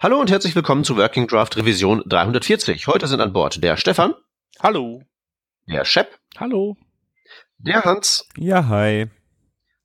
Hallo 0.00 0.20
und 0.20 0.30
herzlich 0.30 0.54
willkommen 0.54 0.84
zu 0.84 0.96
Working 0.96 1.26
Draft 1.26 1.56
Revision 1.56 2.04
340. 2.06 2.86
Heute 2.86 3.08
sind 3.08 3.20
an 3.20 3.32
Bord 3.32 3.64
der 3.64 3.76
Stefan. 3.76 4.14
Hallo. 4.60 5.02
Der 5.66 5.84
Shep. 5.84 6.20
Hallo. 6.36 6.76
Der 7.58 7.82
Hans. 7.82 8.28
Ja, 8.36 8.68
hi 8.68 9.10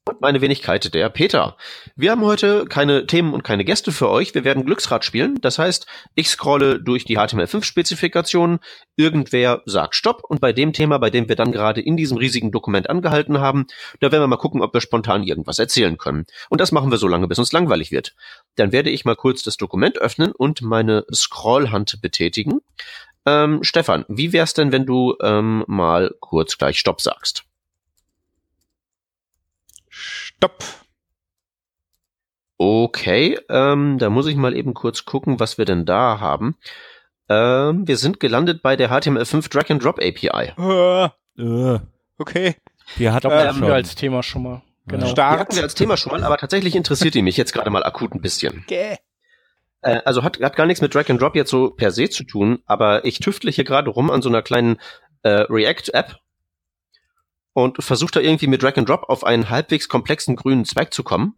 und 0.05 0.21
meine 0.21 0.41
Wenigkeit, 0.41 0.93
der 0.93 1.09
Peter. 1.09 1.55
Wir 1.95 2.11
haben 2.11 2.21
heute 2.21 2.65
keine 2.65 3.07
Themen 3.07 3.33
und 3.33 3.43
keine 3.43 3.63
Gäste 3.63 3.91
für 3.91 4.09
euch. 4.09 4.35
Wir 4.35 4.43
werden 4.43 4.65
Glücksrad 4.65 5.05
spielen. 5.05 5.39
Das 5.41 5.59
heißt, 5.59 5.85
ich 6.15 6.29
scrolle 6.29 6.81
durch 6.81 7.05
die 7.05 7.17
HTML5-Spezifikationen, 7.17 8.59
irgendwer 8.97 9.61
sagt 9.65 9.95
Stopp 9.95 10.23
und 10.27 10.41
bei 10.41 10.51
dem 10.51 10.73
Thema, 10.73 10.97
bei 10.97 11.09
dem 11.09 11.29
wir 11.29 11.35
dann 11.35 11.51
gerade 11.51 11.81
in 11.81 11.95
diesem 11.95 12.17
riesigen 12.17 12.51
Dokument 12.51 12.89
angehalten 12.89 13.39
haben, 13.39 13.65
da 14.01 14.11
werden 14.11 14.23
wir 14.23 14.27
mal 14.27 14.37
gucken, 14.37 14.61
ob 14.61 14.73
wir 14.73 14.81
spontan 14.81 15.23
irgendwas 15.23 15.59
erzählen 15.59 15.97
können. 15.97 16.25
Und 16.49 16.59
das 16.59 16.71
machen 16.71 16.91
wir 16.91 16.97
so 16.97 17.07
lange, 17.07 17.27
bis 17.27 17.39
uns 17.39 17.53
langweilig 17.53 17.91
wird. 17.91 18.13
Dann 18.55 18.71
werde 18.71 18.89
ich 18.89 19.05
mal 19.05 19.15
kurz 19.15 19.41
das 19.41 19.57
Dokument 19.57 19.99
öffnen 19.99 20.31
und 20.31 20.61
meine 20.61 21.05
Scrollhand 21.13 22.01
betätigen. 22.01 22.59
Ähm, 23.25 23.63
Stefan, 23.63 24.03
wie 24.09 24.33
wär's 24.33 24.53
denn, 24.53 24.73
wenn 24.73 24.85
du 24.85 25.15
ähm, 25.21 25.63
mal 25.67 26.13
kurz 26.19 26.57
gleich 26.57 26.77
Stopp 26.77 26.99
sagst? 26.99 27.45
Stopp. 30.37 30.63
Okay, 32.57 33.39
ähm, 33.49 33.97
da 33.97 34.09
muss 34.09 34.27
ich 34.27 34.35
mal 34.35 34.55
eben 34.55 34.73
kurz 34.73 35.05
gucken, 35.05 35.39
was 35.39 35.57
wir 35.57 35.65
denn 35.65 35.85
da 35.85 36.19
haben. 36.19 36.55
Ähm, 37.29 37.87
wir 37.87 37.97
sind 37.97 38.19
gelandet 38.19 38.61
bei 38.61 38.75
der 38.75 38.89
HTML5 38.89 39.49
Drag 39.49 39.69
and 39.69 39.83
Drop 39.83 39.99
API. 39.99 40.53
Uh, 40.57 41.09
uh. 41.41 41.79
Okay. 42.17 42.55
Die 42.97 43.09
hat 43.09 43.21
glaub, 43.21 43.33
ähm, 43.33 43.61
wir 43.61 43.73
als 43.73 43.95
Thema 43.95 44.23
schon 44.23 44.43
mal. 44.43 44.61
Genau. 44.87 45.07
Start. 45.07 45.35
Die 45.35 45.39
hatten 45.39 45.55
wir 45.55 45.63
als 45.63 45.75
Thema 45.75 45.97
schon 45.97 46.11
mal, 46.11 46.23
aber 46.23 46.37
tatsächlich 46.37 46.75
interessiert 46.75 47.15
die 47.15 47.21
mich 47.21 47.37
jetzt 47.37 47.53
gerade 47.53 47.69
mal 47.69 47.83
akut 47.83 48.13
ein 48.13 48.21
bisschen. 48.21 48.63
Okay. 48.65 48.97
Äh, 49.81 50.01
also 50.05 50.23
hat, 50.23 50.39
hat 50.41 50.55
gar 50.55 50.65
nichts 50.65 50.81
mit 50.81 50.93
Drag 50.93 51.09
and 51.09 51.21
Drop 51.21 51.35
jetzt 51.35 51.49
so 51.49 51.71
per 51.71 51.91
se 51.91 52.09
zu 52.09 52.23
tun, 52.23 52.59
aber 52.65 53.05
ich 53.05 53.19
tüftle 53.19 53.51
hier 53.51 53.63
gerade 53.63 53.89
rum 53.89 54.11
an 54.11 54.21
so 54.21 54.29
einer 54.29 54.41
kleinen 54.41 54.79
äh, 55.23 55.45
React-App 55.49 56.17
und 57.53 57.83
versucht 57.83 58.15
da 58.15 58.19
irgendwie 58.19 58.47
mit 58.47 58.61
Drag 58.61 58.77
and 58.77 58.89
Drop 58.89 59.03
auf 59.09 59.23
einen 59.23 59.49
halbwegs 59.49 59.87
komplexen 59.87 60.35
grünen 60.35 60.65
Zweig 60.65 60.93
zu 60.93 61.03
kommen. 61.03 61.35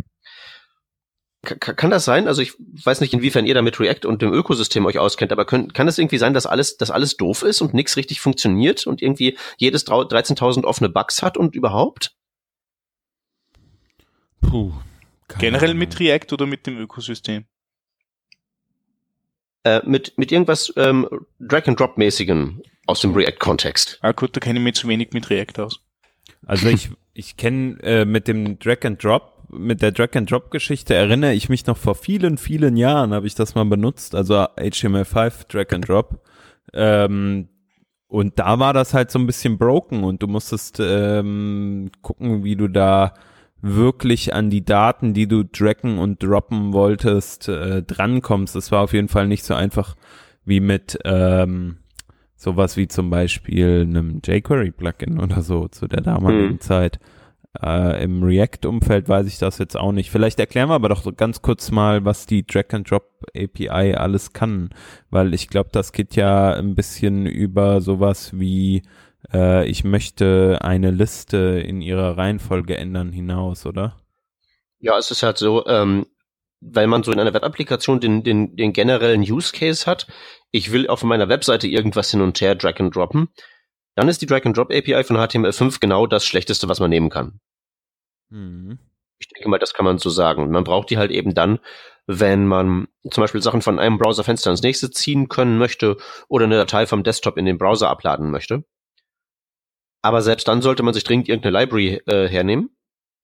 K 1.46 1.74
kann 1.74 1.92
das 1.92 2.06
sein? 2.06 2.28
Also 2.28 2.42
ich 2.42 2.54
weiß 2.58 3.02
nicht, 3.02 3.14
inwiefern 3.14 3.46
ihr 3.46 3.54
da 3.54 3.62
mit 3.62 3.80
React 3.80 4.08
und 4.08 4.22
dem 4.22 4.34
Ökosystem 4.34 4.86
euch 4.86 4.98
auskennt, 4.98 5.32
aber 5.32 5.46
können, 5.46 5.74
kann 5.74 5.88
es 5.88 5.98
irgendwie 5.98 6.18
sein, 6.18 6.34
dass 6.34 6.46
alles, 6.46 6.78
dass 6.78 6.92
alles 6.92 7.18
doof 7.18 7.44
ist 7.44 7.62
und 7.62 7.74
nichts 7.74 7.98
richtig 7.98 8.20
funktioniert 8.20 8.88
und 8.88 9.02
irgendwie 9.02 9.38
jedes 9.58 9.86
13.000 9.86 10.64
offene 10.64 10.90
Bugs 10.90 11.22
hat 11.22 11.38
und 11.38 11.56
überhaupt? 11.56 12.16
Puh. 14.42 14.74
Generell 15.40 15.72
Ahnung. 15.72 15.80
mit 15.80 16.00
React 16.00 16.34
oder 16.34 16.46
mit 16.46 16.68
dem 16.68 16.78
Ökosystem? 16.78 17.46
Äh, 19.64 19.82
mit, 19.86 20.18
mit 20.18 20.32
irgendwas 20.32 20.72
ähm, 20.78 21.08
Drag-and-Drop-mäßigem 21.40 22.62
aus 22.86 23.02
dem 23.02 23.14
React-Kontext. 23.14 23.98
Ah 24.02 24.12
gut, 24.12 24.36
da 24.36 24.40
kenne 24.40 24.60
ich 24.60 24.64
mich 24.64 24.76
zu 24.76 24.88
wenig 24.88 25.12
mit 25.12 25.30
React 25.30 25.60
aus. 25.60 25.85
Also 26.46 26.70
ich, 26.70 26.90
ich 27.14 27.38
kenne 27.38 27.78
äh, 27.84 28.06
mit 28.06 28.28
dem 28.28 28.60
Drag 28.60 28.84
and 28.84 29.04
Drop, 29.04 29.48
mit 29.50 29.82
der 29.82 29.92
Drag 29.92 30.16
and 30.16 30.30
Drop 30.30 30.52
Geschichte 30.52 30.94
erinnere 30.94 31.34
ich 31.34 31.50
mich 31.50 31.66
noch 31.66 31.78
vor 31.78 31.96
vielen, 31.96 32.38
vielen 32.38 32.78
Jahren 32.78 33.14
habe 33.14 33.28
ich 33.28 33.36
das 33.36 33.56
mal 33.56 33.66
benutzt, 33.66 34.16
also 34.16 34.36
HTML5 34.36 35.48
Drag 35.48 35.74
and 35.74 35.88
Drop. 35.88 36.22
Ähm, 36.74 37.50
und 38.08 38.40
da 38.40 38.60
war 38.60 38.74
das 38.74 38.94
halt 38.94 39.12
so 39.12 39.20
ein 39.20 39.26
bisschen 39.26 39.58
broken 39.58 40.04
und 40.04 40.22
du 40.22 40.28
musstest 40.28 40.80
ähm, 40.80 41.92
gucken, 42.02 42.44
wie 42.44 42.56
du 42.56 42.68
da 42.68 43.14
wirklich 43.62 44.34
an 44.34 44.50
die 44.50 44.64
Daten, 44.64 45.14
die 45.14 45.28
du 45.28 45.44
draggen 45.44 45.98
und 45.98 46.22
droppen 46.22 46.72
wolltest, 46.72 47.50
äh, 47.50 47.82
drankommst. 47.82 48.56
Das 48.56 48.72
war 48.72 48.84
auf 48.84 48.94
jeden 48.94 49.08
Fall 49.08 49.28
nicht 49.28 49.44
so 49.44 49.56
einfach 49.56 49.96
wie 50.46 50.60
mit 50.60 51.00
ähm, 51.04 51.78
Sowas 52.36 52.78
wie 52.78 52.88
zum 52.88 53.10
Beispiel 53.10 53.82
einem 53.88 54.22
jQuery-Plugin 54.24 55.20
oder 55.20 55.42
so 55.42 55.68
zu 55.68 55.88
der 55.88 56.02
damaligen 56.02 56.54
mhm. 56.54 56.60
Zeit. 56.62 57.00
Äh, 57.62 58.04
Im 58.04 58.24
React-Umfeld 58.24 59.08
weiß 59.08 59.28
ich 59.28 59.38
das 59.38 59.58
jetzt 59.58 59.78
auch 59.78 59.94
nicht. 59.94 60.12
Vielleicht 60.12 60.40
erklären 60.40 60.70
wir 60.70 60.76
aber 60.76 60.90
doch 60.90 61.16
ganz 61.16 61.42
kurz 61.42 61.72
mal, 61.72 62.04
was 62.04 62.26
die 62.26 62.46
Drag-and-Drop-API 62.46 63.96
alles 63.96 64.34
kann, 64.34 64.70
weil 65.10 65.34
ich 65.34 65.48
glaube, 65.48 65.70
das 65.72 65.94
geht 65.94 66.16
ja 66.16 66.54
ein 66.54 66.76
bisschen 66.76 67.26
über 67.26 67.80
sowas 67.80 68.38
wie 68.38 68.84
äh, 69.34 69.68
ich 69.68 69.84
möchte 69.84 70.60
eine 70.62 70.92
Liste 70.92 71.38
in 71.66 71.82
ihrer 71.82 72.18
Reihenfolge 72.18 72.78
ändern 72.78 73.12
hinaus, 73.12 73.66
oder? 73.66 73.96
Ja, 74.80 74.98
es 74.98 75.10
ist 75.12 75.24
halt 75.24 75.38
so, 75.38 75.66
ähm, 75.68 76.06
weil 76.74 76.88
man 76.88 77.04
so 77.04 77.12
in 77.12 77.20
einer 77.20 77.34
Web-Applikation 77.34 78.00
den, 78.00 78.24
den, 78.24 78.56
den 78.56 78.74
generellen 78.74 79.22
Use 79.22 79.54
Case 79.54 79.86
hat, 79.86 80.08
ich 80.52 80.72
will 80.72 80.88
auf 80.88 81.04
meiner 81.04 81.30
Webseite 81.30 81.68
irgendwas 81.68 82.12
hin 82.12 82.22
und 82.22 82.40
her 82.42 82.56
drag 82.56 82.80
and 82.80 82.96
droppen, 82.96 83.30
dann 83.96 84.10
ist 84.10 84.22
die 84.22 84.26
Drag 84.26 84.46
and 84.46 84.58
Drop 84.58 84.72
API 84.72 85.04
von 85.04 85.18
HTML5 85.18 85.80
genau 85.80 86.06
das 86.06 86.26
Schlechteste, 86.26 86.68
was 86.68 86.80
man 86.80 86.90
nehmen 86.90 87.10
kann. 87.10 87.40
Mhm. 88.30 88.80
Ich 89.18 89.30
denke 89.30 89.48
mal, 89.48 89.60
das 89.60 89.74
kann 89.74 89.86
man 89.86 89.98
so 89.98 90.10
sagen. 90.10 90.52
Man 90.52 90.66
braucht 90.66 90.90
die 90.90 90.98
halt 90.98 91.12
eben 91.12 91.34
dann, 91.34 91.60
wenn 92.06 92.46
man 92.46 92.88
zum 93.10 93.22
Beispiel 93.22 93.42
Sachen 93.42 93.62
von 93.62 93.80
einem 93.80 93.98
Browserfenster 93.98 94.52
ins 94.52 94.62
nächste 94.62 94.92
ziehen 94.92 95.30
können 95.30 95.58
möchte 95.58 95.98
oder 96.28 96.46
eine 96.46 96.58
Datei 96.58 96.86
vom 96.86 97.04
Desktop 97.04 97.38
in 97.38 97.46
den 97.46 97.58
Browser 97.58 97.90
abladen 97.90 98.30
möchte. 98.30 98.66
Aber 100.02 100.22
selbst 100.22 100.48
dann 100.48 100.62
sollte 100.62 100.84
man 100.84 100.94
sich 100.94 101.06
dringend 101.06 101.30
irgendeine 101.30 101.58
Library 101.58 102.02
äh, 102.06 102.28
hernehmen 102.28 102.75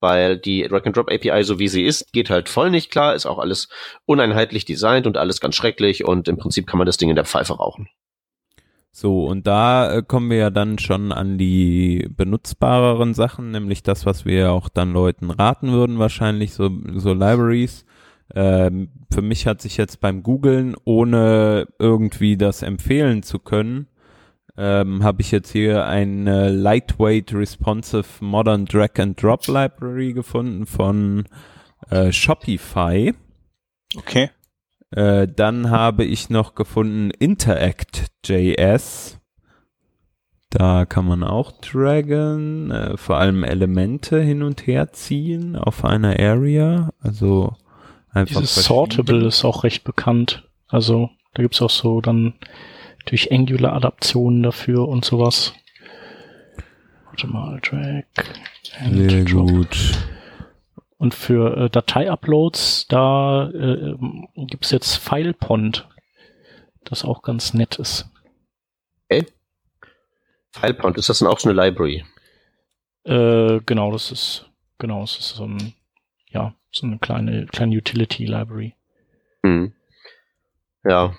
weil 0.02 0.38
die 0.38 0.64
Drag-and-Drop 0.64 1.10
API, 1.10 1.44
so 1.44 1.60
wie 1.60 1.68
sie 1.68 1.86
ist, 1.86 2.12
geht 2.12 2.30
halt 2.30 2.50
voll 2.50 2.70
nicht 2.70 2.92
klar, 2.92 3.16
ist 3.16 3.26
auch 3.26 3.40
alles 3.40 3.70
uneinheitlich 4.06 4.66
designt 4.66 5.08
und 5.08 5.16
alles 5.16 5.40
ganz 5.40 5.56
schrecklich 5.56 6.04
und 6.04 6.28
im 6.28 6.38
Prinzip 6.38 6.68
kann 6.68 6.80
man 6.80 6.88
das 6.88 6.98
Ding 6.98 7.10
in 7.10 7.16
der 7.16 7.26
Pfeife 7.26 7.54
rauchen. 7.54 7.88
So, 8.94 9.26
und 9.26 9.48
da 9.48 9.94
äh, 9.94 10.04
kommen 10.04 10.30
wir 10.30 10.38
ja 10.38 10.50
dann 10.50 10.78
schon 10.78 11.14
an 11.14 11.38
die 11.38 12.10
benutzbareren 12.10 13.14
Sachen, 13.14 13.52
nämlich 13.52 13.84
das, 13.84 14.06
was 14.06 14.26
wir 14.26 14.52
auch 14.52 14.68
dann 14.68 14.92
Leuten 14.92 15.32
raten 15.32 15.72
würden, 15.72 15.98
wahrscheinlich, 15.98 16.54
so, 16.54 16.70
so 16.96 17.14
Libraries. 17.14 17.86
Ähm, 18.36 18.90
für 19.14 19.22
mich 19.22 19.48
hat 19.48 19.62
sich 19.62 19.78
jetzt 19.78 20.02
beim 20.02 20.24
Googlen, 20.24 20.76
ohne 20.84 21.68
irgendwie 21.80 22.36
das 22.36 22.64
empfehlen 22.64 23.24
zu 23.24 23.40
können, 23.40 23.88
ähm, 24.58 25.04
habe 25.04 25.22
ich 25.22 25.32
jetzt 25.32 25.52
hier 25.52 25.86
eine 25.86 26.50
Lightweight 26.50 27.34
Responsive 27.34 28.06
Modern 28.20 28.66
Drag 28.66 28.98
and 28.98 29.22
Drop 29.22 29.48
Library 29.48 30.14
gefunden 30.14 30.66
von 30.66 31.26
äh, 31.90 32.12
Shopify. 32.12 33.14
Okay. 33.96 34.30
Äh, 34.92 35.28
dann 35.28 35.70
habe 35.70 36.04
ich 36.04 36.30
noch 36.30 36.56
gefunden 36.56 37.12
Interact.js. 37.12 39.20
Da 40.50 40.86
kann 40.86 41.06
man 41.06 41.24
auch 41.24 41.54
dragen, 41.62 42.72
äh, 42.72 42.98
vor 42.98 43.18
allem 43.18 43.46
Elemente 43.46 44.20
hin 44.20 44.44
und 44.44 44.68
her 44.68 44.92
ziehen 44.92 45.56
auf 45.56 45.86
einer 45.86 46.20
Area. 46.20 46.90
Also 47.00 47.56
einfach. 48.10 48.42
Dieses 48.42 48.66
Sortable 48.66 49.28
ist 49.28 49.46
auch 49.46 49.64
recht 49.64 49.86
bekannt. 49.86 50.50
Also 50.68 51.10
da 51.34 51.42
gibt's 51.42 51.62
auch 51.62 51.70
so 51.70 52.02
dann 52.02 52.34
durch 53.06 53.32
Angular-Adaptionen 53.32 54.44
dafür 54.44 54.88
und 54.88 55.06
sowas. 55.06 55.54
Warte 57.06 57.28
mal, 57.28 57.60
Drag. 57.62 58.04
Sehr 58.92 59.26
Drop. 59.26 59.50
gut. 59.50 59.98
Und 60.98 61.14
für 61.14 61.58
äh, 61.58 61.70
Datei-Uploads, 61.70 62.88
da 62.88 63.50
äh, 63.50 63.96
gibt 64.46 64.66
es 64.66 64.72
jetzt 64.72 64.98
FilePond, 64.98 65.88
das 66.84 67.04
auch 67.04 67.22
ganz 67.24 67.54
nett 67.54 67.80
ist. 67.80 68.10
Okay. 69.10 69.26
FilePond, 70.52 70.98
ist 70.98 71.10
das 71.10 71.20
dann 71.20 71.28
auch 71.28 71.40
so 71.40 71.50
eine 71.50 71.60
Library? 71.60 72.06
Äh, 73.04 73.62
genau, 73.66 73.92
das 73.92 74.12
ist, 74.12 74.50
genau, 74.78 75.02
das 75.02 75.18
ist 75.18 75.30
so 75.30 75.46
ein, 75.46 75.74
ja, 76.30 76.54
so 76.72 76.86
eine 76.86 77.00
kleine, 77.00 77.48
kleine 77.48 77.76
Utility-Library. 77.76 78.76
Hm. 79.44 79.74
Ja, 80.84 81.16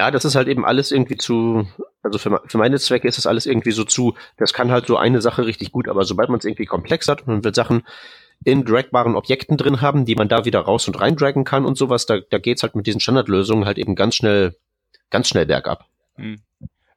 ja, 0.00 0.10
das 0.10 0.24
ist 0.24 0.34
halt 0.34 0.48
eben 0.48 0.64
alles 0.64 0.90
irgendwie 0.90 1.16
zu, 1.16 1.66
also 2.02 2.18
für, 2.18 2.42
für 2.46 2.58
meine 2.58 2.78
Zwecke 2.78 3.06
ist 3.06 3.18
das 3.18 3.26
alles 3.26 3.46
irgendwie 3.46 3.70
so 3.70 3.84
zu, 3.84 4.14
das 4.36 4.52
kann 4.52 4.72
halt 4.72 4.86
so 4.86 4.96
eine 4.96 5.20
Sache 5.20 5.46
richtig 5.46 5.72
gut, 5.72 5.88
aber 5.88 6.04
sobald 6.04 6.28
man 6.28 6.38
es 6.38 6.44
irgendwie 6.44 6.66
komplex 6.66 7.08
hat 7.08 7.22
und 7.22 7.28
man 7.28 7.44
will 7.44 7.54
Sachen 7.54 7.84
in 8.44 8.64
dragbaren 8.64 9.14
Objekten 9.14 9.56
drin 9.56 9.80
haben, 9.80 10.04
die 10.04 10.16
man 10.16 10.28
da 10.28 10.44
wieder 10.44 10.60
raus 10.60 10.88
und 10.88 11.00
rein 11.00 11.16
draggen 11.16 11.44
kann 11.44 11.64
und 11.64 11.78
sowas, 11.78 12.06
da, 12.06 12.18
da 12.18 12.38
geht's 12.38 12.62
halt 12.62 12.74
mit 12.74 12.86
diesen 12.86 13.00
Standardlösungen 13.00 13.64
halt 13.64 13.78
eben 13.78 13.94
ganz 13.94 14.16
schnell, 14.16 14.56
ganz 15.10 15.28
schnell 15.28 15.46
bergab. 15.46 15.86
Hm. 16.16 16.40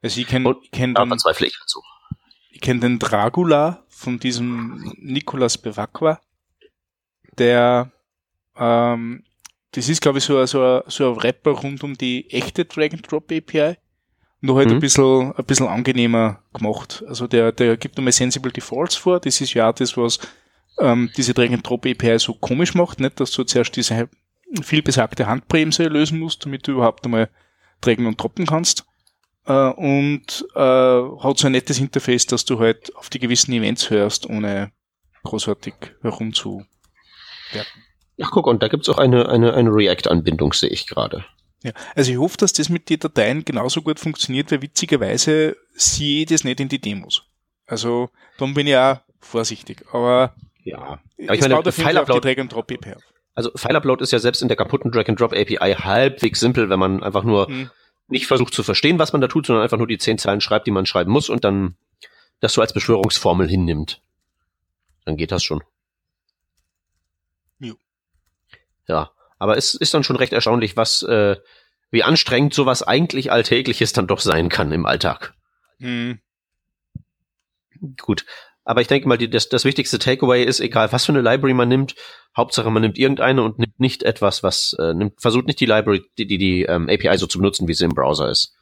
Also 0.01 0.19
ich 0.19 0.27
kenne 0.27 0.55
kenn 0.71 0.95
den, 0.95 1.07
verzweifle 1.07 1.47
ich 1.47 1.57
dazu. 1.59 1.81
Ich 2.49 2.61
kenne 2.61 2.79
den 2.79 2.99
Dragula 2.99 3.83
von 3.89 4.19
diesem 4.19 4.93
Nicolas 4.97 5.57
Bevacqua, 5.57 6.19
der 7.37 7.91
ähm, 8.57 9.23
das 9.71 9.89
ist, 9.89 10.01
glaube 10.01 10.19
ich, 10.19 10.23
so, 10.23 10.45
so, 10.45 10.81
so 10.87 11.13
ein 11.13 11.19
Rapper 11.19 11.51
rund 11.51 11.83
um 11.83 11.97
die 11.97 12.29
echte 12.29 12.65
Drag-and-Drop-API. 12.65 13.77
Nur 14.39 14.57
halt 14.57 14.69
mhm. 14.69 14.75
ein 14.75 14.79
bisschen, 14.79 15.33
ein 15.33 15.45
bisschen 15.45 15.67
angenehmer 15.67 16.43
gemacht. 16.53 17.03
Also 17.07 17.27
der, 17.27 17.51
der 17.51 17.75
gibt 17.77 17.97
nochmal 17.97 18.11
Sensible 18.13 18.51
Defaults 18.51 18.95
vor. 18.95 19.19
Das 19.19 19.41
ist 19.41 19.53
ja 19.53 19.69
auch 19.69 19.73
das, 19.73 19.97
was 19.97 20.19
ähm, 20.79 21.09
diese 21.17 21.33
Drag-and-Drop-API 21.33 22.19
so 22.19 22.33
komisch 22.33 22.75
macht, 22.75 22.99
nicht? 22.99 23.19
Dass 23.19 23.31
du 23.31 23.43
zuerst 23.43 23.75
diese 23.75 24.09
viel 24.61 24.81
besagte 24.81 25.27
Handbremse 25.27 25.85
lösen 25.85 26.19
musst, 26.19 26.45
damit 26.45 26.67
du 26.67 26.73
überhaupt 26.73 27.05
einmal 27.05 27.29
trägen 27.81 28.05
und 28.05 28.21
droppen 28.21 28.45
kannst. 28.45 28.85
Äh, 29.45 29.53
und 29.53 30.45
äh, 30.55 30.59
hat 30.59 31.37
so 31.37 31.47
ein 31.47 31.51
nettes 31.51 31.79
Interface, 31.79 32.25
dass 32.27 32.45
du 32.45 32.59
halt 32.59 32.95
auf 32.95 33.09
die 33.09 33.19
gewissen 33.19 33.53
Events 33.53 33.89
hörst, 33.89 34.29
ohne 34.29 34.71
großartig 35.23 35.73
herumzuwerfen. 36.01 36.67
Ach 38.21 38.31
guck, 38.31 38.47
und 38.47 38.63
da 38.63 38.67
gibt's 38.67 38.89
auch 38.89 38.97
eine, 38.97 39.29
eine, 39.29 39.53
eine 39.53 39.69
React-Anbindung, 39.69 40.53
sehe 40.53 40.69
ich 40.69 40.87
gerade. 40.87 41.23
Ja, 41.63 41.71
also 41.95 42.11
ich 42.11 42.17
hoffe, 42.17 42.37
dass 42.37 42.53
das 42.53 42.69
mit 42.69 42.89
den 42.89 42.99
Dateien 42.99 43.45
genauso 43.45 43.81
gut 43.81 43.99
funktioniert, 43.99 44.51
weil 44.51 44.61
witzigerweise 44.61 45.55
sehe 45.73 46.21
ich 46.21 46.27
das 46.27 46.43
nicht 46.43 46.59
in 46.59 46.69
die 46.69 46.79
Demos. 46.79 47.23
Also 47.65 48.09
dann 48.37 48.53
bin 48.53 48.67
ich 48.67 48.75
auch 48.77 48.99
vorsichtig. 49.19 49.83
Aber 49.91 50.33
Ja. 50.63 50.77
Aber 50.79 51.33
ich 51.35 51.41
meine, 51.41 51.61
die 51.63 51.71
File-Upload, 51.71 52.21
Drag 52.27 52.39
and 52.39 52.53
Drop 52.53 52.71
API 52.71 52.95
auf. 52.95 53.03
also 53.35 53.51
File-Upload 53.55 54.03
ist 54.03 54.11
ja 54.11 54.19
selbst 54.19 54.41
in 54.41 54.47
der 54.47 54.57
kaputten 54.57 54.91
Drag-and-Drop-API 54.91 55.75
halbwegs 55.79 56.39
simpel, 56.39 56.69
wenn 56.69 56.79
man 56.79 57.03
einfach 57.03 57.23
nur 57.23 57.47
Hm. 57.47 57.69
nicht 58.07 58.27
versucht 58.27 58.53
zu 58.53 58.63
verstehen, 58.63 58.99
was 58.99 59.11
man 59.11 59.21
da 59.21 59.27
tut, 59.27 59.45
sondern 59.47 59.63
einfach 59.63 59.77
nur 59.77 59.87
die 59.87 59.97
zehn 59.97 60.17
Zeilen 60.17 60.41
schreibt, 60.41 60.67
die 60.67 60.71
man 60.71 60.85
schreiben 60.85 61.11
muss 61.11 61.29
und 61.29 61.43
dann 61.43 61.75
das 62.39 62.53
so 62.53 62.61
als 62.61 62.71
Beschwörungsformel 62.73 63.47
hinnimmt. 63.49 64.01
Dann 65.05 65.17
geht 65.17 65.31
das 65.31 65.43
schon. 65.43 65.63
Jo. 67.59 67.75
Ja, 68.87 69.11
aber 69.39 69.57
es 69.57 69.75
ist 69.75 69.93
dann 69.93 70.03
schon 70.03 70.15
recht 70.15 70.33
erstaunlich, 70.33 70.77
was, 70.77 71.03
äh, 71.03 71.37
wie 71.91 72.03
anstrengend 72.03 72.53
sowas 72.53 72.83
eigentlich 72.83 73.31
Alltägliches 73.31 73.93
dann 73.93 74.07
doch 74.07 74.19
sein 74.19 74.49
kann 74.49 74.71
im 74.71 74.85
Alltag. 74.85 75.33
Hm. 75.79 76.19
Gut. 78.01 78.25
Aber 78.63 78.81
ich 78.81 78.87
denke 78.87 79.07
mal, 79.07 79.17
die, 79.17 79.29
das, 79.29 79.47
das 79.47 79.63
wichtigste 79.63 79.97
Takeaway 79.97 80.43
ist, 80.43 80.59
egal 80.59 80.91
was 80.91 81.05
für 81.05 81.13
eine 81.13 81.21
Library 81.21 81.53
man 81.53 81.69
nimmt, 81.69 81.95
Hauptsache 82.35 82.69
man 82.69 82.81
nimmt 82.81 82.97
irgendeine 82.97 83.41
und 83.41 83.59
nimmt 83.59 83.79
nicht 83.79 84.03
etwas, 84.03 84.43
was, 84.43 84.75
äh, 84.79 84.93
nimmt, 84.93 85.21
versucht 85.21 85.47
nicht 85.47 85.59
die 85.61 85.65
Library, 85.65 86.03
die, 86.17 86.27
die, 86.27 86.37
die 86.37 86.63
ähm, 86.63 86.89
API 86.89 87.17
so 87.17 87.27
zu 87.27 87.37
benutzen, 87.37 87.67
wie 87.67 87.73
sie 87.73 87.85
im 87.85 87.93
Browser 87.93 88.29
ist. 88.29 88.55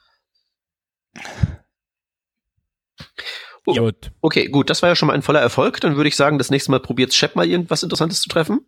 Oh. 3.65 3.73
Gut. 3.73 4.11
Okay, 4.21 4.47
gut, 4.47 4.69
das 4.69 4.83
war 4.83 4.89
ja 4.89 4.95
schon 4.95 5.07
mal 5.07 5.13
ein 5.13 5.23
voller 5.23 5.41
Erfolg. 5.41 5.81
Dann 5.81 5.95
würde 5.95 6.07
ich 6.07 6.15
sagen, 6.15 6.37
das 6.37 6.51
nächste 6.51 6.69
Mal 6.69 6.79
probiert 6.79 7.13
Shep 7.13 7.35
mal 7.35 7.47
irgendwas 7.47 7.81
Interessantes 7.81 8.21
zu 8.21 8.29
treffen. 8.29 8.61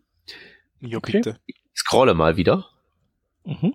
Ja, 0.82 0.98
Okay. 0.98 1.14
bitte. 1.14 1.40
Ich 1.46 1.56
scrolle 1.76 2.14
mal 2.14 2.38
wieder. 2.38 2.66
Mhm. 3.46 3.74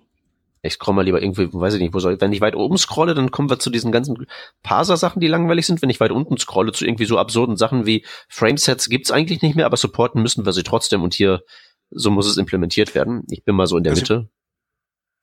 Ich 0.65 0.73
scroll 0.73 0.93
mal 0.95 1.01
lieber 1.03 1.21
irgendwie, 1.21 1.51
weiß 1.51 1.73
ich 1.73 1.81
nicht, 1.81 1.93
wo 1.93 1.99
soll 1.99 2.13
ich, 2.13 2.21
wenn 2.21 2.31
ich 2.31 2.39
weit 2.39 2.55
oben 2.55 2.77
scrolle, 2.77 3.13
dann 3.15 3.31
kommen 3.31 3.49
wir 3.49 3.59
zu 3.59 3.69
diesen 3.69 3.91
ganzen 3.91 4.25
Parser-Sachen, 4.61 5.19
die 5.19 5.27
langweilig 5.27 5.65
sind. 5.65 5.81
Wenn 5.81 5.89
ich 5.89 5.99
weit 5.99 6.11
unten 6.11 6.37
scrolle, 6.37 6.71
zu 6.71 6.85
irgendwie 6.85 7.05
so 7.05 7.17
absurden 7.17 7.57
Sachen 7.57 7.85
wie 7.85 8.05
Framesets 8.29 8.87
gibt's 8.87 9.11
eigentlich 9.11 9.41
nicht 9.41 9.55
mehr, 9.55 9.65
aber 9.65 9.75
supporten 9.75 10.21
müssen 10.21 10.45
wir 10.45 10.53
sie 10.53 10.63
trotzdem 10.63 11.01
und 11.03 11.13
hier, 11.13 11.43
so 11.91 12.11
muss 12.11 12.27
es 12.27 12.37
implementiert 12.37 12.95
werden. 12.95 13.23
Ich 13.29 13.43
bin 13.43 13.55
mal 13.55 13.67
so 13.67 13.77
in 13.77 13.83
der 13.83 13.91
Also- 13.91 14.01
Mitte. 14.01 14.29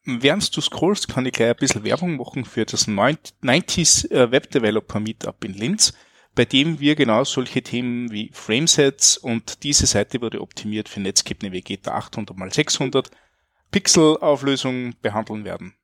Während 0.04 0.54
du 0.56 0.60
scrollst, 0.62 1.08
kann 1.08 1.26
ich 1.26 1.32
gleich 1.32 1.50
ein 1.50 1.56
bisschen 1.56 1.84
Werbung 1.84 2.16
machen 2.16 2.44
für 2.46 2.64
das 2.64 2.88
90s 2.88 4.10
äh, 4.10 4.30
Web 4.30 4.50
Developer 4.50 4.98
Meetup 4.98 5.44
in 5.44 5.52
Linz, 5.54 5.92
bei 6.34 6.44
dem 6.44 6.80
wir 6.80 6.94
genau 6.94 7.24
solche 7.24 7.62
Themen 7.62 8.10
wie 8.10 8.30
Framesets 8.32 9.16
und 9.16 9.62
diese 9.62 9.86
Seite 9.86 10.20
wurde 10.20 10.40
optimiert 10.40 10.88
für 10.88 11.00
Netscape 11.00 11.44
Navigator 11.44 11.94
800 11.94 12.36
x 12.46 12.54
600 12.54 13.10
Pixelauflösung 13.70 14.94
behandeln 15.02 15.44
werden. 15.44 15.74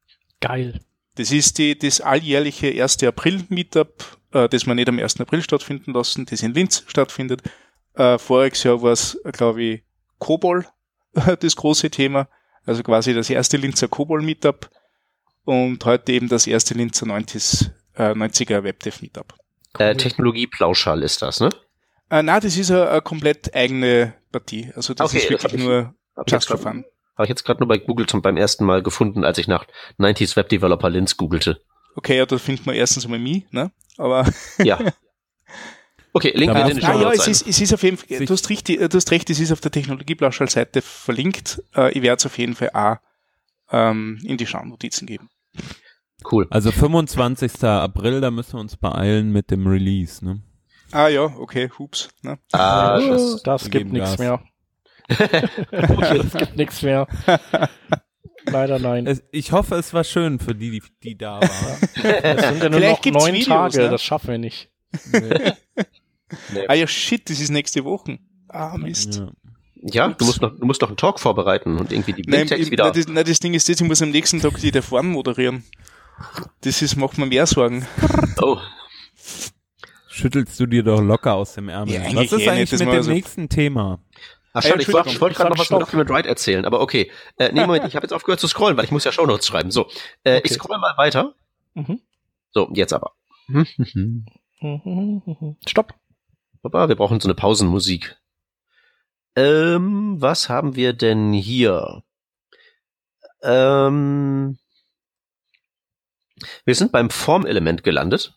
Geil. 0.41 0.81
Das 1.17 1.33
ist 1.33 1.59
die, 1.59 1.79
das 1.79 2.01
alljährliche 2.01 2.83
1. 2.83 3.03
April 3.05 3.45
Meetup, 3.49 4.19
äh, 4.33 4.49
das 4.49 4.67
wir 4.67 4.75
nicht 4.75 4.89
am 4.89 4.99
1. 4.99 5.21
April 5.21 5.43
stattfinden 5.43 5.93
lassen, 5.93 6.27
das 6.27 6.43
in 6.43 6.53
Linz 6.53 6.85
stattfindet. 6.87 7.43
Äh, 7.95 8.19
voriges 8.19 8.63
Jahr 8.63 8.83
war 8.83 8.93
es, 8.93 9.19
glaube 9.33 9.63
ich, 9.63 9.83
Kobol, 10.19 10.67
das 11.41 11.57
große 11.57 11.91
Thema. 11.91 12.29
Also 12.65 12.83
quasi 12.83 13.15
das 13.15 13.31
erste 13.31 13.57
Linzer 13.57 13.89
Kobol 13.89 14.23
Meetup 14.23 14.71
und 15.45 15.85
heute 15.85 16.13
eben 16.13 16.29
das 16.29 16.47
erste 16.47 16.75
Linzer 16.75 17.07
90s, 17.07 17.71
äh, 17.95 18.13
90er 18.13 18.63
WebDev 18.65 19.01
Meetup. 19.01 19.35
Äh, 19.81 19.97
Technologie-Plauschall 19.97 21.03
ist 21.03 21.23
das, 21.23 21.41
ne? 21.41 21.49
Äh, 22.11 22.23
na, 22.23 22.39
das 22.41 22.57
ist 22.57 22.71
eine, 22.71 22.89
eine 22.89 23.03
komplett 23.03 23.55
eigene 23.55 24.15
Partie. 24.33 24.71
Also 24.77 24.95
das 24.95 25.11
Okay, 25.11 25.19
ist 25.19 25.25
das 25.25 25.43
wirklich 25.43 25.55
ich- 25.55 25.67
nur 25.67 25.95
ich 26.25 26.33
just 26.33 26.49
for 26.49 26.59
fun. 26.59 26.85
Habe 27.17 27.25
ich 27.25 27.29
jetzt 27.31 27.45
gerade 27.45 27.61
nur 27.61 27.69
bei 27.69 27.79
Google 27.79 28.07
zum 28.07 28.21
beim 28.23 28.37
ersten 28.37 28.65
Mal 28.67 28.83
gefunden, 28.83 29.25
als 29.25 29.39
ich 29.39 29.49
nach 29.49 29.65
90s 29.99 30.37
Web 30.37 30.51
Developer 30.51 30.91
Linz 30.91 31.17
googelte. 31.17 31.61
Okay, 31.95 32.17
ja, 32.19 32.27
da 32.27 32.37
findet 32.37 32.67
man 32.67 32.75
erstens 32.75 33.05
einmal 33.05 33.19
mich, 33.21 33.45
ne? 33.53 33.71
Aber 33.97 34.27
Ja. 34.59 34.79
Okay, 36.13 36.33
Link 36.35 36.55
wird 36.55 36.69
in 36.71 36.77
den 36.79 36.83
war's- 36.83 36.91
Ah, 36.91 36.99
Show 36.99 37.03
ja, 37.03 37.13
es 37.13 37.27
ist, 37.29 37.47
es 37.47 37.61
ist 37.61 37.75
auf 37.75 37.83
jeden 37.83 37.99
Fall, 37.99 38.25
du 38.25 38.33
hast, 38.33 38.49
richtig, 38.49 38.79
du 38.79 38.97
hast 38.97 39.11
recht, 39.11 39.29
es 39.29 39.39
ist 39.39 39.53
auf 39.53 39.61
der 39.61 39.71
Technologieblauschall-Seite 39.71 40.81
verlinkt. 40.81 41.63
Äh, 41.75 41.93
ich 41.93 42.01
werde 42.03 42.17
es 42.19 42.25
auf 42.27 42.39
jeden 42.39 42.55
Fall 42.55 42.71
auch 42.73 42.97
ähm, 43.71 44.19
in 44.25 44.39
die 44.39 44.47
Schaunotizen 44.47 45.07
geben. 45.07 45.29
Cool. 46.31 46.47
Also 46.51 46.73
25. 46.73 47.63
April, 47.65 48.21
da 48.21 48.31
müssen 48.31 48.55
wir 48.55 48.61
uns 48.61 48.77
beeilen 48.77 49.33
mit 49.33 49.51
dem 49.51 49.67
Release, 49.67 50.25
ne? 50.25 50.43
Ah 50.93 51.09
ja, 51.09 51.25
okay, 51.25 51.71
hups. 51.79 52.09
Ne? 52.23 52.39
Ah, 52.53 52.99
das, 52.99 53.43
das, 53.45 53.71
gibt 53.71 53.93
nichts 53.93 54.19
mehr. 54.19 54.41
das 55.09 56.33
gibt 56.33 56.57
nichts 56.57 56.83
mehr. 56.83 57.07
Leider 58.45 58.79
nein. 58.79 59.07
Es, 59.07 59.23
ich 59.33 59.53
hoffe, 59.53 59.75
es 59.75 59.93
war 59.93 60.05
schön 60.05 60.39
für 60.39 60.55
die, 60.55 60.71
die, 60.71 60.83
die 61.03 61.19
da 61.19 61.41
waren. 61.41 61.89
Es 62.23 62.49
sind 62.49 62.63
ja 62.63 62.69
nur 62.69 62.79
Vielleicht 62.79 62.97
noch 62.97 63.01
gibt's 63.03 63.25
neun 63.25 63.35
Videos, 63.35 63.49
Tage, 63.49 63.79
ne? 63.79 63.91
das 63.91 64.03
schaffen 64.03 64.29
wir 64.29 64.39
nicht. 64.39 64.71
Ah 66.69 66.75
ja, 66.75 66.87
shit, 66.87 67.29
das 67.29 67.41
ist 67.41 67.51
nächste 67.51 67.85
Woche. 67.85 68.19
Ah, 68.49 68.77
Mist. 68.79 69.17
ja. 69.17 70.07
ja, 70.07 70.09
du 70.09 70.25
musst 70.25 70.41
noch, 70.41 70.57
du 70.57 70.65
musst 70.65 70.81
noch 70.81 70.89
einen 70.89 70.97
Talk 70.97 71.21
vorbereiten 71.21 71.79
und 71.79 71.93
irgendwie 71.93 72.13
die 72.13 72.23
ich, 72.23 72.27
wieder. 72.71 72.85
nein, 72.85 72.93
das, 72.95 73.09
nein, 73.09 73.25
das 73.25 73.39
Ding 73.41 73.55
ist 73.55 73.69
das, 73.69 73.81
ich 73.81 73.87
muss 73.87 74.03
am 74.03 74.11
nächsten 74.11 74.41
Tag 74.41 74.59
die 74.61 74.71
davon 74.71 75.09
moderieren. 75.09 75.65
Das 76.63 76.83
ist, 76.83 76.97
macht 76.97 77.19
mir 77.19 77.27
mehr 77.27 77.47
Sorgen. 77.47 77.87
oh, 78.43 78.59
Schüttelst 80.09 80.59
du 80.59 80.67
dir 80.67 80.83
doch 80.83 81.01
locker 81.03 81.35
aus 81.35 81.53
dem 81.55 81.69
Ärmel. 81.69 81.95
Ja, 81.95 82.01
Was 82.15 82.33
ist 82.33 82.41
eh 82.41 82.49
eigentlich 82.49 82.73
mit 82.73 82.81
dem 82.81 83.03
so- 83.03 83.11
nächsten 83.11 83.49
Thema? 83.51 84.01
Ach, 84.55 84.63
schade, 84.63 84.81
ich 84.81 84.91
wollte, 84.91 85.11
ich 85.11 85.21
wollte 85.21 85.37
gerade 85.37 85.51
noch 85.51 85.59
was 85.59 85.67
von 85.69 85.81
Document 85.81 86.09
Write 86.09 86.27
erzählen, 86.29 86.65
aber 86.65 86.81
okay. 86.81 87.11
Äh, 87.37 87.53
nee, 87.53 87.61
Moment, 87.61 87.85
ich 87.89 87.95
habe 87.97 88.05
jetzt 88.05 88.13
aufgehört 88.15 88.41
zu 88.41 88.49
scrollen, 88.49 88.77
weil 88.79 88.87
ich 88.87 88.91
muss 88.91 89.05
ja 89.05 89.13
Shownotes 89.13 89.47
schreiben. 89.47 89.71
So, 89.71 89.89
äh, 90.25 90.39
ich 90.39 90.45
Okay. 90.45 90.55
scroll 90.55 90.79
mal 90.79 90.97
weiter. 90.97 91.35
Mhm. 91.75 92.01
So, 92.53 92.71
jetzt 92.73 92.95
aber. 92.95 93.13
Stopp. 95.67 95.95
Aber 96.63 96.89
wir 96.89 96.97
brauchen 96.97 97.21
so 97.21 97.29
eine 97.29 97.35
Pausenmusik. 97.35 98.17
Ähm, 99.37 100.17
was 100.19 100.49
haben 100.49 100.75
wir 100.77 100.95
denn 100.95 101.33
hier? 101.35 102.03
Ähm, 103.43 104.59
wir 106.65 106.75
sind 106.75 106.93
beim 106.93 107.11
Formelement 107.11 107.83
gelandet. 107.83 108.35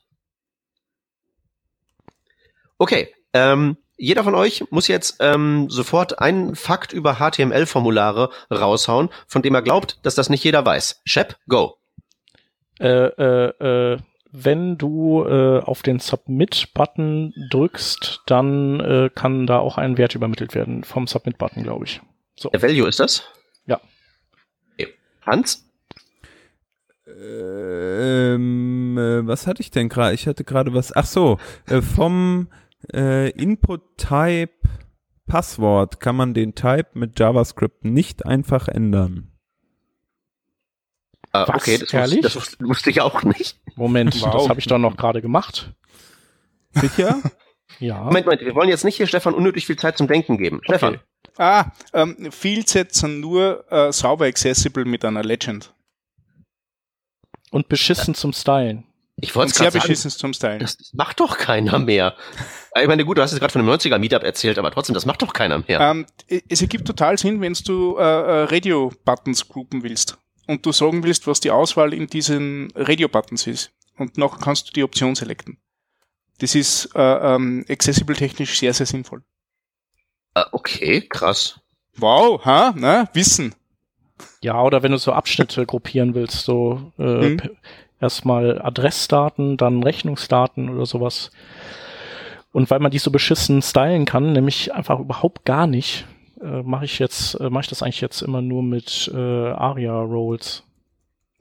Okay, 2.77 3.13
ähm, 3.34 3.77
jeder 3.98 4.24
von 4.24 4.34
euch 4.34 4.63
muss 4.72 4.88
jetzt 4.88 5.18
ähm, 5.20 5.70
sofort 5.70 6.20
einen 6.20 6.56
Fakt 6.56 6.94
über 6.94 7.15
HTML-Formulare 7.15 8.29
raushauen, 8.50 9.10
von 9.27 9.41
dem 9.41 9.53
er 9.53 9.62
glaubt, 9.62 10.00
dass 10.03 10.15
das 10.15 10.29
nicht 10.29 10.44
jeder 10.44 10.65
weiß. 10.65 11.01
Shep, 11.03 11.38
go. 11.48 11.77
Äh, 12.79 12.88
äh, 12.88 13.94
äh, 13.94 13.98
wenn 14.32 14.77
du 14.77 15.25
äh, 15.25 15.60
auf 15.60 15.82
den 15.82 16.00
Submit-Button 16.00 17.34
drückst, 17.50 18.22
dann 18.25 18.79
äh, 18.79 19.10
kann 19.13 19.48
da 19.48 19.60
auch 19.60 19.77
ein 19.77 19.98
Wert 19.98 20.15
übermittelt 20.15 20.56
werden 20.56 20.84
vom 20.84 21.08
Submit-Button, 21.08 21.63
glaube 21.63 21.86
ich. 21.86 22.01
So. 22.38 22.50
Der 22.50 22.62
Value 22.62 22.88
ist 22.88 23.00
das? 23.00 23.24
Ja. 23.65 23.82
Okay. 24.74 24.94
Hans? 25.25 25.69
Ähm, 28.10 28.98
äh, 28.98 29.28
was 29.28 29.48
hatte 29.48 29.62
ich 29.62 29.72
denn 29.72 29.89
gerade? 29.89 30.13
Ich 30.16 30.28
hatte 30.28 30.44
gerade 30.44 30.74
was. 30.74 30.96
Ach 30.96 31.06
so, 31.06 31.38
äh, 31.68 31.82
vom 31.82 32.48
äh, 32.94 33.30
Input-Type 33.32 34.51
Passwort 35.28 36.00
kann 36.00 36.16
man 36.16 36.34
den 36.34 36.56
Type 36.56 36.88
mit 36.94 37.20
JavaScript 37.20 37.86
nicht 37.86 38.25
einfach 38.25 38.68
ändern. 38.68 39.32
Ah, 41.32 41.48
Was? 41.48 41.58
okay, 41.62 41.78
das, 41.78 41.94
wusste, 41.94 42.22
das 42.22 42.36
wusste, 42.36 42.66
wusste 42.66 42.89
ich 42.89 43.01
auch 43.01 43.22
nicht. 43.24 43.60
Moment, 43.75 44.20
Wow. 44.22 44.34
das 44.34 44.50
habe 44.50 44.60
ich 44.60 44.66
doch 44.66 44.80
noch 44.80 44.98
gerade 44.98 45.22
gemacht. 45.22 45.74
Sicher? 46.72 47.22
Ja. 47.78 48.04
Moment, 48.04 48.25
Moment, 48.25 48.42
wir 48.42 48.56
wollen 48.56 48.68
jetzt 48.68 48.84
nicht 48.84 48.98
hier 48.98 49.06
Stefan 49.08 49.34
unnötig 49.36 49.66
viel 49.68 49.78
Zeit 49.78 49.96
zum 49.96 50.08
Denken 50.08 50.38
geben. 50.38 50.60
Stefan, 50.63 51.00
Ah, 51.38 51.66
ähm, 51.94 52.30
Fieldsets 52.32 53.00
sind 53.00 53.22
nur 53.22 53.63
äh, 53.72 53.94
sauber 53.94 54.25
accessible 54.25 54.84
mit 54.84 55.06
einer 55.06 55.24
Legend. 55.24 55.74
Und 57.51 57.70
beschissen 57.70 58.13
zum 58.13 58.34
Stylen. 58.34 58.86
ich 59.18 59.36
wollte 59.36 59.51
es 59.51 59.58
sehr 59.58 59.65
gerade 59.65 59.79
sagen, 59.79 59.88
beschissen 59.88 60.12
zum 60.12 60.34
Stylen. 60.34 60.60
das, 60.60 60.77
das 60.77 60.94
macht 60.94 61.20
doch 61.20 61.38
keiner 61.38 61.79
mehr. 61.79 62.15
Ich 62.79 62.88
meine, 62.88 63.06
gut, 63.06 63.18
du 63.18 63.22
hast 63.22 63.32
jetzt 63.32 63.39
gerade 63.39 63.51
von 63.51 63.62
einem 63.62 63.72
90er-Meetup 63.72 64.24
erzählt, 64.24 64.58
aber 64.60 64.72
trotzdem, 64.72 64.94
das 64.94 65.06
macht 65.06 65.22
doch 65.22 65.34
keiner 65.34 65.60
mehr. 65.68 65.79
Ähm, 65.79 66.06
es 66.27 66.62
ergibt 66.62 66.86
total 66.86 67.18
Sinn, 67.18 67.41
wenn 67.41 67.53
du 67.53 67.98
äh, 67.98 68.01
äh, 68.01 68.44
Radio-Buttons 68.44 69.48
groupen 69.48 69.84
willst 69.84 70.18
und 70.48 70.65
du 70.65 70.72
sagen 70.72 71.03
willst, 71.03 71.27
was 71.27 71.39
die 71.39 71.51
Auswahl 71.51 71.94
in 71.94 72.08
diesen 72.08 72.72
Radio-Buttons 72.75 73.48
ist. 73.48 73.72
Und 73.98 74.18
nachher 74.18 74.39
kannst 74.39 74.70
du 74.70 74.72
die 74.74 74.84
Option 74.84 75.15
selecten. 75.15 75.58
Das 76.39 76.56
ist 76.56 76.89
äh, 76.96 77.36
ähm, 77.36 77.65
accessible 77.70 78.15
technisch 78.15 78.58
sehr, 78.60 78.74
sehr 78.74 78.86
sinnvoll. 78.86 79.24
Ah, 80.34 80.48
okay, 80.51 81.01
krass. 81.01 81.60
Wow, 81.98 82.46
ha, 82.46 82.74
na, 82.77 83.10
Wissen. 83.13 83.53
Ja, 84.41 84.62
oder 84.63 84.84
wenn 84.84 84.91
du 84.91 84.98
so 84.98 85.12
Abschnitte 85.12 85.65
gruppieren 85.65 86.15
willst, 86.15 86.46
so 86.46 86.91
äh, 86.98 87.29
Mhm. 87.31 87.41
erstmal 88.00 88.62
Adressdaten, 88.62 89.58
dann 89.58 89.84
Rechnungsdaten 89.84 90.69
oder 90.69 90.86
sowas. 90.86 91.31
Und 92.51 92.72
weil 92.72 92.79
man 92.79 92.91
die 92.91 93.00
so 93.00 93.12
beschissen 93.12 93.62
stylen 93.62 94.05
kann, 94.05 94.31
nämlich 94.31 94.74
einfach 94.74 95.00
überhaupt 95.00 95.46
gar 95.46 95.67
nicht, 95.67 96.05
äh, 96.41 96.63
mache 96.63 96.86
ich 96.86 97.00
jetzt, 97.00 97.36
äh, 97.36 97.50
mache 97.50 97.63
ich 97.63 97.69
das 97.69 97.84
eigentlich 97.84 98.01
jetzt 98.01 98.22
immer 98.22 98.41
nur 98.41 98.63
mit 98.63 99.12
äh, 99.13 99.17
ARIA 99.17 100.01
Roles. 100.01 100.63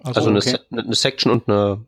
Also 0.03 0.29
eine, 0.29 0.39
okay. 0.39 0.51
Se 0.51 0.61
eine 0.71 0.95
Section 0.95 1.33
und 1.33 1.49
eine. 1.49 1.81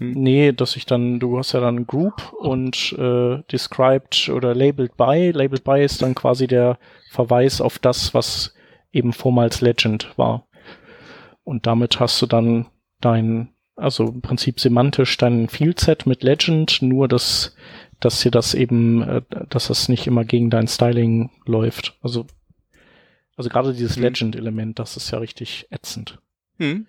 Nee, 0.00 0.52
dass 0.52 0.76
ich 0.76 0.84
dann, 0.86 1.20
du 1.20 1.38
hast 1.38 1.52
ja 1.52 1.60
dann 1.60 1.86
Group 1.86 2.32
und 2.38 2.92
äh, 2.98 3.42
described 3.50 4.30
oder 4.30 4.54
labeled 4.54 4.96
by. 4.96 5.30
Labeled 5.32 5.64
by 5.64 5.82
ist 5.84 6.02
dann 6.02 6.14
quasi 6.14 6.46
der 6.46 6.78
Verweis 7.10 7.60
auf 7.60 7.78
das, 7.78 8.12
was 8.14 8.54
eben 8.92 9.12
vormals 9.12 9.60
Legend 9.60 10.12
war. 10.16 10.46
Und 11.44 11.66
damit 11.66 11.98
hast 12.00 12.20
du 12.22 12.26
dann 12.26 12.66
dein, 13.00 13.48
also 13.76 14.04
im 14.08 14.22
Prinzip 14.22 14.60
semantisch 14.60 15.16
dein 15.16 15.48
Fieldset 15.48 16.06
mit 16.06 16.22
Legend, 16.22 16.82
nur 16.82 17.08
dass, 17.08 17.56
dass 18.00 18.20
dir 18.20 18.30
das 18.30 18.54
eben, 18.54 19.02
äh, 19.02 19.22
dass 19.48 19.68
das 19.68 19.88
nicht 19.88 20.06
immer 20.06 20.24
gegen 20.24 20.50
dein 20.50 20.68
Styling 20.68 21.30
läuft. 21.46 21.98
Also, 22.02 22.26
also 23.36 23.48
gerade 23.48 23.72
dieses 23.72 23.96
Mhm. 23.96 24.02
Legend-Element, 24.02 24.78
das 24.78 24.96
ist 24.96 25.10
ja 25.10 25.18
richtig 25.18 25.66
ätzend. 25.70 26.18
Hm. 26.58 26.86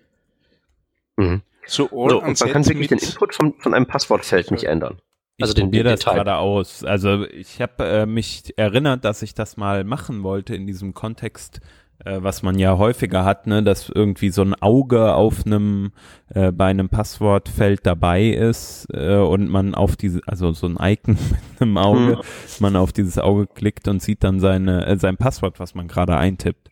Mhm. 1.16 1.42
So, 1.66 1.88
So, 1.88 2.22
und 2.22 2.38
man 2.40 2.50
kann 2.50 2.66
wirklich 2.66 2.88
den 2.88 2.98
Input 2.98 3.34
von, 3.34 3.54
von 3.58 3.72
einem 3.74 3.86
Passwortfeld 3.86 4.50
nicht 4.50 4.64
ändern. 4.64 4.98
Also 5.40 5.50
ich 5.52 5.54
den- 5.54 5.64
probiere 5.66 5.84
das 5.90 6.04
gerade 6.04 6.36
aus. 6.36 6.84
Also 6.84 7.24
ich 7.26 7.60
habe 7.60 7.84
äh, 7.84 8.06
mich 8.06 8.52
erinnert, 8.56 9.04
dass 9.04 9.22
ich 9.22 9.34
das 9.34 9.56
mal 9.56 9.82
machen 9.82 10.22
wollte 10.22 10.54
in 10.54 10.66
diesem 10.66 10.94
Kontext, 10.94 11.60
äh, 12.04 12.18
was 12.22 12.42
man 12.42 12.58
ja 12.58 12.76
häufiger 12.78 13.24
hat, 13.24 13.46
ne, 13.46 13.62
dass 13.62 13.88
irgendwie 13.88 14.30
so 14.30 14.42
ein 14.42 14.54
Auge 14.54 15.14
auf 15.14 15.44
einem 15.46 15.92
äh, 16.28 16.52
bei 16.52 16.66
einem 16.66 16.88
Passwortfeld 16.88 17.86
dabei 17.86 18.28
ist 18.28 18.86
äh, 18.92 19.16
und 19.16 19.48
man 19.48 19.74
auf 19.74 19.96
diese, 19.96 20.20
also 20.26 20.52
so 20.52 20.66
ein 20.66 20.76
Icon 20.80 21.16
mit 21.30 21.62
einem 21.62 21.76
Auge, 21.78 22.16
Hm. 22.18 22.22
man 22.60 22.76
auf 22.76 22.92
dieses 22.92 23.18
Auge 23.18 23.46
klickt 23.46 23.88
und 23.88 24.02
sieht 24.02 24.22
dann 24.24 24.40
seine 24.40 24.86
äh, 24.86 24.96
sein 24.98 25.16
Passwort, 25.16 25.58
was 25.60 25.74
man 25.74 25.88
gerade 25.88 26.16
eintippt. 26.16 26.70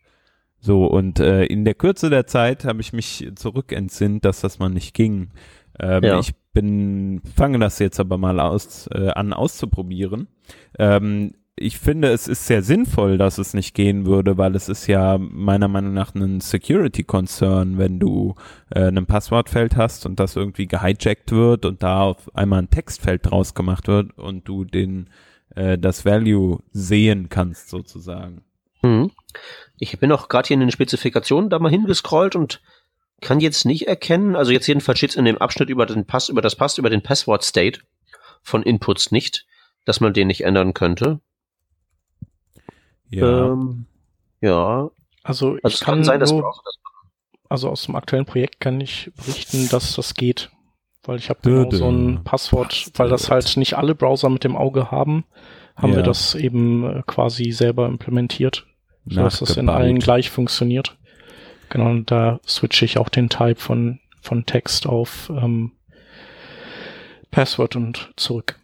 So 0.60 0.86
und 0.86 1.18
äh, 1.18 1.44
in 1.44 1.64
der 1.64 1.74
Kürze 1.74 2.08
der 2.08 2.26
Zeit 2.26 2.64
habe 2.64 2.80
ich 2.80 2.92
mich 2.92 3.28
zurückentsinnt, 3.34 4.24
dass 4.24 4.42
das 4.42 4.58
mal 4.60 4.68
nicht 4.68 4.94
ging. 4.94 5.30
Ähm, 5.80 6.04
Ja. 6.04 6.18
Ich 6.20 6.34
bin, 6.52 7.22
fange 7.34 7.58
das 7.58 7.78
jetzt 7.78 7.98
aber 7.98 8.18
mal 8.18 8.38
aus, 8.38 8.86
äh, 8.88 9.08
an 9.08 9.32
auszuprobieren. 9.32 10.28
Ähm, 10.78 11.32
ich 11.56 11.78
finde, 11.78 12.08
es 12.08 12.28
ist 12.28 12.46
sehr 12.46 12.62
sinnvoll, 12.62 13.18
dass 13.18 13.38
es 13.38 13.52
nicht 13.52 13.74
gehen 13.74 14.06
würde, 14.06 14.38
weil 14.38 14.56
es 14.56 14.68
ist 14.68 14.86
ja 14.86 15.18
meiner 15.18 15.68
Meinung 15.68 15.92
nach 15.92 16.14
ein 16.14 16.40
Security 16.40 17.04
Concern, 17.04 17.76
wenn 17.76 17.98
du 17.98 18.34
äh, 18.70 18.88
ein 18.88 19.06
Passwortfeld 19.06 19.76
hast 19.76 20.06
und 20.06 20.18
das 20.18 20.34
irgendwie 20.34 20.66
gehijackt 20.66 21.30
wird 21.30 21.66
und 21.66 21.82
da 21.82 22.02
auf 22.02 22.34
einmal 22.34 22.60
ein 22.60 22.70
Textfeld 22.70 23.30
draus 23.30 23.54
gemacht 23.54 23.86
wird 23.86 24.16
und 24.16 24.48
du 24.48 24.64
den 24.64 25.10
äh, 25.54 25.76
das 25.76 26.06
Value 26.06 26.62
sehen 26.72 27.28
kannst 27.28 27.68
sozusagen. 27.68 28.42
Mhm. 28.82 29.10
Ich 29.78 29.98
bin 29.98 30.10
auch 30.10 30.28
gerade 30.28 30.48
hier 30.48 30.54
in 30.54 30.60
den 30.60 30.70
Spezifikationen 30.70 31.50
da 31.50 31.58
mal 31.58 31.70
hingescrollt 31.70 32.34
und 32.34 32.62
kann 33.20 33.40
jetzt 33.40 33.66
nicht 33.66 33.86
erkennen, 33.86 34.36
also 34.36 34.52
jetzt 34.52 34.66
jedenfalls 34.66 34.98
steht 34.98 35.10
es 35.10 35.16
in 35.16 35.26
dem 35.26 35.38
Abschnitt 35.38 35.68
über 35.68 35.86
den 35.86 36.06
Pass, 36.06 36.28
über 36.28 36.42
das 36.42 36.56
Pass, 36.56 36.78
über 36.78 36.90
den 36.90 37.02
Password 37.02 37.44
State 37.44 37.80
von 38.42 38.62
Inputs 38.62 39.12
nicht, 39.12 39.46
dass 39.84 40.00
man 40.00 40.12
den 40.12 40.26
nicht 40.26 40.44
ändern 40.44 40.74
könnte. 40.74 41.20
Ja. 43.12 43.46
Ähm, 43.52 43.86
ja. 44.40 44.90
Also, 45.22 45.52
Also 45.52 45.56
ich 45.58 45.74
es 45.74 45.80
kann, 45.80 45.96
kann 45.96 46.04
sein, 46.04 46.20
dass 46.20 46.32
nur, 46.32 46.52
also 47.48 47.68
aus 47.70 47.84
dem 47.84 47.94
aktuellen 47.96 48.26
Projekt 48.26 48.60
kann 48.60 48.80
ich 48.80 49.12
berichten, 49.16 49.68
dass 49.68 49.94
das 49.94 50.14
geht. 50.14 50.50
Weil 51.04 51.18
ich 51.18 51.30
habe 51.30 51.40
genau 51.42 51.70
so 51.70 51.88
ein 51.90 52.22
Passwort, 52.24 52.90
weil 52.94 53.08
das 53.08 53.28
halt 53.28 53.56
nicht 53.56 53.76
alle 53.76 53.94
Browser 53.94 54.28
mit 54.28 54.44
dem 54.44 54.56
Auge 54.56 54.90
haben, 54.92 55.24
haben 55.76 55.90
Ja. 55.90 55.96
wir 55.96 56.02
das 56.04 56.34
eben 56.36 56.84
äh, 56.84 57.02
quasi 57.06 57.50
selber 57.50 57.86
implementiert, 57.86 58.66
sodass 59.06 59.40
das 59.40 59.56
in 59.56 59.68
allen 59.68 59.98
gleich 59.98 60.30
funktioniert. 60.30 60.96
Genau, 61.70 61.86
und 61.90 62.10
da 62.10 62.38
switche 62.46 62.84
ich 62.84 62.98
auch 62.98 63.08
den 63.08 63.28
Type 63.28 63.56
von, 63.60 63.98
von 64.20 64.46
Text 64.46 64.86
auf 64.86 65.30
ähm, 65.30 65.72
Passwort 67.30 67.76
und 67.76 68.12
zurück. 68.16 68.60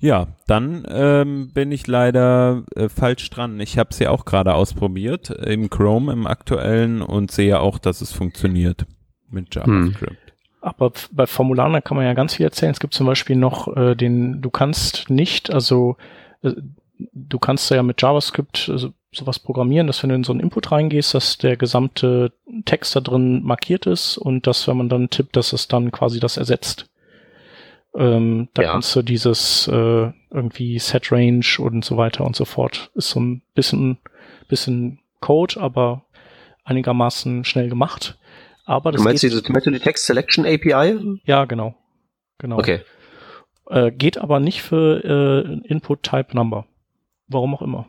Ja, 0.00 0.28
dann 0.46 0.86
ähm, 0.88 1.50
bin 1.52 1.72
ich 1.72 1.86
leider 1.88 2.62
äh, 2.76 2.88
falsch 2.88 3.28
dran. 3.30 3.58
Ich 3.58 3.78
habe 3.78 3.90
es 3.90 3.98
ja 3.98 4.10
auch 4.10 4.24
gerade 4.24 4.54
ausprobiert 4.54 5.30
äh, 5.30 5.52
im 5.52 5.70
Chrome 5.70 6.12
im 6.12 6.26
aktuellen 6.26 7.02
und 7.02 7.32
sehe 7.32 7.58
auch, 7.58 7.78
dass 7.78 8.00
es 8.00 8.12
funktioniert 8.12 8.86
mit 9.28 9.54
JavaScript. 9.54 10.16
Aber 10.60 10.86
f- 10.86 11.08
bei 11.12 11.26
Formularen, 11.26 11.72
da 11.72 11.80
kann 11.80 11.96
man 11.96 12.06
ja 12.06 12.14
ganz 12.14 12.34
viel 12.34 12.44
erzählen. 12.46 12.70
Es 12.70 12.80
gibt 12.80 12.94
zum 12.94 13.06
Beispiel 13.06 13.36
noch 13.36 13.76
äh, 13.76 13.96
den, 13.96 14.40
du 14.40 14.50
kannst 14.50 15.10
nicht, 15.10 15.52
also 15.52 15.96
äh, 16.42 16.52
du 17.12 17.38
kannst 17.38 17.70
ja 17.70 17.82
mit 17.82 18.00
JavaScript 18.00 18.68
äh, 18.68 18.78
so, 18.78 18.90
sowas 19.12 19.40
programmieren, 19.40 19.88
dass 19.88 20.02
wenn 20.02 20.10
du 20.10 20.16
in 20.16 20.24
so 20.24 20.32
einen 20.32 20.40
Input 20.40 20.70
reingehst, 20.70 21.14
dass 21.14 21.38
der 21.38 21.56
gesamte 21.56 22.32
Text 22.66 22.94
da 22.94 23.00
drin 23.00 23.42
markiert 23.42 23.86
ist 23.86 24.16
und 24.16 24.46
dass, 24.46 24.68
wenn 24.68 24.76
man 24.76 24.88
dann 24.88 25.10
tippt, 25.10 25.34
dass 25.34 25.52
es 25.52 25.66
dann 25.66 25.90
quasi 25.90 26.20
das 26.20 26.36
ersetzt. 26.36 26.86
Ähm, 27.96 28.48
da 28.54 28.62
Ja. 28.62 28.72
kannst 28.72 28.94
du 28.94 29.02
dieses 29.02 29.66
äh, 29.68 30.10
irgendwie 30.30 30.78
Set 30.78 31.10
Range 31.10 31.44
und 31.58 31.84
so 31.84 31.96
weiter 31.96 32.24
und 32.24 32.36
so 32.36 32.44
fort. 32.44 32.90
Ist 32.94 33.10
so 33.10 33.20
ein 33.20 33.42
bisschen, 33.54 33.98
bisschen 34.48 35.00
Code, 35.20 35.60
aber 35.60 36.04
einigermaßen 36.64 37.44
schnell 37.44 37.68
gemacht. 37.68 38.18
Aber 38.64 38.92
das 38.92 39.00
Du 39.00 39.04
meinst, 39.08 39.22
geht, 39.22 39.32
diese, 39.32 39.50
meinst 39.52 39.66
du 39.66 39.70
die 39.70 39.78
Text 39.80 40.04
Selection 40.06 40.44
API? 40.44 41.20
ja, 41.24 41.44
genau. 41.46 41.74
Genau. 42.38 42.58
Okay. 42.58 42.80
Äh, 43.70 43.90
geht 43.90 44.18
aber 44.18 44.38
nicht 44.40 44.62
für 44.62 45.02
äh, 45.04 45.66
Input 45.68 46.02
Type 46.02 46.34
Number. 46.36 46.66
Warum 47.26 47.54
auch 47.54 47.62
immer. 47.62 47.88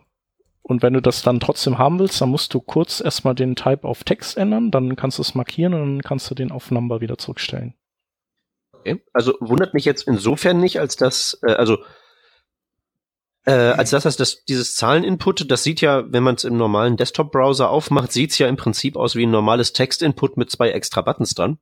Und 0.62 0.82
wenn 0.84 0.94
du 0.94 1.02
das 1.02 1.22
dann 1.22 1.40
trotzdem 1.40 1.78
haben 1.78 2.00
willst, 2.00 2.22
dann 2.22 2.30
musst 2.30 2.54
du 2.54 2.60
kurz 2.62 3.02
erstmal 3.02 3.36
den 3.36 3.56
Type 3.56 3.88
auf 3.88 4.04
Text 4.04 4.38
ändern, 4.38 4.72
dann 4.72 4.96
kannst 4.96 5.18
du 5.18 5.22
es 5.22 5.34
markieren 5.36 5.74
und 5.74 5.80
dann 5.82 6.02
kannst 6.02 6.30
du 6.30 6.36
den 6.36 6.52
auf 6.52 6.70
Number 6.72 7.02
wieder 7.02 7.18
zurückstellen. 7.18 7.74
Okay. 8.80 9.04
Also 9.14 9.36
wundert 9.40 9.74
mich 9.74 9.86
jetzt 9.86 10.08
insofern 10.08 10.60
nicht, 10.60 10.80
als 10.80 10.96
dass, 10.96 11.40
äh, 11.44 11.54
also 11.54 11.78
äh, 13.46 13.52
als 13.52 13.90
dass 13.90 14.04
das, 14.04 14.18
das 14.18 14.44
dieses 14.46 14.76
Zahlen-Input, 14.76 15.50
das 15.50 15.64
sieht 15.64 15.82
ja, 15.82 16.12
wenn 16.12 16.24
man 16.24 16.36
es 16.36 16.44
im 16.44 16.58
normalen 16.58 16.98
Desktop-Browser 16.98 17.70
aufmacht, 17.70 18.12
sieht's 18.12 18.38
ja 18.38 18.48
im 18.48 18.58
Prinzip 18.58 18.96
aus 18.96 19.16
wie 19.16 19.26
ein 19.26 19.32
normales 19.32 19.74
Text-Input 19.74 20.38
mit 20.38 20.52
zwei 20.52 20.72
extra 20.72 21.02
Buttons 21.02 21.34
dran. 21.34 21.58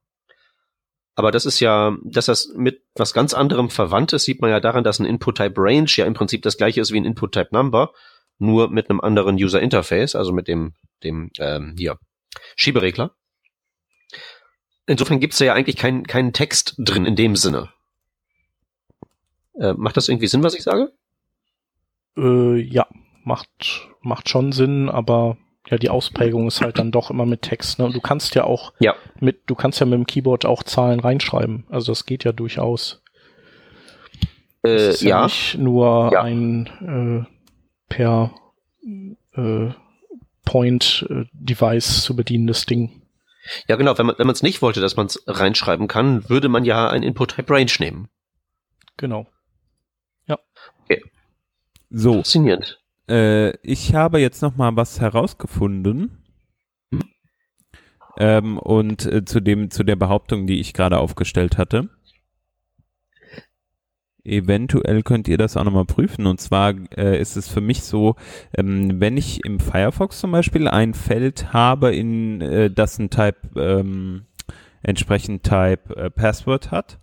Aber 1.15 1.31
das 1.31 1.45
ist 1.45 1.59
ja, 1.59 1.97
dass 2.03 2.27
das 2.27 2.53
mit 2.55 2.83
was 2.93 3.13
ganz 3.13 3.33
anderem 3.33 3.71
verwandt 3.71 4.13
ist, 4.13 4.25
sieht 4.25 4.41
man 4.41 4.51
ja 4.51 4.59
daran, 4.59 4.83
dass 4.83 4.99
ein 4.99 5.05
Input-Type-Range 5.05 5.89
ja 5.95 6.05
im 6.05 6.13
Prinzip 6.13 6.43
das 6.43 6.57
gleiche 6.57 6.81
ist 6.81 6.91
wie 6.91 6.99
ein 6.99 7.05
Input-Type-Number, 7.05 7.91
nur 8.37 8.69
mit 8.69 8.89
einem 8.89 9.01
anderen 9.01 9.35
User-Interface, 9.35 10.15
also 10.15 10.31
mit 10.31 10.47
dem, 10.47 10.73
dem 11.03 11.31
ähm, 11.39 11.73
hier, 11.77 11.97
Schieberegler. 12.55 13.15
Insofern 14.87 15.19
gibt's 15.19 15.37
da 15.37 15.45
ja 15.45 15.53
eigentlich 15.53 15.75
keinen 15.75 16.07
keinen 16.07 16.33
Text 16.33 16.75
drin 16.79 17.05
in 17.05 17.15
dem 17.15 17.35
Sinne. 17.35 17.69
Äh, 19.59 19.73
macht 19.73 19.97
das 19.97 20.07
irgendwie 20.09 20.27
Sinn, 20.27 20.43
was 20.43 20.55
ich 20.55 20.63
sage? 20.63 20.91
Äh, 22.17 22.59
ja, 22.61 22.87
macht, 23.23 23.89
macht 24.01 24.29
schon 24.29 24.51
Sinn, 24.51 24.89
aber 24.89 25.37
ja, 25.69 25.77
die 25.77 25.89
Ausprägung 25.89 26.47
ist 26.47 26.61
halt 26.61 26.79
dann 26.79 26.91
doch 26.91 27.09
immer 27.11 27.25
mit 27.25 27.41
Text. 27.41 27.77
Ne? 27.79 27.85
Und 27.85 27.95
du 27.95 27.99
kannst 27.99 28.33
ja 28.35 28.45
auch 28.45 28.71
Ja. 28.79 28.95
mit, 29.19 29.41
du 29.47 29.55
kannst 29.55 29.79
ja 29.81 29.85
mit 29.85 29.95
dem 29.97 30.05
Keyboard 30.07 30.45
auch 30.45 30.63
Zahlen 30.63 30.99
reinschreiben. 31.01 31.65
Also 31.69 31.91
das 31.91 32.05
geht 32.05 32.23
ja 32.23 32.31
durchaus. 32.31 33.03
Äh, 34.63 34.69
Es 34.69 34.87
ist 34.95 35.01
ja, 35.01 35.09
ja. 35.19 35.23
nicht 35.25 35.57
nur 35.57 36.09
Ja. 36.13 36.21
ein 36.21 37.25
äh, 37.27 37.93
per 37.93 38.33
äh, 39.35 39.71
Point-Device 40.45 42.03
zu 42.03 42.15
bedienendes 42.15 42.65
Ding. 42.65 43.01
Ja, 43.67 43.75
genau. 43.75 43.97
Wenn 43.97 44.05
man 44.05 44.15
wenn 44.17 44.27
man 44.27 44.33
es 44.33 44.43
nicht 44.43 44.61
wollte, 44.61 44.81
dass 44.81 44.95
man 44.95 45.07
es 45.07 45.23
reinschreiben 45.27 45.87
kann, 45.87 46.29
würde 46.29 46.49
man 46.49 46.65
ja 46.65 46.89
ein 46.89 47.03
Input-Type-Range 47.03 47.71
nehmen. 47.79 48.09
Genau. 48.97 49.27
So, 51.89 52.15
Faszinierend. 52.15 52.81
äh, 53.09 53.55
ich 53.65 53.95
habe 53.95 54.19
jetzt 54.19 54.41
noch 54.41 54.55
mal 54.57 54.75
was 54.75 54.99
herausgefunden. 54.99 56.23
Ähm, 58.19 58.57
und 58.57 59.05
äh, 59.05 59.23
zu 59.25 59.39
dem 59.39 59.69
zu 59.69 59.83
der 59.83 59.95
Behauptung, 59.95 60.47
die 60.47 60.59
ich 60.59 60.73
gerade 60.73 60.97
aufgestellt 60.97 61.57
hatte. 61.57 61.89
Eventuell 64.27 65.03
könnt 65.03 65.27
ihr 65.27 65.37
das 65.37 65.57
auch 65.57 65.63
nochmal 65.63 65.85
prüfen. 65.85 66.25
Und 66.27 66.41
zwar 66.41 66.73
äh, 66.97 67.19
ist 67.19 67.37
es 67.37 67.47
für 67.47 67.61
mich 67.61 67.83
so, 67.83 68.15
ähm, 68.55 68.99
wenn 68.99 69.17
ich 69.17 69.43
im 69.45 69.59
Firefox 69.59 70.19
zum 70.19 70.31
Beispiel 70.31 70.67
ein 70.67 70.93
Feld 70.93 71.53
habe, 71.53 71.95
in 71.95 72.41
äh, 72.41 72.69
das 72.69 72.99
ein 72.99 73.09
Type 73.09 73.37
ähm, 73.55 74.25
entsprechend 74.83 75.43
Type 75.43 75.95
äh, 75.95 76.09
Password 76.09 76.71
hat 76.71 76.99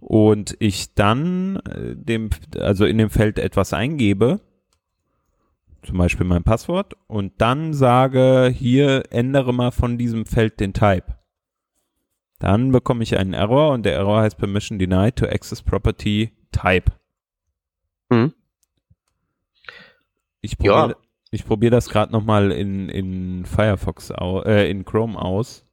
und 0.00 0.56
ich 0.58 0.94
dann 0.94 1.56
äh, 1.56 1.96
dem 1.96 2.30
also 2.58 2.84
in 2.84 2.98
dem 2.98 3.10
Feld 3.10 3.38
etwas 3.38 3.72
eingebe 3.72 4.40
zum 5.82 5.98
Beispiel 5.98 6.26
mein 6.26 6.42
Passwort 6.42 6.94
und 7.06 7.32
dann 7.38 7.72
sage, 7.72 8.52
hier 8.54 9.04
ändere 9.10 9.54
mal 9.54 9.70
von 9.70 9.96
diesem 9.96 10.26
Feld 10.26 10.60
den 10.60 10.72
Type. 10.74 11.14
Dann 12.38 12.72
bekomme 12.72 13.02
ich 13.02 13.16
einen 13.16 13.32
Error 13.32 13.72
und 13.72 13.84
der 13.84 13.94
Error 13.94 14.22
heißt 14.22 14.38
Permission 14.38 14.78
denied 14.78 15.16
to 15.16 15.26
access 15.26 15.62
property 15.62 16.32
type. 16.52 16.92
Hm. 18.10 18.32
Ich 20.40 20.52
Ja. 20.60 20.82
probiere 20.82 20.96
ich 21.30 21.44
probier 21.44 21.70
das 21.70 21.90
gerade 21.90 22.10
nochmal 22.10 22.52
in, 22.52 22.88
in 22.88 23.44
Firefox, 23.44 24.10
au, 24.10 24.42
äh, 24.42 24.70
in 24.70 24.84
Chrome 24.86 25.20
aus. 25.20 25.64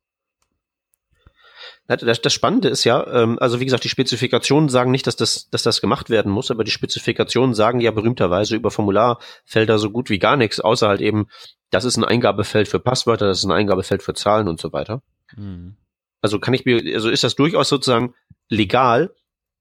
Ja, 1.88 1.96
Das, 1.96 2.22
das 2.22 2.34
Spannende 2.34 2.68
ist 2.68 2.84
ja, 2.84 3.06
ähm, 3.08 3.38
also 3.40 3.60
wie 3.60 3.66
gesagt, 3.66 3.84
die 3.84 3.90
Spezifikationen 3.90 4.70
sagen 4.70 4.92
nicht, 4.92 5.08
dass 5.08 5.16
das, 5.16 5.50
dass 5.50 5.64
das 5.64 5.82
gemacht 5.82 6.10
werden 6.10 6.32
muss, 6.32 6.52
aber 6.52 6.64
die 6.64 6.72
Spezifikationen 6.72 7.54
sagen 7.56 7.80
ja 7.80 7.92
berühmterweise 7.92 8.56
über 8.56 8.72
Formularfelder 8.72 9.80
so 9.80 9.92
gut 9.92 10.10
wie 10.10 10.20
gar 10.20 10.36
nichts, 10.36 10.60
außer 10.60 10.88
halt 10.88 11.02
eben, 11.02 11.28
das 11.70 11.86
ist 11.86 11.96
ein 11.98 12.04
Eingabefeld 12.04 12.68
für 12.68 12.80
Passwörter, 12.80 13.28
das 13.28 13.40
ist 13.40 13.46
ein 13.46 13.52
Eingabefeld 13.52 14.04
für 14.04 14.14
Zahlen 14.14 14.48
und 14.50 14.60
so 14.60 14.74
weiter. 14.74 15.02
Hm. 15.36 15.78
Also 16.22 16.40
kann 16.40 16.54
ich 16.54 16.66
mir, 16.66 16.82
also 16.96 17.10
ist 17.10 17.24
das 17.24 17.36
durchaus 17.36 17.70
sozusagen 17.70 18.14
legal, 18.50 19.14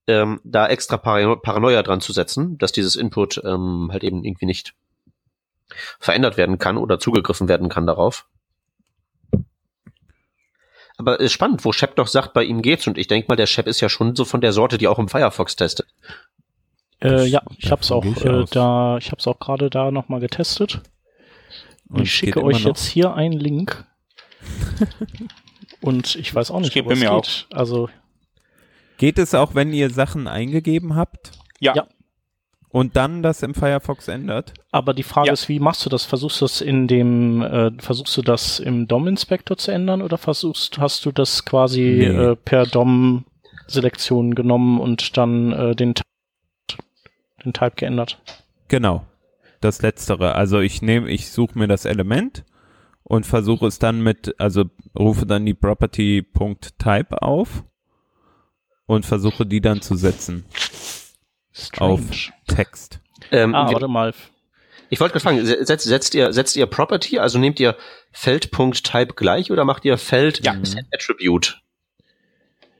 ähm, 0.07 0.39
da 0.43 0.67
extra 0.67 0.97
Parano 0.97 1.35
Paranoia 1.35 1.83
dran 1.83 2.01
zu 2.01 2.13
setzen, 2.13 2.57
dass 2.57 2.71
dieses 2.71 2.95
Input 2.95 3.41
ähm, 3.43 3.89
halt 3.91 4.03
eben 4.03 4.23
irgendwie 4.23 4.45
nicht 4.45 4.73
verändert 5.99 6.37
werden 6.37 6.59
kann 6.59 6.77
oder 6.77 6.99
zugegriffen 6.99 7.47
werden 7.47 7.69
kann 7.69 7.87
darauf. 7.87 8.27
Aber 10.97 11.19
ist 11.19 11.33
spannend, 11.33 11.65
wo 11.65 11.73
Shep 11.73 11.95
doch 11.95 12.07
sagt, 12.07 12.33
bei 12.33 12.43
ihm 12.43 12.61
geht's 12.61 12.87
und 12.87 12.97
ich 12.97 13.07
denke 13.07 13.27
mal, 13.27 13.35
der 13.35 13.47
Shep 13.47 13.67
ist 13.67 13.81
ja 13.81 13.89
schon 13.89 14.15
so 14.15 14.23
von 14.23 14.41
der 14.41 14.53
Sorte, 14.53 14.77
die 14.77 14.87
auch 14.87 14.99
im 14.99 15.09
Firefox 15.09 15.55
testet. 15.55 15.87
Äh, 17.01 17.25
ja, 17.25 17.41
ich 17.57 17.71
hab's 17.71 17.91
auch 17.91 18.05
ich 18.05 18.23
äh, 18.23 18.45
da, 18.49 18.97
ich 18.97 19.11
hab's 19.11 19.27
auch 19.27 19.39
gerade 19.39 19.69
da 19.69 19.91
nochmal 19.91 20.21
getestet. 20.21 20.81
Und 21.89 22.03
ich 22.03 22.11
schicke 22.11 22.43
euch 22.43 22.59
noch. 22.59 22.69
jetzt 22.69 22.85
hier 22.85 23.13
einen 23.13 23.37
Link. 23.37 23.85
Und 25.81 26.15
ich 26.15 26.33
weiß 26.33 26.51
auch 26.51 26.61
nicht, 26.61 26.75
ob 26.77 26.91
es 26.91 26.99
mir 26.99 27.09
geht. 27.09 27.47
Also 27.51 27.89
Geht 28.97 29.19
es 29.19 29.33
auch, 29.35 29.55
wenn 29.55 29.73
ihr 29.73 29.89
Sachen 29.89 30.27
eingegeben 30.27 30.95
habt 30.95 31.31
Ja. 31.59 31.75
Ja. 31.75 31.87
und 32.69 32.95
dann 32.95 33.23
das 33.23 33.43
im 33.43 33.53
Firefox 33.53 34.07
ändert? 34.07 34.53
Aber 34.71 34.93
die 34.93 35.03
Frage 35.03 35.27
Ja. 35.27 35.33
ist, 35.33 35.49
wie 35.49 35.59
machst 35.59 35.85
du 35.85 35.89
das? 35.89 36.05
Versuchst 36.05 36.41
du 36.41 36.45
das 36.45 36.61
in 36.61 36.87
dem, 36.87 37.41
äh, 37.41 37.71
versuchst 37.79 38.15
du 38.17 38.21
das 38.21 38.59
im 38.59 38.87
DOM-Inspektor 38.87 39.57
zu 39.57 39.71
ändern 39.71 40.01
oder 40.01 40.17
versuchst, 40.17 40.77
hast 40.79 41.05
du 41.05 41.11
das 41.11 41.45
quasi 41.45 41.81
Nee. 41.81 42.05
äh, 42.05 42.35
per 42.35 42.65
DOM-Selektion 42.65 44.35
genommen 44.35 44.79
und 44.79 45.17
dann 45.17 45.51
äh, 45.51 45.75
den, 45.75 45.93
den 47.43 47.53
Type 47.53 47.75
geändert? 47.75 48.19
Genau. 48.67 49.05
Das 49.61 49.81
letztere. 49.81 50.35
Also 50.35 50.59
ich 50.59 50.81
nehme, 50.81 51.09
ich 51.09 51.31
suche 51.31 51.57
mir 51.57 51.67
das 51.67 51.85
Element 51.85 52.43
und 53.03 53.25
versuche 53.25 53.67
es 53.67 53.79
dann 53.79 54.01
mit, 54.01 54.35
also 54.39 54.65
rufe 54.97 55.25
dann 55.25 55.45
die 55.45 55.53
Property.type 55.53 57.21
auf 57.21 57.63
und 58.85 59.05
versuche 59.05 59.45
die 59.45 59.61
dann 59.61 59.81
zu 59.81 59.95
setzen. 59.95 60.45
Auf 61.79 62.01
Text. 62.47 62.99
Ähm, 63.31 63.55
Ah, 63.55 63.71
warte 63.71 63.87
mal. 63.87 64.13
ich 64.89 64.99
wollte 64.99 65.13
gerade 65.13 65.23
fragen, 65.23 65.45
se- 65.45 65.65
setzt, 65.65 65.85
setzt 65.85 66.13
ihr, 66.15 66.33
setzt 66.33 66.55
ihr 66.57 66.65
Property, 66.65 67.17
also 67.19 67.39
nehmt 67.39 67.59
ihr 67.59 67.75
Feld.type 68.11 69.13
gleich 69.15 69.51
oder 69.51 69.63
macht 69.65 69.85
ihr 69.85 69.97
Feld 69.97 70.45
Ja. 70.45 70.55
Attribute? 70.93 71.61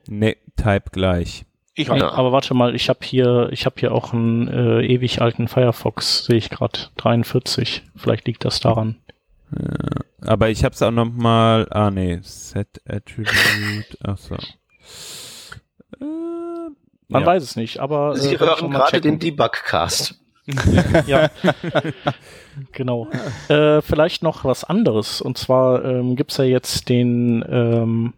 Ne, 0.07 0.35
Type 0.57 0.91
gleich. 0.91 1.45
Ich 1.74 1.89
Nee, 1.89 2.01
auch. 2.01 2.13
aber 2.17 2.31
warte 2.31 2.53
mal, 2.53 2.75
ich 2.75 2.88
habe 2.89 3.00
hier, 3.03 3.50
ich 3.51 3.65
habe 3.65 3.75
hier 3.79 3.91
auch 3.91 4.13
einen 4.13 4.47
äh, 4.47 4.85
ewig 4.85 5.21
alten 5.21 5.47
Firefox, 5.47 6.25
sehe 6.25 6.38
ich 6.38 6.50
gerade, 6.50 6.79
43. 6.97 7.83
Vielleicht 7.95 8.27
liegt 8.27 8.45
das 8.45 8.59
daran. 8.59 8.97
Aber 10.21 10.50
ich 10.50 10.63
habe 10.63 10.74
es 10.74 10.81
auch 10.81 10.91
noch 10.91 11.05
mal. 11.12 11.67
Ah 11.71 11.91
nee, 11.91 12.19
Set 12.24 12.81
Attribute. 12.88 13.97
Ach 14.03 14.17
so. 14.17 14.38
Äh, 16.02 16.70
Man 17.08 17.22
ja. 17.22 17.25
weiß 17.25 17.44
es 17.44 17.55
nicht, 17.55 17.79
aber 17.79 18.16
Sie 18.16 18.36
äh, 18.36 18.40
werde 18.40 18.53
ich 18.55 18.62
hören 18.62 18.72
gerade 18.72 19.01
den 19.01 19.20
Debug-Cast. 19.20 20.20
Ja, 21.08 21.31
genau. 22.72 23.08
Äh, 23.50 23.81
vielleicht 23.81 24.22
noch 24.22 24.46
was 24.46 24.64
anderes. 24.64 25.20
Und 25.20 25.40
zwar 25.40 25.84
ähm, 25.84 26.16
gibt's 26.16 26.38
ja 26.38 26.44
jetzt 26.44 26.88
den, 26.88 27.44
ähm, 27.50 28.14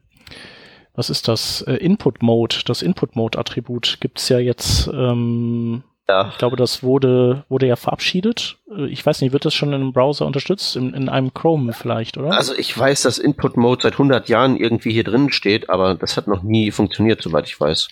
was 0.93 1.09
ist 1.09 1.29
das? 1.29 1.61
Äh, 1.61 1.75
Input 1.75 2.21
Mode. 2.21 2.57
Das 2.65 2.81
Input 2.81 3.15
Mode 3.15 3.39
Attribut 3.39 3.99
gibt's 4.01 4.27
ja 4.27 4.39
jetzt. 4.39 4.87
Ähm, 4.87 5.83
Ja. 6.09 6.29
ich 6.31 6.37
glaube, 6.37 6.55
das 6.55 6.83
wurde 6.83 7.43
wurde 7.49 7.67
ja 7.67 7.75
verabschiedet. 7.75 8.57
Äh, 8.71 8.85
Ich 8.87 9.05
weiß 9.05 9.21
nicht, 9.21 9.33
wird 9.33 9.43
das 9.45 9.53
schon 9.53 9.69
in 9.69 9.75
einem 9.75 9.91
Browser 9.93 10.25
unterstützt? 10.25 10.75
In, 10.77 10.93
in 10.93 11.09
einem 11.09 11.33
Chrome 11.33 11.73
vielleicht, 11.73 12.17
oder? 12.17 12.31
Also 12.31 12.53
ich 12.55 12.77
weiß, 12.77 13.01
dass 13.03 13.17
Input 13.17 13.57
Mode 13.57 13.81
seit 13.83 13.93
100 13.93 14.29
Jahren 14.29 14.55
irgendwie 14.57 14.91
hier 14.91 15.03
drin 15.03 15.31
steht, 15.31 15.69
aber 15.69 15.95
das 15.95 16.15
hat 16.15 16.27
noch 16.27 16.43
nie 16.43 16.71
funktioniert, 16.71 17.21
soweit 17.21 17.47
ich 17.47 17.59
weiß. 17.59 17.89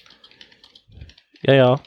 ja, 1.41 1.53
ja. 1.53 1.79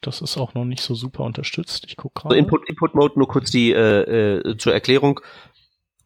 Das 0.00 0.20
ist 0.20 0.36
auch 0.36 0.52
noch 0.52 0.66
nicht 0.66 0.82
so 0.82 0.94
super 0.94 1.24
unterstützt. 1.24 1.84
Ich 1.88 1.96
gucke 1.96 2.16
Also 2.16 2.28
gerade. 2.28 2.38
Input, 2.38 2.68
Input 2.68 2.94
Mode 2.94 3.14
nur 3.18 3.26
kurz 3.26 3.50
die 3.50 3.72
äh, 3.72 4.40
äh, 4.50 4.56
zur 4.58 4.74
Erklärung. 4.74 5.20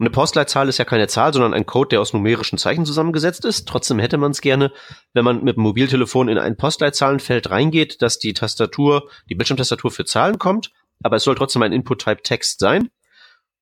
Eine 0.00 0.10
Postleitzahl 0.10 0.68
ist 0.68 0.78
ja 0.78 0.84
keine 0.84 1.08
Zahl, 1.08 1.32
sondern 1.32 1.54
ein 1.54 1.66
Code, 1.66 1.88
der 1.88 2.00
aus 2.00 2.12
numerischen 2.12 2.56
Zeichen 2.56 2.86
zusammengesetzt 2.86 3.44
ist. 3.44 3.66
Trotzdem 3.66 3.98
hätte 3.98 4.16
man 4.16 4.30
es 4.30 4.40
gerne, 4.40 4.72
wenn 5.12 5.24
man 5.24 5.42
mit 5.42 5.56
dem 5.56 5.64
Mobiltelefon 5.64 6.28
in 6.28 6.38
ein 6.38 6.56
Postleitzahlenfeld 6.56 7.50
reingeht, 7.50 8.00
dass 8.00 8.20
die 8.20 8.32
Tastatur, 8.32 9.10
die 9.28 9.34
Bildschirmtastatur 9.34 9.90
für 9.90 10.04
Zahlen 10.04 10.38
kommt, 10.38 10.70
aber 11.02 11.16
es 11.16 11.24
soll 11.24 11.34
trotzdem 11.34 11.62
ein 11.62 11.72
Input-Type 11.72 12.22
Text 12.22 12.60
sein. 12.60 12.90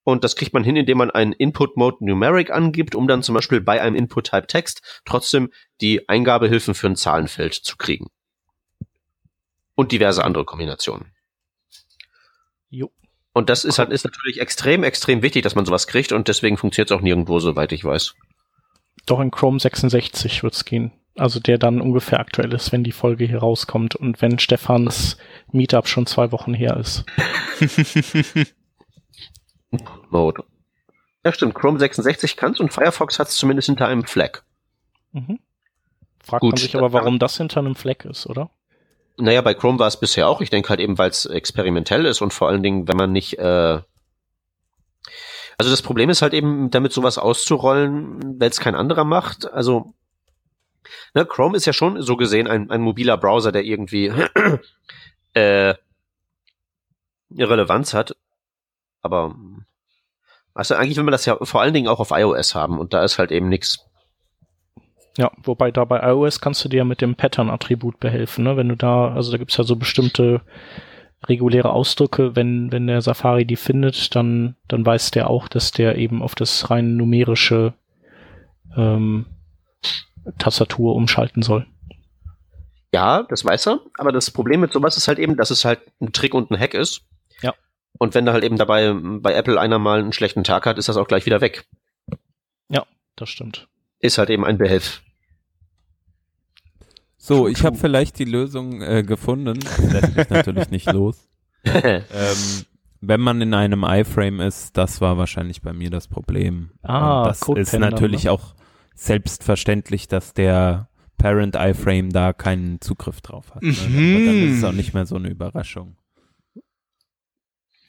Und 0.05 0.25
das 0.25 0.37
kriegt 0.37 0.53
man 0.53 0.63
hin, 0.63 0.77
indem 0.77 0.99
man 0.99 1.11
einen 1.11 1.33
Input-Mode 1.33 2.05
Numeric 2.05 2.51
angibt, 2.51 2.95
um 2.95 3.09
dann 3.09 3.23
zum 3.23 3.35
Beispiel 3.35 3.63
bei 3.63 3.81
einem 3.81 3.97
Input-Type 3.97 4.47
Text 4.47 5.03
trotzdem 5.07 5.51
die 5.81 6.09
Eingabehilfen 6.09 6.75
für 6.75 6.87
ein 6.87 6.97
Zahlenfeld 6.97 7.55
zu 7.55 7.77
kriegen. 7.77 8.11
Und 9.75 9.91
diverse 9.91 10.23
andere 10.23 10.45
Kombinationen. 10.45 11.13
Jo. 12.69 12.93
Und 13.37 13.51
das 13.51 13.67
ist 13.67 13.79
halt 13.79 13.91
ist 13.91 14.03
natürlich 14.03 14.41
extrem, 14.41 14.83
extrem 14.83 15.21
wichtig, 15.21 15.43
dass 15.43 15.55
man 15.55 15.67
sowas 15.67 15.87
kriegt 15.87 16.11
und 16.11 16.27
deswegen 16.27 16.57
funktioniert 16.57 16.91
es 16.91 16.97
auch 16.97 17.03
nirgendwo, 17.03 17.39
soweit 17.39 17.71
ich 17.73 17.85
weiß. 17.85 18.15
Doch 19.05 19.21
in 19.21 19.31
Chrome 19.31 19.61
66 19.61 20.43
wird's 20.43 20.65
gehen. 20.65 20.93
Also 21.17 21.39
der 21.39 21.59
dann 21.59 21.83
ungefähr 21.83 22.19
aktuell 22.19 22.55
ist, 22.55 22.73
wenn 22.73 22.83
die 22.83 22.93
Folge 22.93 23.27
hier 23.27 23.41
rauskommt 23.41 23.95
und 23.95 24.23
wenn 24.23 24.39
Stefans 24.39 25.19
Meetup 25.53 25.87
schon 25.87 26.07
zwei 26.07 26.33
Wochen 26.33 26.55
her 26.55 26.79
ist. 26.79 27.05
Mode. 30.09 30.43
Ja, 31.23 31.31
stimmt. 31.31 31.55
Chrome 31.55 31.79
66 31.79 32.39
kann's 32.39 32.59
und 32.59 32.73
Firefox 32.73 33.19
hat's 33.19 33.37
zumindest 33.37 33.67
hinter 33.67 33.87
einem 33.87 34.05
Flag. 34.05 34.45
Mhm. 35.13 35.41
Fragt 36.25 36.41
Gut, 36.41 36.53
man 36.53 36.57
sich 36.57 36.75
aber, 36.75 36.95
warum 36.95 37.19
das 37.19 37.37
hinter 37.37 37.61
einem 37.61 37.75
Fleck 37.75 38.07
ist, 38.07 38.27
oder? 38.27 38.49
Naja, 39.19 39.41
bei 39.41 39.55
Chrome 39.55 39.79
war 39.79 39.87
es 39.87 39.99
bisher 39.99 40.29
auch. 40.29 40.41
Ich 40.41 40.51
denke 40.51 40.69
halt 40.69 40.81
eben, 40.81 40.99
weil 40.99 41.11
es 41.11 41.25
experimentell 41.25 42.05
ist 42.05 42.21
und 42.21 42.35
vor 42.35 42.49
allen 42.49 42.63
Dingen, 42.63 42.87
wenn 42.89 42.97
man 42.97 43.13
nicht. 43.13 43.39
Äh 43.39 43.81
also 45.59 45.71
das 45.71 45.81
Problem 45.81 46.11
ist 46.11 46.21
halt 46.21 46.35
eben, 46.35 46.71
damit 46.71 46.93
sowas 46.93 47.17
auszurollen, 47.17 48.39
wenn 48.41 48.51
es 48.51 48.61
kein 48.61 48.75
anderer 48.75 49.05
macht. 49.05 49.51
Also 49.51 49.95
ne, 51.15 51.25
Chrome 51.25 51.57
ist 51.57 51.65
ja 51.65 51.73
schon 51.73 52.03
so 52.03 52.17
gesehen 52.17 52.47
ein, 52.47 52.71
ein 52.71 52.83
mobiler 52.83 53.17
Browser, 53.17 53.53
der 53.53 53.65
irgendwie 53.65 54.13
äh, 55.33 55.75
Relevanz 57.31 57.95
hat. 57.95 58.17
Aber 59.01 59.35
also 60.53 60.75
eigentlich 60.75 60.97
will 60.97 61.05
man 61.05 61.13
das 61.13 61.27
ja 61.27 61.37
vor 61.43 61.61
allen 61.61 61.75
Dingen 61.75 61.89
auch 61.89 62.01
auf 62.01 62.11
iOS 62.11 62.55
haben 62.55 62.79
und 62.79 62.93
da 62.93 63.05
ist 63.05 63.19
halt 63.19 63.31
eben 63.31 63.49
nichts. 63.49 63.79
Ja, 65.17 65.31
wobei 65.43 65.71
da 65.71 65.85
bei 65.85 66.01
iOS 66.11 66.41
kannst 66.41 66.65
du 66.65 66.69
dir 66.69 66.85
mit 66.85 67.01
dem 67.01 67.15
Pattern-Attribut 67.15 68.01
behelfen, 68.01 68.45
ne? 68.45 68.57
Wenn 68.57 68.69
du 68.69 68.77
da, 68.77 69.15
also 69.15 69.33
da 69.33 69.39
gibt's 69.39 69.57
ja 69.57 69.65
so 69.65 69.77
bestimmte 69.77 70.43
reguläre 71.27 71.71
Ausdrücke, 71.71 72.37
wenn, 72.37 72.71
wenn 72.71 72.87
der 72.87 73.01
Safari 73.01 73.47
die 73.47 73.57
findet, 73.57 74.15
dann, 74.15 74.57
dann 74.69 74.85
weiß 74.85 75.11
der 75.13 75.31
auch, 75.31 75.49
dass 75.49 75.73
der 75.73 75.97
eben 75.97 76.23
auf 76.23 76.35
das 76.35 76.71
rein 76.71 76.97
numerische 76.97 77.73
ähm, 78.77 79.27
Tastatur 80.39 80.95
umschalten 80.95 81.43
soll. 81.43 81.67
Ja, 82.93 83.25
das 83.25 83.45
weiß 83.45 83.69
er, 83.69 83.81
aber 83.99 84.13
das 84.13 84.31
Problem 84.31 84.61
mit 84.61 84.73
sowas 84.73 84.97
ist 84.97 85.09
halt 85.09 85.19
eben, 85.19 85.37
dass 85.37 85.51
es 85.51 85.65
halt 85.65 85.81
ein 86.01 86.13
Trick 86.13 86.35
und 86.35 86.51
ein 86.51 86.61
Hack 86.61 86.75
ist. 86.75 87.03
Ja. 87.41 87.55
Und 87.99 88.15
wenn 88.15 88.27
da 88.27 88.33
halt 88.33 88.45
eben 88.45 88.59
dabei 88.59 88.93
bei 88.95 89.35
Apple 89.35 89.59
einer 89.59 89.79
mal 89.79 90.01
einen 90.01 90.13
schlechten 90.13 90.45
Tag 90.45 90.67
hat, 90.67 90.79
ist 90.79 90.89
das 90.89 90.97
auch 90.99 91.09
gleich 91.09 91.27
wieder 91.27 91.41
weg. 91.41 91.65
Das 93.17 93.31
stimmt. 93.31 93.67
Ist 93.99 94.19
halt 94.19 94.31
eben 94.31 94.45
ein 94.45 94.59
Behelf. 94.59 95.03
So, 97.27 97.49
ich 97.49 97.65
habe 97.65 97.77
vielleicht 97.77 98.21
die 98.21 98.25
Lösung 98.25 98.83
äh, 98.83 99.03
gefunden. 99.03 99.59
Lässt 99.91 100.17
mich 100.17 100.31
natürlich 100.31 100.71
nicht 100.71 100.93
los. 100.93 101.29
Ähm, 101.69 102.65
wenn 103.01 103.21
man 103.21 103.41
in 103.41 103.53
einem 103.53 103.83
iFrame 103.83 104.39
ist, 104.39 104.77
das 104.77 105.01
war 105.01 105.19
wahrscheinlich 105.19 105.63
bei 105.63 105.73
mir 105.73 105.91
das 105.91 106.07
Problem. 106.07 106.71
Ah, 106.83 107.23
Und 107.23 107.27
das 107.27 107.39
ist 107.39 107.45
Codependler, 107.45 107.91
natürlich 107.91 108.25
ne? 108.25 108.31
auch 108.31 108.55
selbstverständlich, 108.95 110.07
dass 110.07 110.33
der 110.33 110.89
Parent 111.19 111.57
iFrame 111.57 112.13
da 112.13 112.33
keinen 112.33 112.81
Zugriff 112.81 113.21
drauf 113.21 113.53
hat. 113.53 113.63
Ne? 113.63 113.71
Mhm. 113.73 114.17
Aber 114.17 114.27
dann 114.27 114.49
ist 114.49 114.59
es 114.59 114.65
auch 114.65 114.71
nicht 114.71 114.95
mehr 114.95 115.07
so 115.07 115.17
eine 115.17 115.29
Überraschung. 115.29 115.97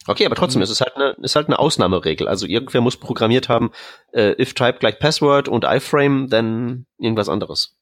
Okay, 0.07 0.25
aber 0.25 0.35
trotzdem, 0.35 0.63
es 0.63 0.71
ist 0.71 0.81
halt 0.81 0.95
eine, 0.95 1.15
ist 1.21 1.35
halt 1.35 1.45
eine 1.45 1.59
Ausnahmeregel. 1.59 2.27
Also 2.27 2.47
irgendwer 2.47 2.81
muss 2.81 2.97
programmiert 2.97 3.47
haben, 3.47 3.69
äh, 4.11 4.41
if 4.41 4.55
type 4.55 4.79
gleich 4.79 4.97
Password 4.97 5.47
und 5.47 5.65
iframe, 5.65 6.29
dann 6.29 6.87
irgendwas 6.97 7.29
anderes. 7.29 7.76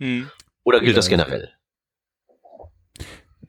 Hm. 0.00 0.30
Oder 0.64 0.80
gilt 0.80 0.92
Ja, 0.92 0.96
das 0.96 1.08
generell? 1.08 1.52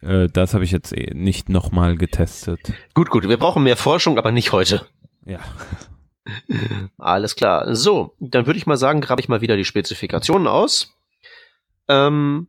Äh, 0.01 0.27
das 0.27 0.53
habe 0.53 0.63
ich 0.63 0.71
jetzt 0.71 0.91
eh 0.95 1.13
nicht 1.13 1.49
nochmal 1.49 1.95
getestet. 1.97 2.59
Gut, 2.93 3.09
gut, 3.09 3.27
wir 3.27 3.37
brauchen 3.37 3.63
mehr 3.63 3.77
Forschung, 3.77 4.17
aber 4.17 4.31
nicht 4.31 4.51
heute. 4.51 4.85
Ja. 5.25 5.39
Alles 6.97 7.35
klar. 7.35 7.75
So, 7.75 8.15
dann 8.19 8.45
würde 8.45 8.57
ich 8.57 8.65
mal 8.67 8.77
sagen, 8.77 9.01
grabe 9.01 9.21
ich 9.21 9.29
mal 9.29 9.41
wieder 9.41 9.57
die 9.57 9.65
Spezifikationen 9.65 10.47
aus. 10.47 10.95
Ähm, 11.87 12.47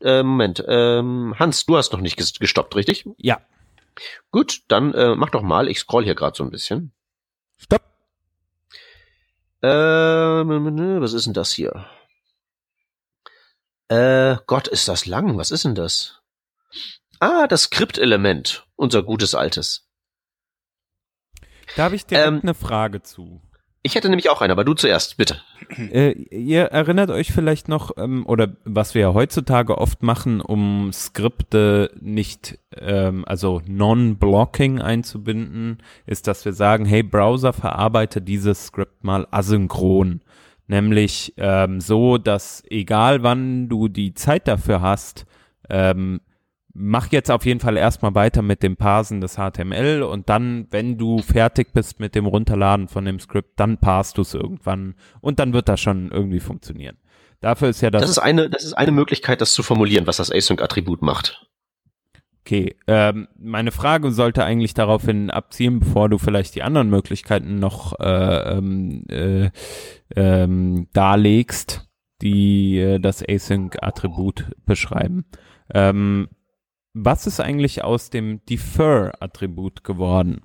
äh, 0.00 0.22
Moment, 0.22 0.64
ähm, 0.66 1.34
Hans, 1.38 1.66
du 1.66 1.76
hast 1.76 1.92
noch 1.92 2.00
nicht 2.00 2.18
ges- 2.18 2.38
gestoppt, 2.38 2.76
richtig? 2.76 3.04
Ja. 3.18 3.40
Gut, 4.30 4.62
dann 4.68 4.92
äh, 4.94 5.14
mach 5.14 5.30
doch 5.30 5.42
mal. 5.42 5.68
Ich 5.68 5.78
scroll 5.80 6.04
hier 6.04 6.14
gerade 6.14 6.36
so 6.36 6.42
ein 6.44 6.50
bisschen. 6.50 6.92
Stopp. 7.58 7.82
Ähm, 9.62 11.00
was 11.00 11.12
ist 11.12 11.26
denn 11.26 11.32
das 11.32 11.52
hier? 11.52 11.86
Äh, 13.88 14.36
Gott, 14.46 14.68
ist 14.68 14.88
das 14.88 15.06
lang. 15.06 15.36
Was 15.36 15.50
ist 15.50 15.64
denn 15.64 15.74
das? 15.74 16.20
Ah, 17.20 17.46
das 17.46 17.64
Skriptelement. 17.64 18.66
Unser 18.76 19.02
gutes 19.02 19.34
altes. 19.34 19.88
Da 21.76 21.84
habe 21.84 21.96
ich 21.96 22.06
direkt 22.06 22.28
Ähm, 22.28 22.40
eine 22.42 22.54
Frage 22.54 23.02
zu. 23.02 23.40
Ich 23.86 23.94
hätte 23.94 24.08
nämlich 24.08 24.30
auch 24.30 24.40
eine, 24.40 24.52
aber 24.54 24.64
du 24.64 24.72
zuerst, 24.72 25.18
bitte. 25.18 25.42
Äh, 25.76 26.12
ihr 26.30 26.64
erinnert 26.64 27.10
euch 27.10 27.32
vielleicht 27.32 27.68
noch, 27.68 27.90
ähm, 27.98 28.24
oder 28.26 28.56
was 28.64 28.94
wir 28.94 29.02
ja 29.02 29.14
heutzutage 29.14 29.76
oft 29.76 30.02
machen, 30.02 30.40
um 30.40 30.90
Skripte 30.90 31.90
nicht, 32.00 32.58
ähm, 32.78 33.24
also 33.26 33.60
Non-Blocking 33.66 34.80
einzubinden, 34.80 35.82
ist, 36.06 36.26
dass 36.28 36.46
wir 36.46 36.54
sagen, 36.54 36.86
hey 36.86 37.02
Browser, 37.02 37.52
verarbeite 37.52 38.22
dieses 38.22 38.66
Skript 38.68 39.04
mal 39.04 39.26
asynchron. 39.30 40.22
Nämlich 40.74 41.34
ähm, 41.36 41.80
so, 41.80 42.18
dass 42.18 42.64
egal 42.68 43.22
wann 43.22 43.68
du 43.68 43.86
die 43.86 44.12
Zeit 44.12 44.48
dafür 44.48 44.80
hast, 44.80 45.24
ähm, 45.70 46.20
mach 46.72 47.12
jetzt 47.12 47.30
auf 47.30 47.46
jeden 47.46 47.60
Fall 47.60 47.76
erstmal 47.76 48.16
weiter 48.16 48.42
mit 48.42 48.64
dem 48.64 48.76
Parsen 48.76 49.20
des 49.20 49.36
HTML 49.36 50.02
und 50.02 50.28
dann, 50.28 50.66
wenn 50.72 50.98
du 50.98 51.18
fertig 51.18 51.72
bist 51.72 52.00
mit 52.00 52.16
dem 52.16 52.26
Runterladen 52.26 52.88
von 52.88 53.04
dem 53.04 53.20
Skript, 53.20 53.60
dann 53.60 53.78
parsst 53.78 54.18
du 54.18 54.22
es 54.22 54.34
irgendwann 54.34 54.96
und 55.20 55.38
dann 55.38 55.52
wird 55.52 55.68
das 55.68 55.80
schon 55.80 56.10
irgendwie 56.10 56.40
funktionieren. 56.40 56.96
Dafür 57.40 57.68
ist 57.68 57.80
ja 57.80 57.92
das, 57.92 58.02
Das 58.02 58.10
ist 58.10 58.18
eine, 58.18 58.50
das 58.50 58.64
ist 58.64 58.72
eine 58.72 58.90
Möglichkeit, 58.90 59.40
das 59.40 59.52
zu 59.52 59.62
formulieren, 59.62 60.08
was 60.08 60.16
das 60.16 60.32
Async-Attribut 60.32 61.02
macht. 61.02 61.46
Okay. 62.44 62.76
Ähm, 62.86 63.28
meine 63.38 63.72
Frage 63.72 64.10
sollte 64.10 64.44
eigentlich 64.44 64.74
daraufhin 64.74 65.30
abzielen, 65.30 65.80
bevor 65.80 66.08
du 66.08 66.18
vielleicht 66.18 66.54
die 66.54 66.62
anderen 66.62 66.90
Möglichkeiten 66.90 67.58
noch 67.58 67.98
äh, 67.98 68.56
ähm, 68.56 69.04
äh, 69.08 69.50
ähm, 70.14 70.88
darlegst, 70.92 71.88
die 72.20 72.78
äh, 72.78 73.00
das 73.00 73.22
Async-Attribut 73.26 74.50
beschreiben. 74.66 75.24
Ähm, 75.72 76.28
was 76.92 77.26
ist 77.26 77.40
eigentlich 77.40 77.82
aus 77.82 78.10
dem 78.10 78.44
Defer-Attribut 78.44 79.82
geworden? 79.82 80.42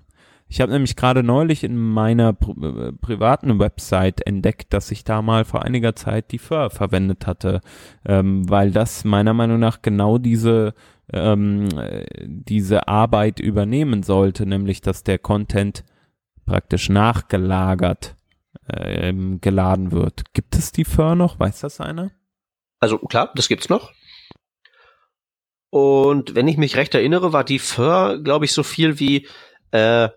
Ich 0.51 0.61
habe 0.61 0.71
nämlich 0.71 0.95
gerade 0.95 1.21
neulich 1.21 1.63
in 1.63 1.77
meiner 1.77 2.33
pri 2.33 2.53
äh, 2.53 2.91
privaten 2.91 3.59
Website 3.59 4.25
entdeckt, 4.25 4.73
dass 4.73 4.89
ich 4.89 5.03
da 5.03 5.21
mal 5.21 5.45
vor 5.45 5.63
einiger 5.63 5.95
Zeit 5.95 6.31
Defer 6.31 6.71
verwendet 6.71 7.27
hatte, 7.27 7.61
ähm, 8.03 8.49
weil 8.49 8.71
das 8.71 9.05
meiner 9.05 9.35
Meinung 9.35 9.59
nach 9.59 9.83
genau 9.83 10.17
diese 10.17 10.73
ähm, 11.13 11.69
äh, 11.77 12.05
diese 12.25 12.87
Arbeit 12.87 13.39
übernehmen 13.39 14.03
sollte, 14.03 14.45
nämlich 14.45 14.81
dass 14.81 15.03
der 15.03 15.19
Content 15.19 15.83
praktisch 16.45 16.89
nachgelagert 16.89 18.15
ähm, 18.71 19.39
geladen 19.41 19.91
wird. 19.91 20.33
Gibt 20.33 20.55
es 20.55 20.71
Defer 20.71 21.15
noch? 21.15 21.39
Weiß 21.39 21.61
das 21.61 21.79
einer? 21.79 22.11
Also 22.79 22.97
klar, 22.97 23.31
das 23.35 23.47
gibt's 23.47 23.69
noch. 23.69 23.91
Und 25.69 26.33
wenn 26.33 26.47
ich 26.47 26.57
mich 26.57 26.75
recht 26.75 26.95
erinnere, 26.95 27.33
war 27.33 27.43
Defer, 27.43 28.19
glaube 28.19 28.45
ich, 28.45 28.53
so 28.53 28.63
viel 28.63 28.99
wie 28.99 29.27
äh, 29.71 30.09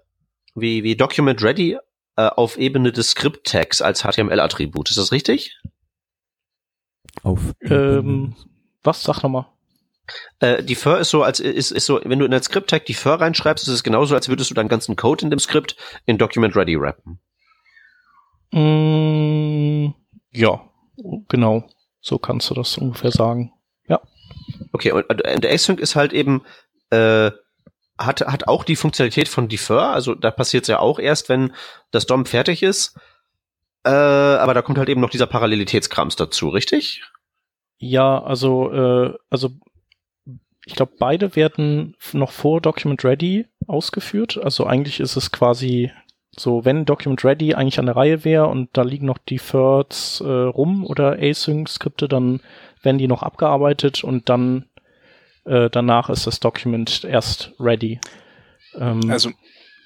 wie 0.54 0.82
wie 0.82 0.96
Document 0.96 1.42
Ready 1.42 1.78
äh, 2.16 2.28
auf 2.28 2.56
Ebene 2.58 2.92
des 2.92 3.10
Script 3.10 3.46
Tags 3.46 3.82
als 3.82 4.02
HTML-Attribut. 4.02 4.90
Ist 4.90 4.98
das 4.98 5.12
richtig? 5.12 5.60
Auf 7.22 7.52
Ähm, 7.62 8.34
was? 8.82 9.02
Sag 9.02 9.22
nochmal. 9.22 9.46
Äh, 10.40 10.62
Defer 10.62 11.00
ist 11.00 11.10
so, 11.10 11.22
als 11.22 11.40
ist, 11.40 11.70
ist 11.70 11.86
so, 11.86 12.00
wenn 12.04 12.18
du 12.18 12.24
in 12.24 12.30
den 12.30 12.42
Script 12.42 12.70
Tag 12.70 12.86
Defer 12.86 13.20
reinschreibst, 13.20 13.66
ist 13.66 13.74
es 13.74 13.82
genauso, 13.82 14.14
als 14.14 14.28
würdest 14.28 14.50
du 14.50 14.54
deinen 14.54 14.68
ganzen 14.68 14.96
Code 14.96 15.24
in 15.24 15.30
dem 15.30 15.38
Skript 15.38 15.76
in 16.06 16.18
Document 16.18 16.56
Ready 16.56 16.76
rappen. 16.76 17.18
Mm, 18.52 19.94
ja, 20.32 20.60
genau. 21.28 21.64
So 22.00 22.18
kannst 22.18 22.50
du 22.50 22.54
das 22.54 22.76
ungefähr 22.78 23.12
sagen. 23.12 23.52
Okay, 24.72 24.92
und, 24.92 25.08
und 25.08 25.44
der 25.44 25.52
Async 25.52 25.80
ist 25.80 25.96
halt 25.96 26.12
eben 26.12 26.42
äh, 26.90 27.30
hat 27.98 28.20
hat 28.20 28.48
auch 28.48 28.64
die 28.64 28.76
Funktionalität 28.76 29.28
von 29.28 29.48
Defer, 29.48 29.90
also 29.92 30.14
da 30.14 30.30
passiert 30.30 30.64
es 30.64 30.68
ja 30.68 30.78
auch 30.78 30.98
erst, 30.98 31.28
wenn 31.28 31.52
das 31.90 32.06
DOM 32.06 32.26
fertig 32.26 32.62
ist. 32.62 32.96
Äh, 33.84 33.90
aber 33.90 34.54
da 34.54 34.62
kommt 34.62 34.78
halt 34.78 34.88
eben 34.88 35.00
noch 35.00 35.10
dieser 35.10 35.26
Parallelitätskrams 35.26 36.16
dazu, 36.16 36.48
richtig? 36.48 37.02
Ja, 37.78 38.22
also, 38.22 38.72
äh, 38.72 39.14
also 39.28 39.50
ich 40.66 40.74
glaube, 40.74 40.92
beide 40.98 41.34
werden 41.34 41.96
noch 42.12 42.30
vor 42.30 42.60
Document 42.60 43.04
Ready 43.04 43.46
ausgeführt. 43.66 44.38
Also 44.42 44.66
eigentlich 44.66 45.00
ist 45.00 45.16
es 45.16 45.32
quasi 45.32 45.90
so, 46.34 46.64
wenn 46.64 46.84
Document 46.84 47.22
Ready 47.24 47.54
eigentlich 47.54 47.78
an 47.78 47.86
der 47.86 47.96
Reihe 47.96 48.24
wäre 48.24 48.46
und 48.46 48.70
da 48.72 48.82
liegen 48.82 49.06
noch 49.06 49.18
Deferreds 49.18 50.20
äh, 50.20 50.28
rum 50.28 50.86
oder 50.86 51.18
Async-Skripte, 51.18 52.08
dann 52.08 52.40
werden 52.82 52.98
die 52.98 53.08
noch 53.08 53.22
abgearbeitet 53.22 54.02
und 54.02 54.28
dann 54.28 54.66
äh, 55.44 55.68
danach 55.70 56.08
ist 56.08 56.26
das 56.26 56.40
Document 56.40 57.04
erst 57.04 57.52
ready. 57.58 58.00
Ähm, 58.74 59.10
Also 59.10 59.30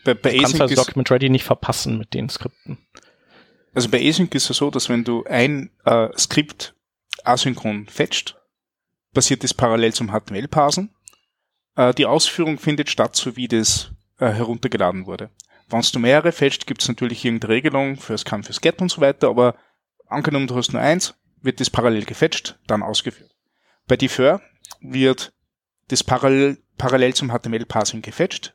bei, 0.04 0.14
bei 0.14 0.32
du 0.32 0.42
kannst 0.42 0.60
also 0.60 0.72
ist, 0.72 0.78
Document 0.78 1.10
Ready 1.10 1.30
nicht 1.30 1.44
verpassen 1.44 1.98
mit 1.98 2.14
den 2.14 2.28
Skripten. 2.28 2.78
also 3.74 3.88
bei 3.88 4.00
Async 4.00 4.34
ist 4.34 4.50
es 4.50 4.58
so, 4.58 4.70
dass 4.70 4.88
wenn 4.88 5.04
du 5.04 5.24
ein 5.24 5.70
äh, 5.84 6.08
Skript 6.16 6.74
asynchron 7.24 7.86
fetcht, 7.86 8.36
passiert 9.16 9.42
das 9.42 9.54
parallel 9.54 9.94
zum 9.94 10.10
HTML-Parsen. 10.10 10.94
Äh, 11.74 11.94
die 11.94 12.04
Ausführung 12.04 12.58
findet 12.58 12.90
statt, 12.90 13.16
so 13.16 13.34
wie 13.34 13.48
das 13.48 13.90
äh, 14.18 14.28
heruntergeladen 14.28 15.06
wurde. 15.06 15.30
Wenn 15.70 15.80
du 15.80 15.98
mehrere 15.98 16.32
fetcht, 16.32 16.66
gibt 16.66 16.82
es 16.82 16.88
natürlich 16.88 17.24
irgendeine 17.24 17.54
Regelung 17.54 17.96
für 17.96 18.18
Scan, 18.18 18.42
fürs 18.42 18.60
Get 18.60 18.82
und 18.82 18.90
so 18.90 19.00
weiter, 19.00 19.28
aber 19.30 19.56
angenommen, 20.06 20.48
du 20.48 20.54
hast 20.54 20.74
nur 20.74 20.82
eins, 20.82 21.14
wird 21.40 21.60
das 21.60 21.70
parallel 21.70 22.04
gefetcht, 22.04 22.58
dann 22.66 22.82
ausgeführt. 22.82 23.34
Bei 23.86 23.96
Defer 23.96 24.42
wird 24.80 25.32
das 25.88 26.04
parallel, 26.04 26.58
parallel 26.76 27.14
zum 27.14 27.30
HTML-Parsing 27.30 28.02
gefetcht, 28.02 28.54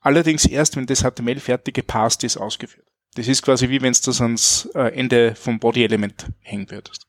allerdings 0.00 0.44
erst, 0.44 0.74
wenn 0.74 0.86
das 0.86 1.04
HTML 1.04 1.38
fertig 1.38 1.74
gepasst 1.74 2.24
ist, 2.24 2.36
ausgeführt. 2.36 2.88
Das 3.14 3.28
ist 3.28 3.42
quasi 3.42 3.68
wie 3.68 3.80
wenn 3.80 3.92
du 3.92 4.00
das 4.04 4.20
ans 4.20 4.68
äh, 4.74 4.92
Ende 4.92 5.36
vom 5.36 5.60
Body-Element 5.60 6.32
hängen 6.40 6.68
würdest. 6.68 7.06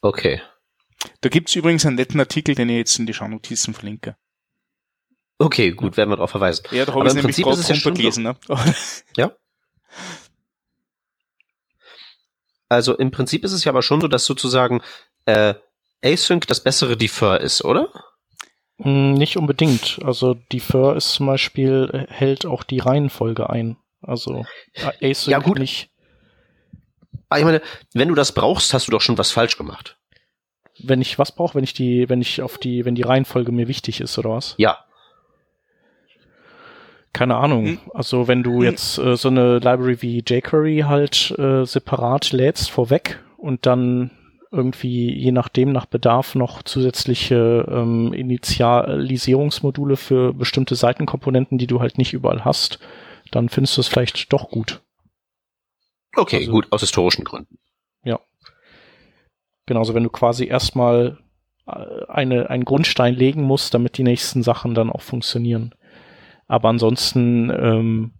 Okay. 0.00 0.42
Da 1.20 1.28
gibt's 1.28 1.54
übrigens 1.54 1.84
einen 1.86 1.96
netten 1.96 2.20
Artikel, 2.20 2.54
den 2.54 2.68
ich 2.68 2.76
jetzt 2.76 2.98
in 2.98 3.06
die 3.06 3.14
Shownotizen 3.14 3.74
verlinke. 3.74 4.16
Okay, 5.38 5.72
gut, 5.72 5.96
werden 5.96 6.10
wir 6.10 6.16
darauf 6.16 6.30
verweisen. 6.30 6.64
Ja, 6.70 6.84
da 6.86 6.92
habe 6.92 7.00
Aber 7.00 7.06
ich 7.10 7.12
im 7.12 7.16
nämlich 7.16 7.36
Prinzip 7.36 7.44
gerade 7.44 7.60
es 7.60 7.68
ja 7.68 7.74
runtergelesen. 7.74 8.22
Ne? 8.22 8.36
Also 12.68 12.96
im 12.96 13.10
Prinzip 13.10 13.44
ist 13.44 13.52
es 13.52 13.64
ja 13.64 13.70
aber 13.70 13.82
schon 13.82 14.00
so, 14.00 14.08
dass 14.08 14.24
sozusagen 14.24 14.82
äh, 15.24 15.54
Async 16.04 16.46
das 16.48 16.60
bessere 16.62 16.96
Defer 16.96 17.40
ist, 17.40 17.64
oder? 17.64 17.88
Mm, 18.78 19.12
Nicht 19.14 19.36
unbedingt. 19.36 20.00
Also 20.04 20.34
Defer 20.34 20.96
ist 20.96 21.12
zum 21.12 21.26
Beispiel, 21.26 21.90
äh, 21.92 22.12
hält 22.12 22.44
auch 22.44 22.64
die 22.64 22.80
Reihenfolge 22.80 23.48
ein. 23.50 23.76
Also 24.02 24.44
äh, 24.74 25.10
Async 25.10 25.28
Ja, 25.32 25.38
gut. 25.38 25.58
nicht. 25.58 25.90
Aber 27.28 27.38
ich 27.38 27.44
meine, 27.44 27.62
wenn 27.92 28.08
du 28.08 28.14
das 28.14 28.32
brauchst, 28.32 28.72
hast 28.74 28.86
du 28.88 28.92
doch 28.92 29.00
schon 29.00 29.18
was 29.18 29.30
falsch 29.30 29.56
gemacht. 29.56 29.98
Wenn 30.78 31.00
ich 31.00 31.18
was 31.18 31.32
brauche, 31.32 31.54
wenn 31.54 31.64
ich 31.64 31.72
die, 31.74 32.08
wenn 32.08 32.20
ich 32.20 32.42
auf 32.42 32.58
die, 32.58 32.84
wenn 32.84 32.94
die 32.94 33.02
Reihenfolge 33.02 33.50
mir 33.52 33.68
wichtig 33.68 34.00
ist 34.00 34.18
oder 34.18 34.30
was? 34.30 34.54
Ja. 34.58 34.78
Keine 37.12 37.36
Ahnung. 37.36 37.66
Hm. 37.66 37.78
Also 37.94 38.28
wenn 38.28 38.42
du 38.42 38.56
Hm. 38.58 38.62
jetzt 38.64 38.98
äh, 38.98 39.16
so 39.16 39.28
eine 39.28 39.54
Library 39.58 40.02
wie 40.02 40.22
jQuery 40.26 40.84
halt 40.86 41.30
äh, 41.38 41.64
separat 41.64 42.32
lädst 42.32 42.70
vorweg 42.70 43.22
und 43.38 43.64
dann 43.66 44.10
irgendwie 44.52 45.12
je 45.12 45.32
nachdem 45.32 45.72
nach 45.72 45.86
Bedarf 45.86 46.34
noch 46.34 46.62
zusätzliche 46.62 47.66
ähm, 47.70 48.12
Initialisierungsmodule 48.12 49.96
für 49.96 50.32
bestimmte 50.34 50.74
Seitenkomponenten, 50.76 51.58
die 51.58 51.66
du 51.66 51.80
halt 51.80 51.98
nicht 51.98 52.12
überall 52.12 52.44
hast, 52.44 52.78
dann 53.32 53.48
findest 53.48 53.76
du 53.76 53.80
es 53.80 53.88
vielleicht 53.88 54.32
doch 54.32 54.50
gut. 54.50 54.82
Okay, 56.14 56.36
Also- 56.38 56.52
gut, 56.52 56.68
aus 56.70 56.80
historischen 56.82 57.24
Gründen. 57.24 57.58
Genauso, 59.66 59.94
wenn 59.94 60.04
du 60.04 60.10
quasi 60.10 60.46
erstmal 60.46 61.18
eine, 61.66 62.48
einen 62.48 62.64
Grundstein 62.64 63.14
legen 63.14 63.42
muss, 63.42 63.70
damit 63.70 63.98
die 63.98 64.04
nächsten 64.04 64.42
Sachen 64.42 64.74
dann 64.74 64.90
auch 64.90 65.00
funktionieren. 65.00 65.74
Aber 66.46 66.68
ansonsten, 66.68 67.50
ähm, 67.50 68.12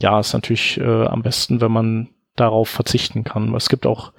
ja, 0.00 0.18
ist 0.18 0.32
natürlich 0.32 0.80
äh, 0.80 1.04
am 1.04 1.22
besten, 1.22 1.60
wenn 1.60 1.72
man 1.72 2.08
darauf 2.34 2.68
verzichten 2.68 3.22
kann. 3.22 3.54
Es 3.54 3.68
gibt 3.68 3.86
auch, 3.86 4.12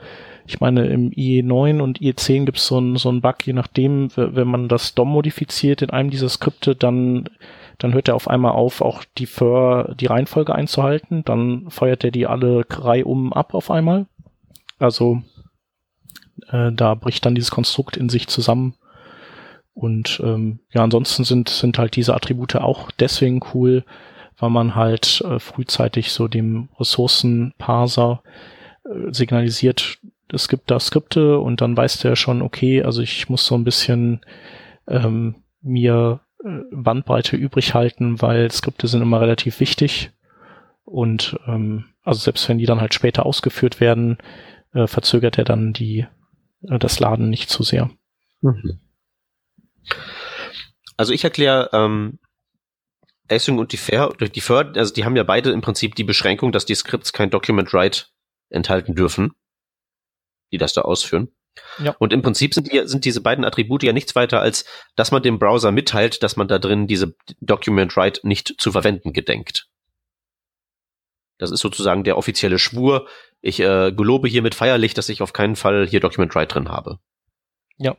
ich 0.45 0.59
meine, 0.59 0.85
im 0.85 1.09
IE9 1.09 1.81
und 1.81 1.99
IE10 1.99 2.45
gibt 2.45 2.59
es 2.59 2.67
so 2.67 2.77
einen 2.77 2.97
so 2.97 3.09
ein 3.09 3.21
Bug, 3.21 3.45
je 3.45 3.53
nachdem, 3.53 4.09
wenn 4.15 4.47
man 4.47 4.67
das 4.67 4.93
DOM 4.93 5.09
modifiziert 5.09 5.81
in 5.81 5.89
einem 5.89 6.11
dieser 6.11 6.29
Skripte, 6.29 6.75
dann, 6.75 7.27
dann 7.79 7.93
hört 7.93 8.07
er 8.07 8.15
auf 8.15 8.27
einmal 8.27 8.51
auf, 8.51 8.81
auch 8.81 9.03
die 9.17 9.25
für 9.25 9.95
die 9.99 10.05
Reihenfolge 10.05 10.53
einzuhalten. 10.53 11.23
Dann 11.25 11.71
feuert 11.71 12.03
er 12.03 12.11
die 12.11 12.27
alle 12.27 12.63
reihum 12.69 13.33
ab 13.33 13.55
auf 13.55 13.71
einmal. 13.71 14.05
Also 14.77 15.23
äh, 16.55 16.71
da 16.71 16.95
bricht 16.95 17.25
dann 17.25 17.35
dieses 17.35 17.51
Konstrukt 17.51 17.97
in 17.97 18.09
sich 18.09 18.27
zusammen. 18.27 18.75
Und 19.73 20.21
ähm, 20.23 20.59
ja, 20.71 20.83
ansonsten 20.83 21.25
sind, 21.25 21.49
sind 21.49 21.77
halt 21.77 21.95
diese 21.95 22.15
Attribute 22.15 22.55
auch 22.55 22.91
deswegen 22.91 23.41
cool, 23.53 23.83
weil 24.37 24.49
man 24.49 24.75
halt 24.75 25.21
äh, 25.21 25.39
frühzeitig 25.39 26.11
so 26.11 26.27
dem 26.27 26.69
Ressourcenparser 26.79 28.23
äh, 28.85 29.11
signalisiert, 29.11 29.99
es 30.31 30.47
gibt 30.47 30.71
da 30.71 30.79
Skripte 30.79 31.39
und 31.39 31.61
dann 31.61 31.77
weiß 31.77 31.99
der 31.99 32.15
schon, 32.15 32.41
okay, 32.41 32.83
also 32.83 33.01
ich 33.01 33.29
muss 33.29 33.45
so 33.45 33.55
ein 33.55 33.63
bisschen 33.63 34.21
ähm, 34.87 35.35
mir 35.61 36.21
äh, 36.43 36.61
Bandbreite 36.71 37.35
übrig 37.35 37.73
halten, 37.73 38.21
weil 38.21 38.49
Skripte 38.51 38.87
sind 38.87 39.01
immer 39.01 39.21
relativ 39.21 39.59
wichtig. 39.59 40.11
Und 40.85 41.37
ähm, 41.47 41.85
also 42.03 42.19
selbst 42.19 42.47
wenn 42.47 42.59
die 42.59 42.65
dann 42.65 42.81
halt 42.81 42.93
später 42.93 43.25
ausgeführt 43.25 43.79
werden, 43.81 44.17
äh, 44.73 44.87
verzögert 44.87 45.37
er 45.37 45.43
dann 45.43 45.73
die 45.73 46.07
das 46.67 46.99
Laden 46.99 47.29
nicht 47.29 47.49
zu 47.49 47.63
sehr. 47.63 47.89
Mhm. 48.41 48.79
Also 50.97 51.13
ich 51.13 51.23
erkläre 51.23 51.69
ähm, 51.73 52.19
Async 53.29 53.59
und 53.59 53.71
die 53.71 53.77
Fair, 53.77 54.13
die 54.19 54.41
Fair, 54.41 54.71
also 54.75 54.93
die 54.93 55.03
haben 55.03 55.15
ja 55.15 55.23
beide 55.23 55.51
im 55.51 55.61
Prinzip 55.61 55.95
die 55.95 56.03
Beschränkung, 56.03 56.51
dass 56.51 56.65
die 56.65 56.75
Skripts 56.75 57.11
kein 57.11 57.29
Document 57.29 57.73
Write 57.73 58.05
enthalten 58.49 58.95
dürfen, 58.95 59.31
die 60.51 60.57
das 60.57 60.73
da 60.73 60.81
ausführen. 60.81 61.29
Ja. 61.79 61.95
Und 61.99 62.13
im 62.13 62.21
Prinzip 62.21 62.53
sind, 62.53 62.71
die, 62.71 62.87
sind 62.87 63.05
diese 63.05 63.21
beiden 63.21 63.45
Attribute 63.45 63.83
ja 63.83 63.93
nichts 63.93 64.15
weiter 64.15 64.41
als, 64.41 64.65
dass 64.95 65.11
man 65.11 65.23
dem 65.23 65.39
Browser 65.39 65.71
mitteilt, 65.71 66.21
dass 66.21 66.35
man 66.35 66.47
da 66.47 66.59
drin 66.59 66.87
diese 66.87 67.15
Document 67.39 67.95
Write 67.95 68.27
nicht 68.27 68.55
zu 68.57 68.71
verwenden 68.71 69.13
gedenkt. 69.13 69.67
Das 71.37 71.51
ist 71.51 71.59
sozusagen 71.59 72.03
der 72.03 72.17
offizielle 72.17 72.59
Schwur. 72.59 73.07
Ich 73.41 73.59
äh, 73.59 73.91
gelobe 73.91 74.27
hier 74.27 74.41
mit 74.41 74.55
Feierlicht, 74.55 74.97
dass 74.97 75.09
ich 75.09 75.21
auf 75.21 75.33
keinen 75.33 75.55
Fall 75.55 75.85
hier 75.87 75.99
Document 75.99 76.33
Write 76.35 76.53
drin 76.53 76.69
habe. 76.69 76.99
Ja. 77.77 77.95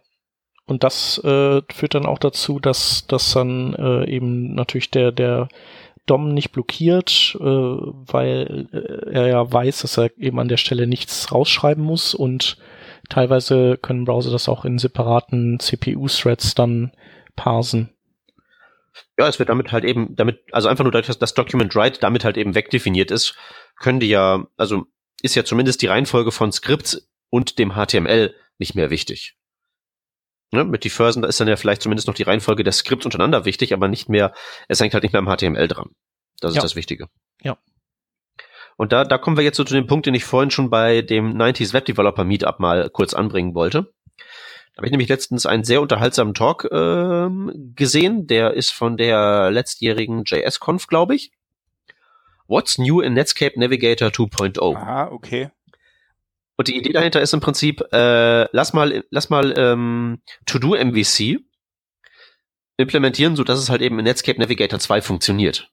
Und 0.67 0.83
das 0.83 1.19
äh, 1.19 1.63
führt 1.73 1.95
dann 1.95 2.07
auch 2.07 2.19
dazu, 2.19 2.59
dass, 2.59 3.07
dass 3.07 3.33
dann 3.33 3.75
äh, 3.75 4.11
eben 4.11 4.55
natürlich 4.55 4.91
der, 4.91 5.13
der 5.13 5.49
DOM 6.07 6.35
nicht 6.35 6.51
blockiert, 6.53 7.37
äh, 7.39 7.45
weil 7.45 8.69
äh, 8.73 9.13
er 9.13 9.27
ja 9.29 9.53
weiß, 9.53 9.83
dass 9.83 9.99
er 9.99 10.17
eben 10.19 10.41
an 10.41 10.49
der 10.49 10.57
Stelle 10.57 10.87
nichts 10.87 11.31
rausschreiben 11.31 11.83
muss 11.83 12.15
und 12.15 12.59
teilweise 13.09 13.77
können 13.81 14.05
Browser 14.05 14.31
das 14.31 14.49
auch 14.49 14.65
in 14.65 14.79
separaten 14.79 15.61
CPU-Threads 15.61 16.55
dann 16.55 16.93
parsen. 17.35 17.91
Ja, 19.19 19.29
es 19.29 19.39
wird 19.39 19.49
damit 19.49 19.73
halt 19.73 19.85
eben, 19.85 20.15
damit, 20.17 20.41
also 20.53 20.69
einfach 20.69 20.85
nur 20.85 20.93
dadurch, 20.93 21.07
dass 21.07 21.19
das 21.19 21.35
Document 21.35 21.75
Write 21.75 22.01
damit 22.01 22.25
halt 22.25 22.37
eben 22.37 22.55
wegdefiniert 22.55 23.11
ist, 23.11 23.37
können 23.79 24.01
die 24.01 24.09
ja, 24.09 24.47
also 24.57 24.87
ist 25.23 25.35
ja 25.35 25.45
zumindest 25.45 25.83
die 25.83 25.87
Reihenfolge 25.87 26.33
von 26.33 26.53
Skripts 26.53 27.09
und 27.31 27.59
dem 27.59 27.73
HTML 27.73 28.35
nicht 28.59 28.75
mehr 28.75 28.91
wichtig. 28.91 29.37
Ne, 30.53 30.65
mit 30.65 30.85
Defersen, 30.85 31.23
da 31.23 31.29
ist 31.29 31.41
dann 31.41 31.49
ja 31.49 31.57
vielleicht 31.57 31.83
zumindest 31.83 32.07
noch 32.07 32.15
die 32.15 32.23
Reihenfolge 32.23 32.63
der 32.63 32.73
Skripts 32.73 33.05
untereinander 33.05 33.45
wichtig, 33.45 33.73
aber 33.73 33.89
nicht 33.89 34.09
mehr, 34.09 34.33
es 34.69 34.81
hängt 34.81 34.95
halt 34.95 35.03
nicht 35.03 35.13
mehr 35.13 35.21
am 35.21 35.37
HTML 35.37 35.67
dran. 35.67 35.91
Das 36.41 36.53
ist 36.53 36.57
ja. 36.57 36.63
das 36.63 36.77
Wichtige. 36.77 37.09
Ja. 37.43 37.59
Und 38.77 38.93
da, 38.93 39.05
da 39.05 39.19
kommen 39.19 39.37
wir 39.37 39.45
jetzt 39.45 39.57
so 39.57 39.65
zu 39.65 39.75
dem 39.75 39.87
Punkt, 39.87 40.07
den 40.07 40.15
ich 40.15 40.25
vorhin 40.25 40.51
schon 40.51 40.71
bei 40.71 41.03
dem 41.03 41.37
90s 41.37 41.73
Web 41.73 41.87
Developer 41.87 42.25
Meetup 42.25 42.61
mal 42.61 42.91
kurz 42.91 43.15
anbringen 43.15 43.55
wollte. 43.55 43.93
Da 44.77 44.81
habe 44.81 44.89
ich 44.89 44.93
nämlich 44.93 45.09
letztens 45.09 45.47
einen 45.47 45.65
sehr 45.65 45.81
unterhaltsamen 45.81 46.35
Talk 46.35 46.69
ähm, 46.71 47.73
gesehen. 47.75 48.27
Der 48.27 48.53
ist 48.53 48.73
von 48.73 48.99
der 48.99 49.51
letztjährigen 49.51 50.25
JS-Conf, 50.27 50.87
glaube 50.87 51.15
ich. 51.15 51.33
What's 52.47 52.77
new 52.77 53.01
in 53.01 53.15
Netscape 53.15 53.59
Navigator 53.59 54.09
2.0? 54.09 54.77
Ah, 54.77 55.09
okay. 55.11 55.51
Und 56.59 56.69
die 56.69 56.77
Idee 56.77 56.93
dahinter 56.93 57.23
ist 57.23 57.33
im 57.33 57.41
Prinzip, 57.41 57.81
äh, 57.91 58.55
lass 58.55 58.75
mal, 58.75 59.03
lass 59.09 59.31
mal 59.31 59.55
ähm, 59.57 60.21
To-Do 60.45 60.75
MVC 60.77 61.41
implementieren, 62.77 63.35
so 63.35 63.45
dass 63.45 63.59
es 63.59 63.71
halt 63.71 63.81
eben 63.81 63.99
in 63.99 64.05
Netscape 64.05 64.39
Navigator 64.39 64.79
2 64.79 65.01
funktioniert. 65.01 65.71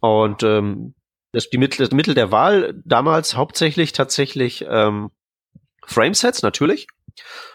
Und 0.00 0.42
ähm, 0.42 0.94
das, 1.32 1.48
die 1.48 1.56
Mittel, 1.56 1.86
das 1.86 1.94
Mittel 1.94 2.12
der 2.12 2.30
Wahl 2.30 2.82
damals 2.84 3.34
hauptsächlich 3.34 3.94
tatsächlich 3.94 4.66
ähm, 4.68 5.10
Framesets 5.86 6.42
natürlich 6.42 6.86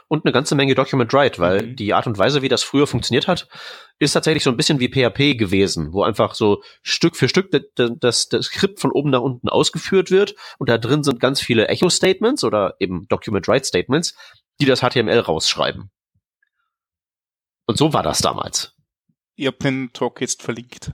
und 0.08 0.26
eine 0.26 0.32
ganze 0.32 0.56
Menge 0.56 0.76
Document 0.76 1.12
Write, 1.13 1.40
weil 1.40 1.63
mhm. 1.63 1.76
die 1.76 1.94
Art 1.94 2.08
und 2.08 2.18
Weise, 2.18 2.42
wie 2.42 2.50
das 2.50 2.63
früher 2.63 2.88
funktioniert 2.88 3.28
hat, 3.28 3.48
ist 4.00 4.13
tatsächlich 4.13 4.44
so 4.44 4.52
ein 4.52 4.58
bisschen 4.58 4.80
wie 4.80 4.90
PHP 4.90 5.38
gewesen, 5.38 5.92
wo 5.92 6.04
einfach 6.04 6.36
so 6.36 6.62
Stück 6.82 7.16
für 7.16 7.28
Stück 7.28 7.52
das, 7.76 8.30
das, 8.30 8.46
Skript 8.46 8.80
von 8.80 8.92
oben 8.92 9.10
nach 9.10 9.22
unten 9.22 9.50
ausgeführt 9.50 10.12
wird 10.12 10.36
und 10.60 10.70
da 10.70 10.78
drin 10.78 11.04
sind 11.04 11.20
ganz 11.20 11.42
viele 11.42 11.68
Echo-Statements 11.68 12.44
oder 12.44 12.76
eben 12.80 13.08
Document 13.08 13.48
Write-Statements, 13.48 14.16
die 14.62 14.66
das 14.66 14.82
HTML 14.82 15.20
rausschreiben. 15.20 15.92
Und 17.66 17.78
so 17.78 17.92
war 17.92 18.04
das 18.04 18.20
damals. 18.20 18.76
Ihr 19.36 19.50
habt 19.50 19.63
den 19.63 19.92
Talk 19.94 20.22
jetzt 20.22 20.42
verlinkt. 20.42 20.94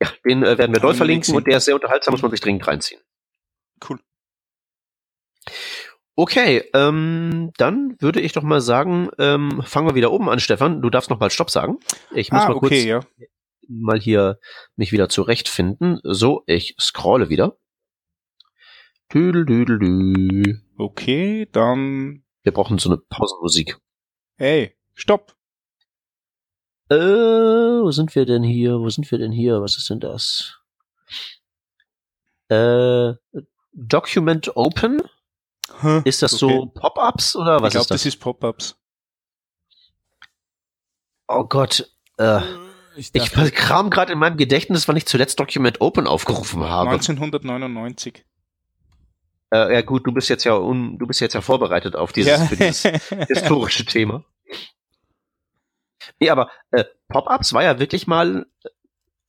Ja, 0.00 0.10
den 0.24 0.42
äh, 0.42 0.58
werden 0.58 0.72
wir 0.72 0.80
dort 0.80 0.96
verlinken 0.96 1.34
und 1.34 1.46
der 1.46 1.58
ist 1.58 1.64
sehr 1.64 1.74
unterhaltsam, 1.74 2.12
muss 2.12 2.22
man 2.22 2.30
sich 2.30 2.40
dringend 2.40 2.66
reinziehen. 2.66 3.00
Cool. 3.88 4.00
Okay, 6.20 6.68
ähm, 6.74 7.52
dann 7.58 7.94
würde 8.00 8.20
ich 8.20 8.32
doch 8.32 8.42
mal 8.42 8.60
sagen, 8.60 9.08
ähm, 9.18 9.62
fangen 9.64 9.86
wir 9.86 9.94
wieder 9.94 10.10
oben 10.10 10.28
an, 10.28 10.40
Stefan. 10.40 10.82
Du 10.82 10.90
darfst 10.90 11.10
noch 11.10 11.20
mal 11.20 11.30
Stopp 11.30 11.48
sagen. 11.48 11.78
Ich 12.12 12.32
muss 12.32 12.42
ah, 12.42 12.48
mal 12.48 12.56
okay, 12.56 12.68
kurz 12.68 12.84
ja. 12.84 13.28
mal 13.68 14.00
hier 14.00 14.40
mich 14.74 14.90
wieder 14.90 15.08
zurechtfinden. 15.08 16.00
So, 16.02 16.42
ich 16.46 16.74
scrolle 16.80 17.28
wieder. 17.28 17.56
Tüdelüdelü. 19.10 20.58
Okay, 20.76 21.48
dann. 21.52 22.24
Wir 22.42 22.50
brauchen 22.50 22.78
so 22.78 22.90
eine 22.90 22.98
Pausenmusik. 22.98 23.78
Hey, 24.38 24.76
Stopp. 24.94 25.36
Äh, 26.90 26.96
wo 26.96 27.92
sind 27.92 28.16
wir 28.16 28.26
denn 28.26 28.42
hier? 28.42 28.80
Wo 28.80 28.90
sind 28.90 29.08
wir 29.08 29.18
denn 29.18 29.30
hier? 29.30 29.62
Was 29.62 29.76
ist 29.76 29.88
denn 29.88 30.00
das? 30.00 30.58
Äh, 32.48 33.12
Document 33.72 34.56
Open? 34.56 35.00
Huh, 35.82 36.02
ist 36.04 36.22
das 36.22 36.42
okay. 36.42 36.52
so 36.52 36.66
Pop-ups 36.66 37.36
oder 37.36 37.60
was 37.60 37.68
ich 37.68 37.72
glaub, 37.72 37.82
ist 37.82 37.90
das? 37.90 38.02
das 38.02 38.06
ist 38.06 38.20
Pop-ups. 38.20 38.76
Oh 41.28 41.44
Gott. 41.44 41.90
Äh, 42.16 42.40
ich, 42.96 43.14
ich 43.14 43.32
kram 43.32 43.90
gerade 43.90 44.12
in 44.12 44.18
meinem 44.18 44.36
Gedächtnis, 44.36 44.88
wann 44.88 44.96
ich 44.96 45.06
zuletzt 45.06 45.38
Document 45.38 45.80
Open 45.80 46.06
aufgerufen 46.06 46.64
habe. 46.64 46.90
1999. 46.90 48.24
Äh, 49.50 49.74
ja 49.74 49.82
gut, 49.82 50.06
du 50.06 50.12
bist 50.12 50.28
jetzt 50.28 50.44
ja 50.44 50.56
un, 50.56 50.98
du 50.98 51.06
bist 51.06 51.20
jetzt 51.20 51.34
ja 51.34 51.40
vorbereitet 51.40 51.94
auf 51.94 52.12
dieses, 52.12 52.38
ja. 52.38 52.46
für 52.46 52.56
dieses 52.56 52.82
historische 53.28 53.84
Thema. 53.84 54.24
Nee, 56.18 56.30
aber 56.30 56.50
äh, 56.70 56.84
Pop-ups 57.08 57.52
war 57.52 57.62
ja 57.62 57.78
wirklich 57.78 58.06
mal 58.06 58.46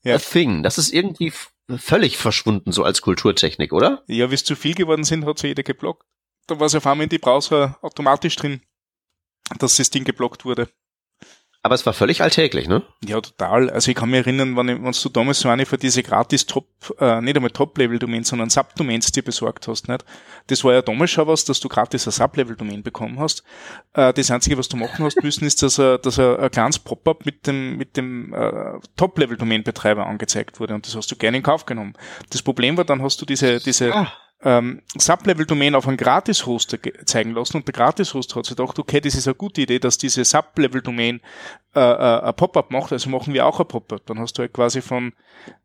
ja. 0.03 0.15
a 0.15 0.17
thing. 0.17 0.63
Das 0.63 0.77
ist 0.77 0.91
irgendwie 0.91 1.31
völlig 1.77 2.17
verschwunden 2.17 2.71
so 2.71 2.83
als 2.83 3.01
Kulturtechnik, 3.01 3.71
oder? 3.71 4.03
Ja, 4.07 4.31
wie 4.31 4.35
es 4.35 4.43
zu 4.43 4.55
viel 4.55 4.73
geworden 4.73 5.03
sind, 5.03 5.25
hat 5.25 5.37
so 5.37 5.47
jeder 5.47 5.63
geblockt 5.63 6.05
da 6.49 6.59
war 6.59 6.67
es 6.67 6.75
auf 6.75 6.85
einmal 6.87 7.05
in 7.05 7.09
die 7.09 7.17
Browser 7.17 7.77
automatisch 7.81 8.35
drin, 8.35 8.61
dass 9.59 9.77
das 9.77 9.89
Ding 9.89 10.03
geblockt 10.03 10.45
wurde. 10.45 10.69
Aber 11.61 11.75
es 11.75 11.85
war 11.85 11.91
völlig 11.91 12.21
alltäglich, 12.21 12.69
ne? 12.69 12.83
Ja, 13.05 13.19
total. 13.19 13.69
Also 13.69 13.91
ich 13.91 13.97
kann 13.97 14.09
mich 14.09 14.19
erinnern, 14.25 14.55
wenn, 14.55 14.67
wenn 14.67 14.91
du 14.93 15.09
damals 15.09 15.41
so 15.41 15.49
eine 15.49 15.65
für 15.65 15.77
diese 15.77 16.03
gratis 16.03 16.45
Top, 16.45 16.67
äh, 16.99 17.19
nicht 17.19 17.35
einmal 17.35 17.51
Top-Level-Domains, 17.51 18.29
sondern 18.29 18.49
Subdomains 18.49 19.11
dir 19.11 19.23
besorgt 19.23 19.67
hast, 19.67 19.89
nicht? 19.89 20.05
Das 20.47 20.63
war 20.63 20.73
ja 20.73 20.81
damals 20.81 21.11
schon 21.11 21.27
was, 21.27 21.43
dass 21.43 21.59
du 21.59 21.67
gratis 21.67 22.07
ein 22.07 22.11
Sub-Level-Domain 22.11 22.81
bekommen 22.81 23.19
hast. 23.19 23.43
Äh, 23.91 24.13
das 24.13 24.31
Einzige, 24.31 24.57
was 24.57 24.69
du 24.69 24.77
machen 24.77 25.03
hast 25.03 25.21
müssen, 25.21 25.45
ist, 25.45 25.61
dass, 25.61 25.77
er, 25.77 25.97
dass 25.97 26.17
er 26.17 26.39
ein 26.39 26.49
kleines 26.49 26.79
Pop-up 26.79 27.25
mit 27.25 27.45
dem, 27.45 27.75
mit 27.75 27.97
dem 27.97 28.33
äh, 28.33 28.79
Top-Level-Domain-Betreiber 28.95 30.07
angezeigt 30.07 30.61
wurde 30.61 30.75
und 30.75 30.87
das 30.87 30.95
hast 30.95 31.11
du 31.11 31.17
gerne 31.17 31.37
in 31.37 31.43
Kauf 31.43 31.65
genommen. 31.65 31.93
Das 32.29 32.41
Problem 32.41 32.77
war, 32.77 32.85
dann 32.85 33.01
hast 33.01 33.21
du 33.21 33.25
diese, 33.25 33.59
diese, 33.59 33.93
ah 33.93 34.13
ähm, 34.41 34.81
Sublevel-Domain 34.97 35.75
auf 35.75 35.87
einen 35.87 35.97
Gratis-Hoster 35.97 36.77
zeigen 37.05 37.33
lassen 37.33 37.57
und 37.57 37.67
der 37.67 37.73
Gratis-Hoster 37.73 38.35
hat 38.35 38.45
sich 38.45 38.55
gedacht, 38.55 38.79
okay, 38.79 39.01
das 39.01 39.15
ist 39.15 39.27
eine 39.27 39.35
gute 39.35 39.61
Idee, 39.61 39.79
dass 39.79 39.97
diese 39.97 40.23
Sublevel-Domain 40.23 41.19
äh, 41.75 41.79
äh, 41.79 42.21
ein 42.21 42.33
Pop-up 42.35 42.71
macht, 42.71 42.93
also 42.93 43.09
machen 43.09 43.33
wir 43.33 43.45
auch 43.45 43.59
ein 43.59 43.67
Pop-up. 43.67 44.05
Dann 44.05 44.19
hast 44.19 44.37
du 44.37 44.43
halt 44.43 44.53
quasi 44.53 44.81
von 44.81 45.13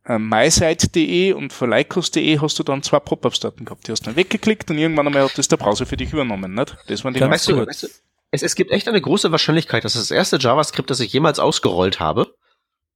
äh, 0.06 0.18
mysite.de 0.18 1.32
und 1.34 1.52
von 1.52 1.70
Lycos.de 1.70 2.40
hast 2.40 2.58
du 2.58 2.64
dann 2.64 2.82
zwei 2.82 2.98
Pop-ups 2.98 3.40
dort 3.40 3.58
gehabt. 3.58 3.86
Die 3.86 3.92
hast 3.92 4.02
du 4.02 4.06
dann 4.06 4.16
weggeklickt 4.16 4.68
und 4.70 4.78
irgendwann 4.78 5.06
einmal 5.06 5.24
hat 5.24 5.38
das 5.38 5.46
der 5.46 5.56
Browser 5.56 5.86
für 5.86 5.96
dich 5.96 6.12
übernommen, 6.12 6.54
nicht? 6.54 6.76
Das 6.88 7.04
waren 7.04 7.14
die 7.14 7.20
weißt 7.20 7.48
du, 7.48 7.66
weißt 7.66 7.84
du, 7.84 7.88
es, 8.32 8.42
es 8.42 8.56
gibt 8.56 8.72
echt 8.72 8.88
eine 8.88 9.00
große 9.00 9.30
Wahrscheinlichkeit, 9.30 9.84
dass 9.84 9.94
das 9.94 10.10
erste 10.10 10.38
JavaScript, 10.38 10.90
das 10.90 10.98
ich 10.98 11.12
jemals 11.12 11.38
ausgerollt 11.38 12.00
habe, 12.00 12.34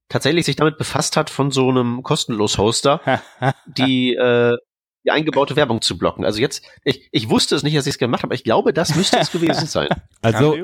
tatsächlich 0.09 0.45
sich 0.45 0.57
damit 0.57 0.77
befasst 0.77 1.15
hat, 1.15 1.29
von 1.29 1.51
so 1.51 1.69
einem 1.69 2.03
kostenlos 2.03 2.57
Hoster 2.57 3.21
die 3.65 4.15
äh, 4.15 4.57
die 5.09 5.11
eingebaute 5.11 5.55
Werbung 5.55 5.81
zu 5.81 5.97
blocken. 5.97 6.25
Also 6.25 6.39
jetzt, 6.39 6.63
ich, 6.83 7.09
ich 7.11 7.29
wusste 7.29 7.55
es 7.55 7.63
nicht, 7.63 7.75
dass 7.75 7.87
ich 7.87 7.95
es 7.95 7.97
gemacht 7.97 8.21
habe, 8.23 8.29
aber 8.29 8.35
ich 8.35 8.43
glaube, 8.43 8.73
das 8.73 8.95
müsste 8.95 9.17
es 9.19 9.31
gewesen 9.31 9.67
sein. 9.67 9.89
Also 10.21 10.55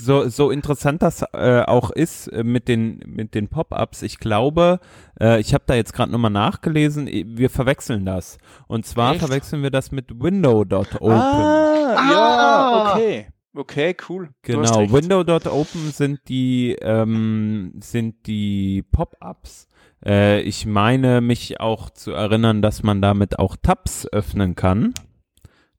so, 0.00 0.28
so 0.28 0.50
interessant 0.50 1.02
das 1.02 1.22
äh, 1.32 1.62
auch 1.66 1.90
ist 1.90 2.28
äh, 2.28 2.42
mit 2.42 2.68
den 2.68 3.02
mit 3.06 3.34
den 3.34 3.48
Pop-ups, 3.48 4.02
ich 4.02 4.18
glaube, 4.18 4.80
äh, 5.20 5.40
ich 5.40 5.52
habe 5.52 5.64
da 5.66 5.74
jetzt 5.74 5.92
gerade 5.92 6.10
nochmal 6.10 6.30
nachgelesen, 6.30 7.06
wir 7.06 7.50
verwechseln 7.50 8.06
das. 8.06 8.38
Und 8.66 8.86
zwar 8.86 9.12
Echt? 9.12 9.20
verwechseln 9.20 9.62
wir 9.62 9.70
das 9.70 9.92
mit 9.92 10.22
window.open. 10.22 11.10
Ah, 11.10 12.10
ja, 12.10 12.92
okay. 12.92 13.26
Okay, 13.54 13.96
cool. 14.08 14.28
Genau, 14.42 14.92
window.open 14.92 15.90
sind 15.90 16.20
die 16.28 16.76
ähm, 16.80 17.72
sind 17.80 18.26
die 18.26 18.84
Pop-ups. 18.92 19.66
Äh, 20.04 20.40
ich 20.42 20.66
meine 20.66 21.20
mich 21.20 21.60
auch 21.60 21.90
zu 21.90 22.12
erinnern, 22.12 22.62
dass 22.62 22.82
man 22.82 23.00
damit 23.00 23.38
auch 23.38 23.56
Tabs 23.56 24.06
öffnen 24.12 24.54
kann. 24.54 24.94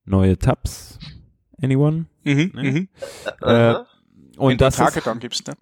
Neue 0.05 0.37
Tabs. 0.37 0.99
Anyone? 1.61 2.05
Mhm, 2.23 2.51
nee? 2.55 2.71
mhm. 2.71 2.89
Äh, 3.41 3.75
und 4.37 4.51
wenn 4.51 4.57
das 4.57 4.81
gibst, 5.19 5.47
ne? 5.47 5.55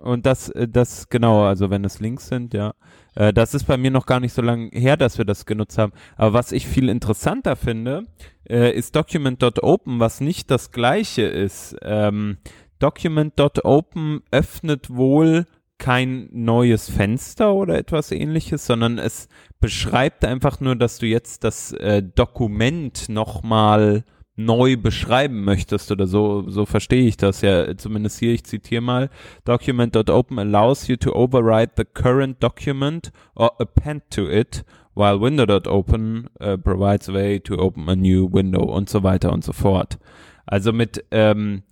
Und 0.00 0.24
das, 0.26 0.48
äh, 0.50 0.66
das, 0.68 1.08
genau, 1.08 1.44
also 1.44 1.70
wenn 1.70 1.84
es 1.84 2.00
Links 2.00 2.28
sind, 2.28 2.54
ja. 2.54 2.74
Äh, 3.14 3.32
das 3.32 3.54
ist 3.54 3.64
bei 3.64 3.76
mir 3.76 3.90
noch 3.90 4.06
gar 4.06 4.20
nicht 4.20 4.32
so 4.32 4.42
lange 4.42 4.70
her, 4.72 4.96
dass 4.96 5.18
wir 5.18 5.24
das 5.24 5.46
genutzt 5.46 5.78
haben. 5.78 5.92
Aber 6.16 6.32
was 6.32 6.52
ich 6.52 6.66
viel 6.66 6.88
interessanter 6.88 7.56
finde, 7.56 8.06
äh, 8.48 8.72
ist 8.72 8.96
Document.open, 8.96 10.00
was 10.00 10.20
nicht 10.20 10.50
das 10.50 10.70
gleiche 10.70 11.22
ist. 11.22 11.76
Ähm, 11.82 12.38
Document.open 12.78 14.22
öffnet 14.30 14.90
wohl 14.90 15.46
kein 15.80 16.28
neues 16.30 16.88
Fenster 16.88 17.54
oder 17.54 17.76
etwas 17.76 18.12
ähnliches, 18.12 18.66
sondern 18.66 18.98
es 18.98 19.28
beschreibt 19.58 20.24
einfach 20.24 20.60
nur, 20.60 20.76
dass 20.76 20.98
du 20.98 21.06
jetzt 21.06 21.42
das 21.42 21.72
äh, 21.72 22.02
Dokument 22.02 23.08
nochmal 23.08 24.04
neu 24.36 24.76
beschreiben 24.76 25.44
möchtest 25.44 25.90
oder 25.90 26.06
so, 26.06 26.48
so 26.48 26.66
verstehe 26.66 27.06
ich 27.06 27.16
das 27.16 27.40
ja, 27.40 27.76
zumindest 27.76 28.18
hier, 28.20 28.32
ich 28.32 28.44
zitiere 28.44 28.80
mal, 28.80 29.10
document.open 29.44 30.38
allows 30.38 30.86
you 30.86 30.96
to 30.96 31.12
override 31.14 31.72
the 31.76 31.84
current 31.84 32.42
document 32.42 33.10
or 33.34 33.60
append 33.60 34.02
to 34.10 34.30
it, 34.30 34.64
while 34.94 35.20
window.open 35.20 36.28
uh, 36.40 36.56
provides 36.56 37.08
a 37.08 37.12
way 37.12 37.40
to 37.40 37.58
open 37.58 37.88
a 37.88 37.96
new 37.96 38.28
window 38.30 38.62
und 38.62 38.88
so 38.88 39.02
weiter 39.02 39.32
und 39.32 39.44
so 39.44 39.52
fort. 39.52 39.98
Also 40.46 40.72
mit 40.72 41.04
ähm, 41.10 41.62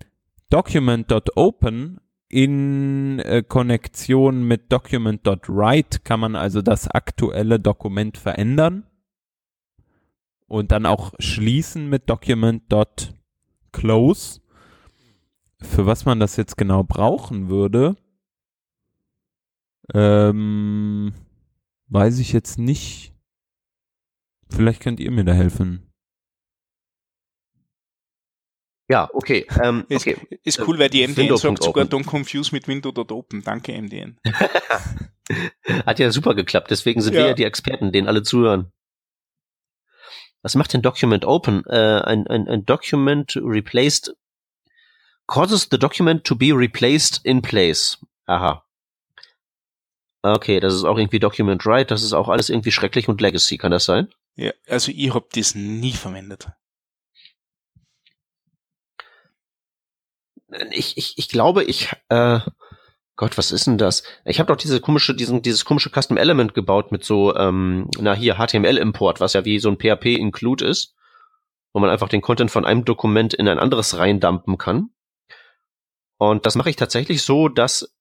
document.open 0.49 1.99
in 2.29 3.19
äh, 3.19 3.43
Konnektion 3.45 4.43
mit 4.43 4.71
document.write 4.71 5.99
kann 6.01 6.19
man 6.19 6.35
also 6.35 6.61
das 6.61 6.87
aktuelle 6.87 7.59
Dokument 7.59 8.17
verändern 8.17 8.85
und 10.47 10.71
dann 10.71 10.85
auch 10.85 11.13
schließen 11.19 11.89
mit 11.89 12.09
document.close. 12.09 14.41
Für 15.61 15.85
was 15.85 16.05
man 16.05 16.21
das 16.21 16.37
jetzt 16.37 16.55
genau 16.55 16.83
brauchen 16.83 17.49
würde, 17.49 17.97
ähm, 19.93 21.13
weiß 21.87 22.19
ich 22.19 22.31
jetzt 22.31 22.59
nicht. 22.59 23.13
Vielleicht 24.49 24.81
könnt 24.81 24.99
ihr 24.99 25.11
mir 25.11 25.25
da 25.25 25.33
helfen. 25.33 25.88
Ja, 28.89 29.09
okay. 29.13 29.45
Ähm, 29.63 29.85
ist, 29.89 30.07
okay. 30.07 30.17
ist 30.43 30.59
cool, 30.67 30.79
weil 30.79 30.89
die 30.89 31.07
MDN 31.07 31.17
Window. 31.17 31.37
sagt 31.37 31.63
sogar 31.63 31.85
don't 31.85 32.05
confuse 32.05 32.51
mit 32.51 32.67
Window.open. 32.67 33.43
Danke, 33.43 33.79
MDN. 33.79 34.17
Hat 35.85 35.99
ja 35.99 36.11
super 36.11 36.33
geklappt, 36.33 36.71
deswegen 36.71 37.01
sind 37.01 37.13
ja. 37.13 37.21
wir 37.21 37.27
ja 37.27 37.33
die 37.35 37.43
Experten, 37.43 37.91
denen 37.91 38.07
alle 38.07 38.23
zuhören. 38.23 38.71
Was 40.41 40.55
macht 40.55 40.73
denn 40.73 40.81
Document 40.81 41.23
Open? 41.25 41.63
Äh, 41.67 42.01
ein, 42.01 42.25
ein, 42.25 42.47
ein 42.47 42.65
Document 42.65 43.35
replaced 43.35 44.15
causes 45.29 45.67
the 45.69 45.77
document 45.77 46.23
to 46.23 46.35
be 46.35 46.51
replaced 46.51 47.21
in 47.23 47.41
place. 47.41 47.99
Aha. 48.25 48.65
Okay, 50.21 50.59
das 50.59 50.73
ist 50.73 50.83
auch 50.83 50.97
irgendwie 50.97 51.19
Document 51.19 51.65
Write, 51.65 51.87
das 51.87 52.03
ist 52.03 52.13
auch 52.13 52.27
alles 52.27 52.49
irgendwie 52.49 52.71
schrecklich 52.71 53.07
und 53.07 53.21
Legacy, 53.21 53.57
kann 53.57 53.71
das 53.71 53.85
sein? 53.85 54.09
Ja, 54.35 54.51
also 54.67 54.91
ich 54.93 55.13
habe 55.13 55.27
das 55.33 55.55
nie 55.55 55.93
verwendet. 55.93 56.47
Ich, 60.71 60.97
ich, 60.97 61.17
ich 61.17 61.29
glaube, 61.29 61.63
ich, 61.63 61.89
äh, 62.09 62.39
Gott, 63.15 63.37
was 63.37 63.51
ist 63.51 63.67
denn 63.67 63.77
das? 63.77 64.03
Ich 64.25 64.39
habe 64.39 64.47
doch 64.47 64.55
diese 64.55 64.79
komische, 64.79 65.13
diesen, 65.13 65.41
dieses 65.41 65.65
komische 65.65 65.89
Custom 65.89 66.17
Element 66.17 66.53
gebaut 66.53 66.91
mit 66.91 67.03
so, 67.03 67.35
ähm, 67.35 67.89
na 67.99 68.13
hier, 68.13 68.35
HTML-Import, 68.35 69.19
was 69.19 69.33
ja 69.33 69.45
wie 69.45 69.59
so 69.59 69.69
ein 69.69 69.77
PHP-Include 69.77 70.65
ist, 70.65 70.95
wo 71.73 71.79
man 71.79 71.89
einfach 71.89 72.09
den 72.09 72.21
Content 72.21 72.51
von 72.51 72.65
einem 72.65 72.85
Dokument 72.85 73.33
in 73.33 73.47
ein 73.47 73.59
anderes 73.59 73.97
reindumpen 73.97 74.57
kann. 74.57 74.89
Und 76.17 76.45
das 76.45 76.55
mache 76.55 76.69
ich 76.69 76.75
tatsächlich 76.75 77.23
so, 77.23 77.49
dass 77.49 77.93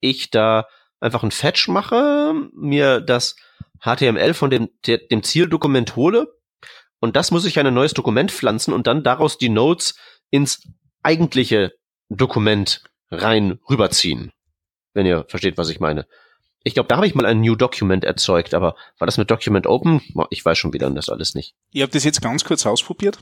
ich 0.00 0.30
da 0.30 0.66
einfach 1.00 1.22
einen 1.22 1.30
Fetch 1.30 1.68
mache, 1.68 2.34
mir 2.54 3.00
das 3.00 3.36
HTML 3.80 4.34
von 4.34 4.50
dem, 4.50 4.68
dem 4.86 5.22
Zieldokument 5.22 5.96
hole 5.96 6.34
und 7.04 7.16
das 7.16 7.30
muss 7.30 7.44
ich 7.44 7.58
in 7.58 7.66
ein 7.66 7.74
neues 7.74 7.92
Dokument 7.92 8.32
pflanzen 8.32 8.72
und 8.72 8.86
dann 8.86 9.02
daraus 9.02 9.36
die 9.36 9.50
Nodes 9.50 9.94
ins 10.30 10.66
eigentliche 11.02 11.74
Dokument 12.08 12.82
rein 13.10 13.58
rüberziehen. 13.68 14.32
Wenn 14.92 15.06
ihr 15.06 15.24
versteht, 15.28 15.58
was 15.58 15.70
ich 15.70 15.80
meine. 15.80 16.06
Ich 16.62 16.74
glaube, 16.74 16.88
da 16.88 16.96
habe 16.96 17.06
ich 17.06 17.14
mal 17.14 17.26
ein 17.26 17.40
New 17.40 17.56
Document 17.56 18.04
erzeugt, 18.04 18.54
aber 18.54 18.74
war 18.98 19.06
das 19.06 19.18
mit 19.18 19.30
Document 19.30 19.66
Open? 19.66 20.00
Ich 20.30 20.44
weiß 20.44 20.56
schon 20.56 20.72
wieder 20.72 20.88
das 20.90 21.08
alles 21.08 21.34
nicht. 21.34 21.54
Ich 21.72 21.82
habe 21.82 21.92
das 21.92 22.04
jetzt 22.04 22.22
ganz 22.22 22.44
kurz 22.44 22.64
ausprobiert. 22.64 23.18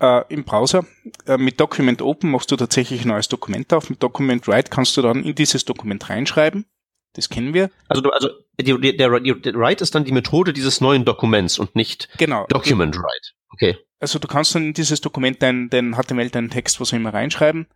Äh, 0.00 0.24
Im 0.28 0.44
Browser. 0.44 0.84
Äh, 1.26 1.38
mit 1.38 1.58
Document 1.58 2.02
Open 2.02 2.30
machst 2.30 2.50
du 2.50 2.56
tatsächlich 2.56 3.04
ein 3.04 3.08
neues 3.08 3.28
Dokument 3.28 3.72
auf. 3.72 3.88
Mit 3.88 4.02
Document 4.02 4.46
Write 4.46 4.70
kannst 4.70 4.96
du 4.96 5.02
dann 5.02 5.24
in 5.24 5.34
dieses 5.34 5.64
Dokument 5.64 6.10
reinschreiben. 6.10 6.66
Das 7.14 7.30
kennen 7.30 7.54
wir. 7.54 7.70
Also, 7.88 8.02
du, 8.02 8.10
also 8.10 8.28
die, 8.60 8.78
der, 8.96 9.08
der, 9.08 9.34
der 9.34 9.54
Write 9.54 9.82
ist 9.82 9.94
dann 9.94 10.04
die 10.04 10.12
Methode 10.12 10.52
dieses 10.52 10.82
neuen 10.82 11.06
Dokuments 11.06 11.58
und 11.58 11.74
nicht 11.74 12.10
genau. 12.18 12.46
Document 12.48 12.94
Write. 12.96 13.30
Okay 13.54 13.78
also 13.98 14.18
du 14.18 14.28
kannst 14.28 14.54
dann 14.54 14.66
in 14.66 14.74
dieses 14.74 15.00
Dokument 15.00 15.42
dein, 15.42 15.70
dein 15.70 15.94
HTML, 15.94 16.30
deinen 16.30 16.50
Text, 16.50 16.80
was 16.80 16.92
auch 16.92 16.96
immer 16.96 17.14
reinschreiben. 17.14 17.66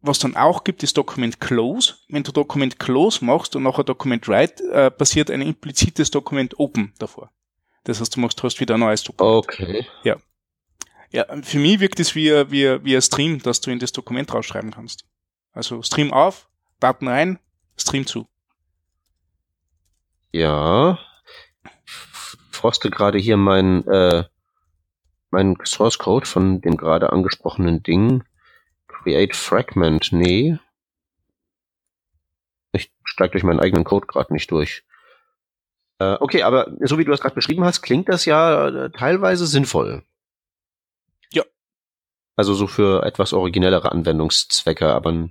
Was 0.00 0.18
dann 0.18 0.36
auch 0.36 0.64
gibt, 0.64 0.82
ist 0.82 0.96
Document 0.98 1.40
Close. 1.40 1.94
Wenn 2.08 2.22
du 2.22 2.30
Document 2.30 2.78
Close 2.78 3.24
machst 3.24 3.56
und 3.56 3.62
nachher 3.62 3.84
Document 3.84 4.28
Write, 4.28 4.62
äh, 4.70 4.90
passiert 4.90 5.30
ein 5.30 5.40
implizites 5.40 6.10
Dokument 6.10 6.58
Open 6.58 6.92
davor. 6.98 7.30
Das 7.84 8.00
heißt, 8.00 8.16
du 8.16 8.20
machst 8.20 8.42
hast 8.42 8.60
wieder 8.60 8.74
ein 8.74 8.80
neues 8.80 9.02
Dokument. 9.02 9.46
Okay. 9.46 9.86
Ja. 10.02 10.16
Ja, 11.10 11.26
für 11.42 11.58
mich 11.58 11.80
wirkt 11.80 12.00
es 12.00 12.14
wie, 12.14 12.30
wie, 12.50 12.84
wie 12.84 12.96
ein 12.96 13.02
Stream, 13.02 13.40
dass 13.40 13.60
du 13.60 13.70
in 13.70 13.78
das 13.78 13.92
Dokument 13.92 14.32
rausschreiben 14.34 14.72
kannst. 14.72 15.06
Also 15.52 15.82
Stream 15.82 16.12
auf, 16.12 16.48
Daten 16.80 17.08
rein, 17.08 17.38
Stream 17.76 18.06
zu. 18.06 18.26
Ja. 20.32 20.98
Froste 22.50 22.90
gerade 22.90 23.18
hier 23.18 23.36
mein 23.36 23.86
äh, 23.86 24.24
mein 25.34 25.56
Source 25.64 25.98
Code 25.98 26.26
von 26.26 26.60
dem 26.60 26.76
gerade 26.76 27.12
angesprochenen 27.12 27.82
Ding. 27.82 28.24
Create 28.88 29.36
Fragment, 29.36 30.12
nee. 30.12 30.58
Ich 32.72 32.90
steige 33.04 33.32
durch 33.32 33.44
meinen 33.44 33.60
eigenen 33.60 33.84
Code 33.84 34.06
gerade 34.06 34.32
nicht 34.32 34.50
durch. 34.50 34.84
Äh, 35.98 36.16
okay, 36.20 36.42
aber 36.42 36.72
so 36.80 36.98
wie 36.98 37.04
du 37.04 37.10
das 37.10 37.20
gerade 37.20 37.34
beschrieben 37.34 37.64
hast, 37.64 37.82
klingt 37.82 38.08
das 38.08 38.24
ja 38.24 38.68
äh, 38.68 38.90
teilweise 38.90 39.46
sinnvoll. 39.46 40.02
Ja. 41.32 41.44
Also 42.36 42.54
so 42.54 42.66
für 42.66 43.04
etwas 43.04 43.32
originellere 43.32 43.92
Anwendungszwecke, 43.92 44.88
aber 44.88 45.28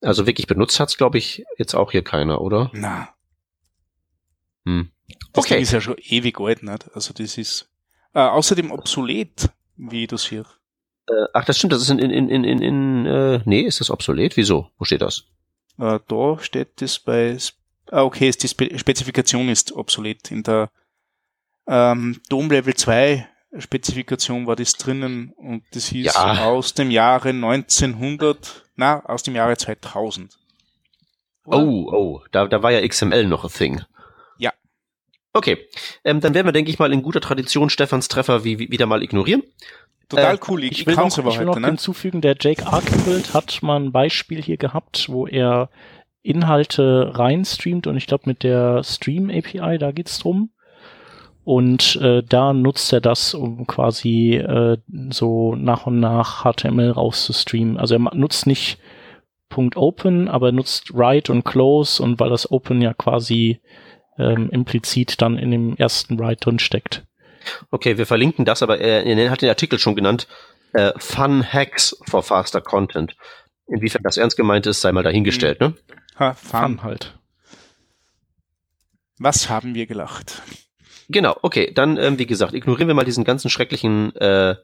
also 0.00 0.26
wirklich 0.26 0.46
benutzt 0.46 0.80
hat's, 0.80 0.96
glaube 0.96 1.18
ich, 1.18 1.44
jetzt 1.58 1.74
auch 1.74 1.92
hier 1.92 2.02
keiner, 2.02 2.40
oder? 2.40 2.70
Na. 2.72 3.14
Hm. 4.64 4.90
Das 5.32 5.44
okay. 5.44 5.54
Ding 5.54 5.62
ist 5.62 5.72
ja 5.72 5.80
schon 5.80 5.98
ewig 5.98 6.40
alt, 6.40 6.62
nicht? 6.62 6.90
Also 6.94 7.12
das 7.12 7.36
ist 7.36 7.70
äh, 8.14 8.20
außerdem 8.20 8.70
obsolet, 8.70 9.50
wie 9.76 10.06
das 10.06 10.26
hier. 10.26 10.44
Äh, 11.08 11.12
ach, 11.34 11.44
das 11.44 11.58
stimmt, 11.58 11.72
das 11.72 11.82
ist 11.82 11.90
in, 11.90 11.98
in, 11.98 12.28
in, 12.28 12.44
in, 12.44 12.62
in 12.62 13.06
äh, 13.06 13.40
nee, 13.44 13.60
ist 13.62 13.80
das 13.80 13.90
obsolet? 13.90 14.36
Wieso? 14.36 14.70
Wo 14.78 14.84
steht 14.84 15.02
das? 15.02 15.24
Äh, 15.78 15.98
da 16.06 16.38
steht 16.40 16.80
das 16.82 16.98
bei, 16.98 17.36
ah, 17.90 18.02
okay, 18.02 18.28
ist 18.28 18.42
die 18.42 18.48
Spe 18.48 18.78
Spezifikation 18.78 19.48
ist 19.48 19.72
obsolet. 19.72 20.30
In 20.30 20.42
der, 20.42 20.70
ähm, 21.66 22.20
DOM 22.28 22.50
Level 22.50 22.74
2 22.74 23.26
Spezifikation 23.58 24.46
war 24.46 24.56
das 24.56 24.74
drinnen 24.74 25.32
und 25.36 25.64
das 25.72 25.86
hieß 25.86 26.06
Ja. 26.14 26.44
aus 26.44 26.74
dem 26.74 26.90
Jahre 26.90 27.30
1900, 27.30 28.64
na, 28.76 29.04
aus 29.06 29.22
dem 29.24 29.34
Jahre 29.34 29.56
2000. 29.56 30.36
Oh, 31.46 31.88
oh, 31.92 32.20
da, 32.30 32.46
da 32.46 32.62
war 32.62 32.70
ja 32.70 32.86
XML 32.86 33.26
noch 33.26 33.44
a 33.44 33.48
thing. 33.48 33.82
Okay, 35.32 35.58
ähm, 36.04 36.20
dann 36.20 36.34
werden 36.34 36.46
wir, 36.46 36.52
denke 36.52 36.70
ich 36.70 36.78
mal, 36.78 36.92
in 36.92 37.02
guter 37.02 37.20
Tradition 37.20 37.70
Stefans 37.70 38.08
Treffer 38.08 38.44
wie, 38.44 38.58
wie, 38.58 38.70
wieder 38.70 38.86
mal 38.86 39.02
ignorieren. 39.02 39.42
Total 40.08 40.34
Äh, 40.34 40.38
cool, 40.48 40.64
ich, 40.64 40.72
Ich 40.72 40.80
ich 40.80 40.86
will, 40.86 40.96
noch, 40.96 41.06
ich 41.06 41.38
will 41.38 41.46
noch 41.46 41.54
heute, 41.54 41.60
ne? 41.60 41.66
hinzufügen, 41.68 42.20
der 42.20 42.36
Jake 42.38 42.66
Archibald 42.66 43.32
hat 43.32 43.62
mal 43.62 43.76
ein 43.76 43.92
Beispiel 43.92 44.42
hier 44.42 44.56
gehabt, 44.56 45.08
wo 45.08 45.26
er 45.26 45.70
Inhalte 46.22 47.12
reinstreamt 47.14 47.86
und 47.86 47.96
ich 47.96 48.06
glaube 48.06 48.24
mit 48.26 48.42
der 48.42 48.82
Stream 48.82 49.30
API, 49.30 49.78
da 49.78 49.92
geht's 49.92 50.18
drum. 50.18 50.50
Und 51.44 51.96
äh, 51.96 52.22
da 52.22 52.52
nutzt 52.52 52.92
er 52.92 53.00
das, 53.00 53.32
um 53.34 53.66
quasi 53.66 54.34
äh, 54.34 54.76
so 55.10 55.54
nach 55.54 55.86
und 55.86 55.98
nach 55.98 56.44
HTML 56.44 56.90
rauszustreamen. 56.90 57.78
Also 57.78 57.94
er 57.94 58.14
nutzt 58.14 58.46
nicht 58.46 58.78
Punkt 59.48 59.76
Open, 59.76 60.28
aber 60.28 60.48
er 60.48 60.52
nutzt 60.52 60.94
Write 60.94 61.32
und 61.32 61.44
Close 61.44 62.02
und 62.02 62.20
weil 62.20 62.30
das 62.30 62.50
Open 62.50 62.82
ja 62.82 62.92
quasi 62.94 63.60
ähm, 64.20 64.50
implizit 64.50 65.20
dann 65.20 65.38
in 65.38 65.50
dem 65.50 65.76
ersten 65.76 66.18
Write 66.18 66.40
drin 66.40 66.58
steckt. 66.58 67.04
Okay, 67.70 67.98
wir 67.98 68.06
verlinken 68.06 68.44
das, 68.44 68.62
aber 68.62 68.78
er, 68.78 69.06
er 69.06 69.30
hat 69.30 69.42
den 69.42 69.48
Artikel 69.48 69.78
schon 69.78 69.96
genannt. 69.96 70.28
Äh, 70.72 70.92
Fun 70.98 71.42
Hacks 71.42 71.96
for 72.08 72.22
Faster 72.22 72.60
Content. 72.60 73.16
Inwiefern 73.66 74.02
das 74.02 74.16
ernst 74.16 74.36
gemeint 74.36 74.66
ist, 74.66 74.80
sei 74.80 74.92
mal 74.92 75.02
dahingestellt, 75.02 75.60
ne? 75.60 75.74
Ha, 76.18 76.34
fun. 76.34 76.60
Fun 76.60 76.82
halt. 76.82 77.18
Was 79.18 79.48
haben 79.48 79.74
wir 79.74 79.86
gelacht? 79.86 80.42
Genau, 81.08 81.36
okay, 81.42 81.72
dann, 81.74 81.96
ähm, 81.96 82.18
wie 82.18 82.26
gesagt, 82.26 82.54
ignorieren 82.54 82.88
wir 82.88 82.94
mal 82.94 83.04
diesen 83.04 83.24
ganzen 83.24 83.50
schrecklichen 83.50 84.14
äh, 84.16 84.54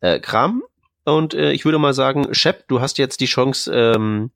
äh, 0.00 0.20
Kram. 0.20 0.62
Und 1.04 1.34
äh, 1.34 1.52
ich 1.52 1.64
würde 1.64 1.78
mal 1.78 1.94
sagen, 1.94 2.32
Shep, 2.34 2.66
du 2.68 2.80
hast 2.80 2.98
jetzt 2.98 3.20
die 3.20 3.26
Chance, 3.26 3.72
ähm, 3.72 4.30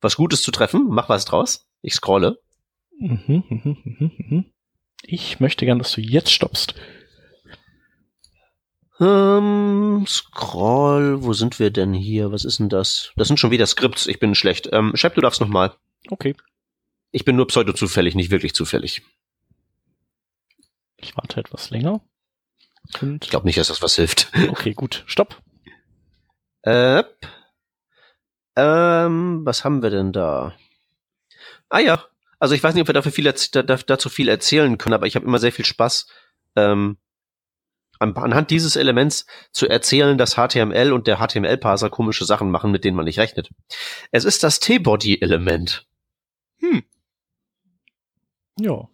was 0.00 0.16
Gutes 0.16 0.42
zu 0.42 0.50
treffen. 0.50 0.86
Mach 0.88 1.08
was 1.08 1.24
draus. 1.24 1.68
Ich 1.82 1.94
scrolle. 1.94 2.38
Ich 5.02 5.40
möchte 5.40 5.64
gern, 5.66 5.78
dass 5.78 5.92
du 5.92 6.00
jetzt 6.00 6.32
stoppst. 6.32 6.74
Ähm, 8.98 10.04
scroll, 10.08 11.22
wo 11.22 11.32
sind 11.34 11.58
wir 11.58 11.70
denn 11.70 11.92
hier? 11.92 12.32
Was 12.32 12.44
ist 12.44 12.58
denn 12.58 12.70
das? 12.70 13.12
Das 13.16 13.28
sind 13.28 13.38
schon 13.38 13.50
wieder 13.50 13.66
Skripts, 13.66 14.06
ich 14.06 14.18
bin 14.18 14.34
schlecht. 14.34 14.70
Ähm, 14.72 14.92
Shep, 14.96 15.14
du 15.14 15.20
darfst 15.20 15.40
nochmal. 15.40 15.74
Okay, 16.08 16.34
Ich 17.10 17.24
bin 17.24 17.36
nur 17.36 17.46
pseudo-zufällig, 17.46 18.14
nicht 18.14 18.30
wirklich 18.30 18.54
zufällig. 18.54 19.02
ich 20.96 21.14
warte 21.16 21.40
etwas 21.40 21.70
länger. 21.70 22.00
Und 23.02 23.24
Ich 23.24 23.30
glaube 23.30 23.46
nicht, 23.46 23.58
dass 23.58 23.68
das 23.68 23.82
was 23.82 23.96
hilft. 23.96 24.32
okay, 24.48 24.72
gut, 24.72 25.04
stopp. 25.06 25.42
Äh, 26.62 27.02
ähm, 28.56 29.40
was 29.44 29.62
haben 29.64 29.82
wir 29.82 29.90
denn 29.90 30.12
da? 30.12 30.54
Ah 31.68 31.80
ja, 31.80 32.02
also 32.46 32.54
ich 32.54 32.62
weiß 32.62 32.74
nicht, 32.74 32.82
ob 32.82 32.88
wir 32.88 32.94
dafür 32.94 33.10
viel 33.10 33.24
dazu 33.24 34.08
viel 34.08 34.28
erzählen 34.28 34.78
können, 34.78 34.94
aber 34.94 35.06
ich 35.08 35.16
habe 35.16 35.26
immer 35.26 35.40
sehr 35.40 35.50
viel 35.50 35.64
Spaß, 35.64 36.06
ähm, 36.54 36.96
an- 37.98 38.14
anhand 38.16 38.50
dieses 38.50 38.76
Elements 38.76 39.26
zu 39.50 39.68
erzählen, 39.68 40.16
dass 40.16 40.36
HTML 40.36 40.92
und 40.92 41.08
der 41.08 41.16
HTML-Parser 41.18 41.90
komische 41.90 42.24
Sachen 42.24 42.52
machen, 42.52 42.70
mit 42.70 42.84
denen 42.84 42.96
man 42.96 43.06
nicht 43.06 43.18
rechnet. 43.18 43.50
Es 44.12 44.24
ist 44.24 44.44
das 44.44 44.60
T-Body-Element. 44.60 45.86
Ja. 48.60 48.88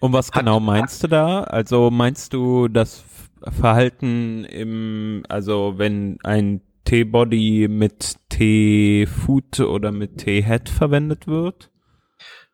Und 0.00 0.12
was 0.12 0.28
Hat- 0.28 0.40
genau 0.40 0.60
meinst 0.60 1.02
du 1.02 1.08
da? 1.08 1.42
Also 1.44 1.90
meinst 1.90 2.32
du 2.34 2.68
das 2.68 3.02
Verhalten 3.42 4.44
im, 4.44 5.24
also 5.28 5.74
wenn 5.78 6.18
ein 6.22 6.60
T-Body 6.84 7.68
mit 7.68 8.16
T-Foot 8.28 9.60
oder 9.60 9.90
mit 9.92 10.18
T-Head 10.18 10.68
verwendet 10.68 11.26
wird? 11.26 11.69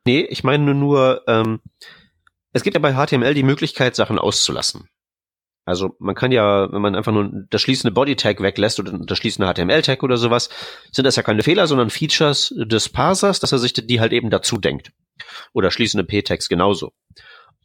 Nee, 0.07 0.20
ich 0.20 0.44
meine 0.44 0.72
nur, 0.72 1.24
ähm, 1.26 1.61
es 2.52 2.62
gibt 2.62 2.74
ja 2.74 2.80
bei 2.80 2.94
HTML 2.94 3.34
die 3.34 3.42
Möglichkeit, 3.42 3.96
Sachen 3.96 4.20
auszulassen. 4.20 4.88
Also 5.64 5.96
man 5.98 6.14
kann 6.14 6.30
ja, 6.30 6.72
wenn 6.72 6.80
man 6.80 6.94
einfach 6.94 7.12
nur 7.12 7.28
das 7.50 7.61
schließende 7.61 7.92
Body-Tag 7.92 8.40
weglässt 8.40 8.78
oder 8.78 8.96
das 8.96 9.18
schließende 9.18 9.52
HTML-Tag 9.52 10.04
oder 10.04 10.16
sowas, 10.16 10.48
sind 10.92 11.07
das 11.07 11.16
ja 11.16 11.24
keine 11.24 11.42
Fehler, 11.42 11.66
sondern 11.66 11.90
Features 11.90 12.54
des 12.57 12.88
Parsers, 12.88 13.40
dass 13.40 13.50
er 13.50 13.59
sich 13.59 13.72
die 13.72 13.98
halt 13.98 14.12
eben 14.12 14.30
dazu 14.30 14.59
denkt. 14.59 14.92
Oder 15.52 15.72
schließende 15.72 16.04
P-Tags 16.04 16.48
genauso. 16.48 16.92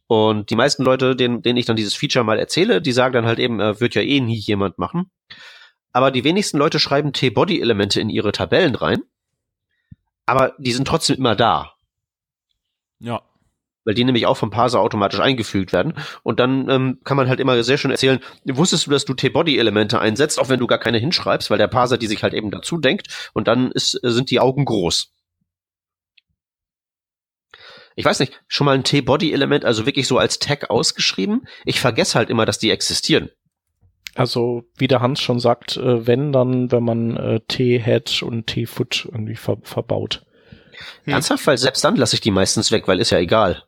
Und 0.07 0.49
die 0.49 0.55
meisten 0.55 0.83
Leute, 0.83 1.15
denen, 1.15 1.43
denen 1.43 1.57
ich 1.57 1.67
dann 1.67 1.75
dieses 1.75 1.93
Feature 1.93 2.25
mal 2.25 2.39
erzähle, 2.39 2.81
die 2.81 2.91
sagen 2.91 3.13
dann 3.13 3.27
halt 3.27 3.37
eben, 3.37 3.59
äh, 3.59 3.79
wird 3.79 3.93
ja 3.93 4.01
eh 4.01 4.19
nie 4.19 4.39
jemand 4.39 4.79
machen. 4.79 5.11
Aber 5.93 6.09
die 6.09 6.23
wenigsten 6.23 6.57
Leute 6.57 6.79
schreiben 6.79 7.13
T-Body-Elemente 7.13 8.01
in 8.01 8.09
ihre 8.09 8.31
Tabellen 8.31 8.73
rein. 8.73 9.03
Aber 10.25 10.55
die 10.57 10.71
sind 10.71 10.87
trotzdem 10.87 11.17
immer 11.17 11.35
da 11.35 11.75
Ja. 13.02 13.22
weil 13.84 13.95
die 13.95 14.04
nämlich 14.04 14.28
auch 14.28 14.38
vom 14.38 14.52
Parser 14.52 14.80
automatisch 14.80 15.20
eingefügt 15.20 15.74
werden. 15.74 15.95
Und 16.22 16.39
dann 16.39 16.70
ähm, 16.70 16.99
kann 17.04 17.18
man 17.18 17.28
halt 17.28 17.39
immer 17.39 17.62
sehr 17.64 17.80
schön 17.80 17.89
erzählen, 17.91 18.20
wusstest 18.45 18.86
du, 18.86 18.91
dass 18.91 19.06
du 19.06 19.16
T-Body-Elemente 19.16 19.99
einsetzt, 19.99 20.39
auch 20.39 20.49
wenn 20.49 20.60
du 20.60 20.68
gar 20.68 20.78
keine 20.78 20.99
hinschreibst, 20.99 21.49
weil 21.49 21.58
der 21.58 21.68
Parser 21.68 21.97
die 21.97 22.08
sich 22.08 22.22
halt 22.22 22.34
eben 22.36 22.52
dazu 22.52 22.78
denkt 22.78 23.32
und 23.34 23.47
dann 23.47 23.72
ist, 23.72 23.95
äh, 24.04 24.12
sind 24.12 24.30
die 24.30 24.39
Augen 24.39 24.66
groß. 24.66 25.12
Ich 27.95 28.06
weiß 28.06 28.20
nicht, 28.20 28.39
schon 28.47 28.66
mal 28.66 28.76
ein 28.76 28.84
T-Body-Element, 28.84 29.66
also 29.66 29.86
wirklich 29.86 30.08
so 30.08 30.18
als 30.18 30.39
Tag 30.39 30.70
ausgeschrieben? 30.70 31.47
Ich 31.66 31.80
vergesse 31.80 32.18
halt 32.18 32.30
immer, 32.30 32.45
dass 32.45 32.60
die 32.60 32.72
existieren. 32.72 33.30
Also, 34.16 34.64
wie 34.78 34.88
der 34.88 35.02
Hans 35.02 35.22
schon 35.22 35.39
sagt, 35.39 35.78
äh, 35.78 36.06
wenn 36.06 36.32
dann, 36.32 36.72
wenn 36.72 36.84
man 36.84 37.18
äh, 37.18 37.39
T-Head 37.47 38.24
und 38.24 38.47
T-Foot 38.47 39.08
irgendwie 39.12 39.36
ver 39.36 39.58
verbaut. 39.64 40.26
Hm. 41.03 41.13
Ernsthaft, 41.13 41.45
weil 41.47 41.57
selbst 41.57 41.84
dann 41.84 41.95
lasse 41.95 42.15
ich 42.15 42.21
die 42.21 42.32
meistens 42.32 42.71
weg, 42.71 42.88
weil 42.88 42.99
ist 42.99 43.09
ja 43.11 43.19
egal. 43.19 43.63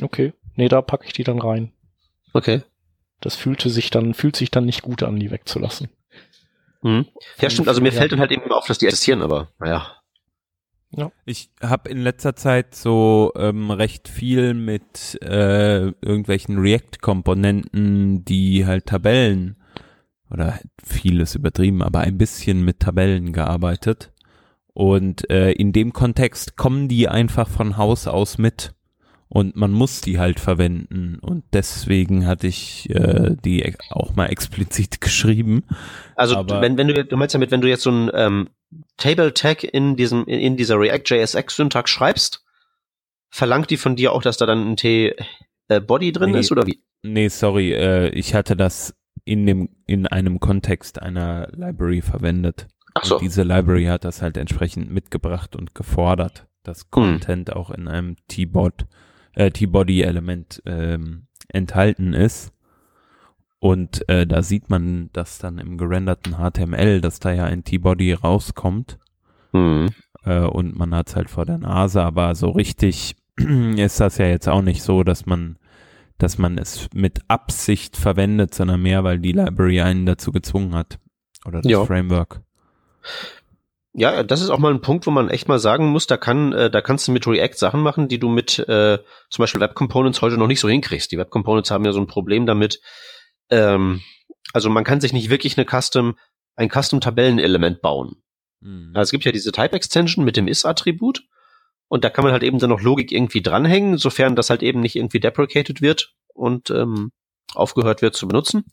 Okay. 0.00 0.32
Nee, 0.54 0.68
da 0.68 0.82
packe 0.82 1.06
ich 1.06 1.12
die 1.12 1.24
dann 1.24 1.40
rein. 1.40 1.72
Okay. 2.32 2.62
Das 3.20 3.34
fühlte 3.34 3.70
sich 3.70 3.90
dann, 3.90 4.14
fühlt 4.14 4.36
sich 4.36 4.50
dann 4.50 4.64
nicht 4.64 4.82
gut 4.82 5.02
an, 5.02 5.18
die 5.18 5.30
wegzulassen. 5.30 5.88
Mhm. 6.82 7.06
Ja, 7.40 7.50
stimmt, 7.50 7.68
also 7.68 7.80
mir 7.80 7.92
Ja. 7.92 7.98
fällt 7.98 8.12
dann 8.12 8.20
halt 8.20 8.30
eben 8.30 8.50
auf, 8.52 8.66
dass 8.66 8.78
die 8.78 8.86
existieren, 8.86 9.22
aber 9.22 9.48
naja. 9.58 9.94
Ich 11.26 11.50
habe 11.60 11.90
in 11.90 11.98
letzter 11.98 12.34
Zeit 12.34 12.74
so 12.74 13.32
ähm, 13.36 13.70
recht 13.70 14.08
viel 14.08 14.54
mit 14.54 15.18
äh, 15.22 15.88
irgendwelchen 16.00 16.58
React-Komponenten, 16.58 18.24
die 18.24 18.64
halt 18.64 18.86
Tabellen 18.86 19.56
oder 20.30 20.58
vieles 20.82 21.34
übertrieben, 21.34 21.82
aber 21.82 22.00
ein 22.00 22.16
bisschen 22.16 22.64
mit 22.64 22.80
Tabellen 22.80 23.34
gearbeitet. 23.34 24.12
Und 24.74 25.28
äh, 25.30 25.52
in 25.52 25.72
dem 25.72 25.92
Kontext 25.92 26.56
kommen 26.56 26.88
die 26.88 27.08
einfach 27.08 27.48
von 27.48 27.76
Haus 27.76 28.06
aus 28.06 28.38
mit. 28.38 28.74
Und 29.30 29.56
man 29.56 29.72
muss 29.72 30.00
die 30.00 30.18
halt 30.18 30.40
verwenden. 30.40 31.18
Und 31.20 31.44
deswegen 31.52 32.26
hatte 32.26 32.46
ich 32.46 32.88
äh, 32.90 33.36
die 33.44 33.74
auch 33.90 34.14
mal 34.16 34.26
explizit 34.26 35.00
geschrieben. 35.02 35.64
Also 36.16 36.36
Aber- 36.36 36.60
wenn, 36.62 36.78
wenn 36.78 36.88
du, 36.88 37.04
du 37.04 37.16
meinst 37.16 37.34
damit, 37.34 37.50
wenn 37.50 37.60
du 37.60 37.68
jetzt 37.68 37.82
so 37.82 37.90
ein 37.90 38.10
ähm, 38.14 38.48
Table 38.96 39.34
Tag 39.34 39.64
in 39.64 39.96
diesem, 39.96 40.24
in, 40.26 40.40
in 40.40 40.56
dieser 40.56 40.78
React 40.80 41.02
JSX 41.06 41.56
Syntax 41.56 41.90
schreibst, 41.90 42.44
verlangt 43.30 43.68
die 43.70 43.76
von 43.76 43.96
dir 43.96 44.12
auch, 44.12 44.22
dass 44.22 44.38
da 44.38 44.46
dann 44.46 44.70
ein 44.70 44.76
T 44.76 45.14
äh, 45.68 45.80
Body 45.80 46.12
drin 46.12 46.30
Nee. 46.30 46.40
ist 46.40 46.50
oder 46.52 46.66
wie? 46.66 46.82
Nee, 47.02 47.28
sorry, 47.28 47.72
äh, 47.74 48.08
ich 48.10 48.34
hatte 48.34 48.56
das 48.56 48.94
in 49.24 49.44
dem 49.44 49.68
in 49.86 50.06
einem 50.06 50.40
Kontext 50.40 51.02
einer 51.02 51.48
Library 51.54 52.00
verwendet. 52.00 52.66
Ach 53.00 53.04
so. 53.04 53.14
Und 53.16 53.22
diese 53.22 53.42
Library 53.42 53.84
hat 53.86 54.04
das 54.04 54.22
halt 54.22 54.36
entsprechend 54.36 54.90
mitgebracht 54.90 55.56
und 55.56 55.74
gefordert, 55.74 56.46
dass 56.62 56.90
Content 56.90 57.54
auch 57.54 57.70
in 57.70 57.88
einem 57.88 58.16
T-Bot, 58.28 58.86
äh, 59.34 59.50
T-Body-Element 59.50 60.62
ähm, 60.66 61.26
enthalten 61.48 62.12
ist. 62.12 62.52
Und 63.60 64.08
äh, 64.08 64.26
da 64.26 64.42
sieht 64.42 64.70
man 64.70 65.10
das 65.12 65.38
dann 65.38 65.58
im 65.58 65.78
gerenderten 65.78 66.34
HTML, 66.36 67.00
dass 67.00 67.18
da 67.20 67.32
ja 67.32 67.44
ein 67.44 67.64
T-Body 67.64 68.12
rauskommt 68.12 68.98
Hm. 69.52 69.88
äh, 70.24 70.40
und 70.40 70.76
man 70.78 70.94
hat's 70.94 71.16
halt 71.16 71.30
vor 71.30 71.46
der 71.46 71.58
Nase, 71.58 72.02
aber 72.02 72.34
so 72.34 72.50
richtig 72.50 73.16
ist 73.76 73.98
das 74.00 74.18
ja 74.18 74.26
jetzt 74.26 74.48
auch 74.48 74.62
nicht 74.62 74.82
so, 74.82 75.02
dass 75.04 75.26
man 75.26 75.58
dass 76.18 76.36
man 76.36 76.58
es 76.58 76.88
mit 76.92 77.20
Absicht 77.28 77.96
verwendet, 77.96 78.52
sondern 78.52 78.82
mehr, 78.82 79.04
weil 79.04 79.20
die 79.20 79.30
Library 79.30 79.80
einen 79.80 80.04
dazu 80.04 80.32
gezwungen 80.32 80.74
hat. 80.74 80.98
Oder 81.46 81.62
das 81.62 81.70
Ja. 81.70 81.84
Framework. 81.84 82.42
Ja, 83.94 84.22
das 84.22 84.42
ist 84.42 84.50
auch 84.50 84.58
mal 84.58 84.72
ein 84.72 84.80
Punkt, 84.80 85.06
wo 85.06 85.10
man 85.10 85.28
echt 85.30 85.48
mal 85.48 85.58
sagen 85.58 85.88
muss, 85.88 86.06
da 86.06 86.16
kann, 86.16 86.52
äh, 86.52 86.70
da 86.70 86.80
kannst 86.80 87.08
du 87.08 87.12
mit 87.12 87.26
React 87.26 87.54
Sachen 87.56 87.80
machen, 87.80 88.08
die 88.08 88.18
du 88.18 88.28
mit 88.28 88.58
äh, 88.60 88.98
zum 89.30 89.42
Beispiel 89.42 89.60
Web 89.60 89.74
Components 89.74 90.22
heute 90.22 90.36
noch 90.36 90.46
nicht 90.46 90.60
so 90.60 90.68
hinkriegst. 90.68 91.10
Die 91.10 91.18
Web 91.18 91.30
Components 91.30 91.70
haben 91.70 91.84
ja 91.84 91.92
so 91.92 92.00
ein 92.00 92.06
Problem 92.06 92.46
damit. 92.46 92.80
Ähm, 93.50 94.02
also 94.52 94.70
man 94.70 94.84
kann 94.84 95.00
sich 95.00 95.12
nicht 95.12 95.30
wirklich 95.30 95.58
eine 95.58 95.66
Custom, 95.66 96.16
ein 96.54 96.70
Custom 96.70 97.00
Tabellenelement 97.00 97.80
bauen. 97.80 98.22
Hm. 98.62 98.92
Also 98.94 99.08
es 99.08 99.10
gibt 99.10 99.24
ja 99.24 99.32
diese 99.32 99.52
Type 99.52 99.72
Extension 99.72 100.24
mit 100.24 100.36
dem 100.36 100.48
is-Attribut 100.48 101.24
und 101.88 102.04
da 102.04 102.10
kann 102.10 102.24
man 102.24 102.32
halt 102.32 102.42
eben 102.42 102.58
dann 102.58 102.70
noch 102.70 102.82
Logik 102.82 103.10
irgendwie 103.10 103.42
dranhängen, 103.42 103.98
sofern 103.98 104.36
das 104.36 104.50
halt 104.50 104.62
eben 104.62 104.80
nicht 104.80 104.96
irgendwie 104.96 105.20
deprecated 105.20 105.80
wird 105.80 106.14
und 106.34 106.70
ähm, 106.70 107.10
aufgehört 107.54 108.02
wird 108.02 108.14
zu 108.14 108.28
benutzen. 108.28 108.66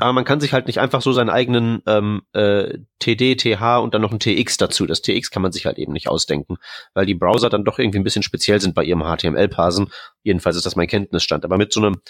Aber 0.00 0.12
man 0.12 0.24
kann 0.24 0.40
sich 0.40 0.52
halt 0.52 0.66
nicht 0.66 0.80
einfach 0.80 1.02
so 1.02 1.12
seinen 1.12 1.30
eigenen 1.30 1.82
ähm, 1.86 2.22
äh, 2.32 2.78
TD, 2.98 3.36
TH 3.36 3.78
und 3.82 3.94
dann 3.94 4.00
noch 4.02 4.12
ein 4.12 4.18
TX 4.18 4.56
dazu. 4.56 4.86
Das 4.86 5.02
TX 5.02 5.30
kann 5.30 5.42
man 5.42 5.52
sich 5.52 5.66
halt 5.66 5.78
eben 5.78 5.92
nicht 5.92 6.08
ausdenken, 6.08 6.56
weil 6.94 7.06
die 7.06 7.14
Browser 7.14 7.50
dann 7.50 7.64
doch 7.64 7.78
irgendwie 7.78 7.98
ein 7.98 8.04
bisschen 8.04 8.22
speziell 8.22 8.60
sind 8.60 8.74
bei 8.74 8.82
ihrem 8.82 9.02
HTML-Parsen. 9.02 9.90
Jedenfalls 10.22 10.56
ist 10.56 10.66
das 10.66 10.74
mein 10.74 10.88
Kenntnisstand. 10.88 11.44
Aber 11.44 11.58
mit 11.58 11.72
so 11.72 11.80
einem 11.80 12.00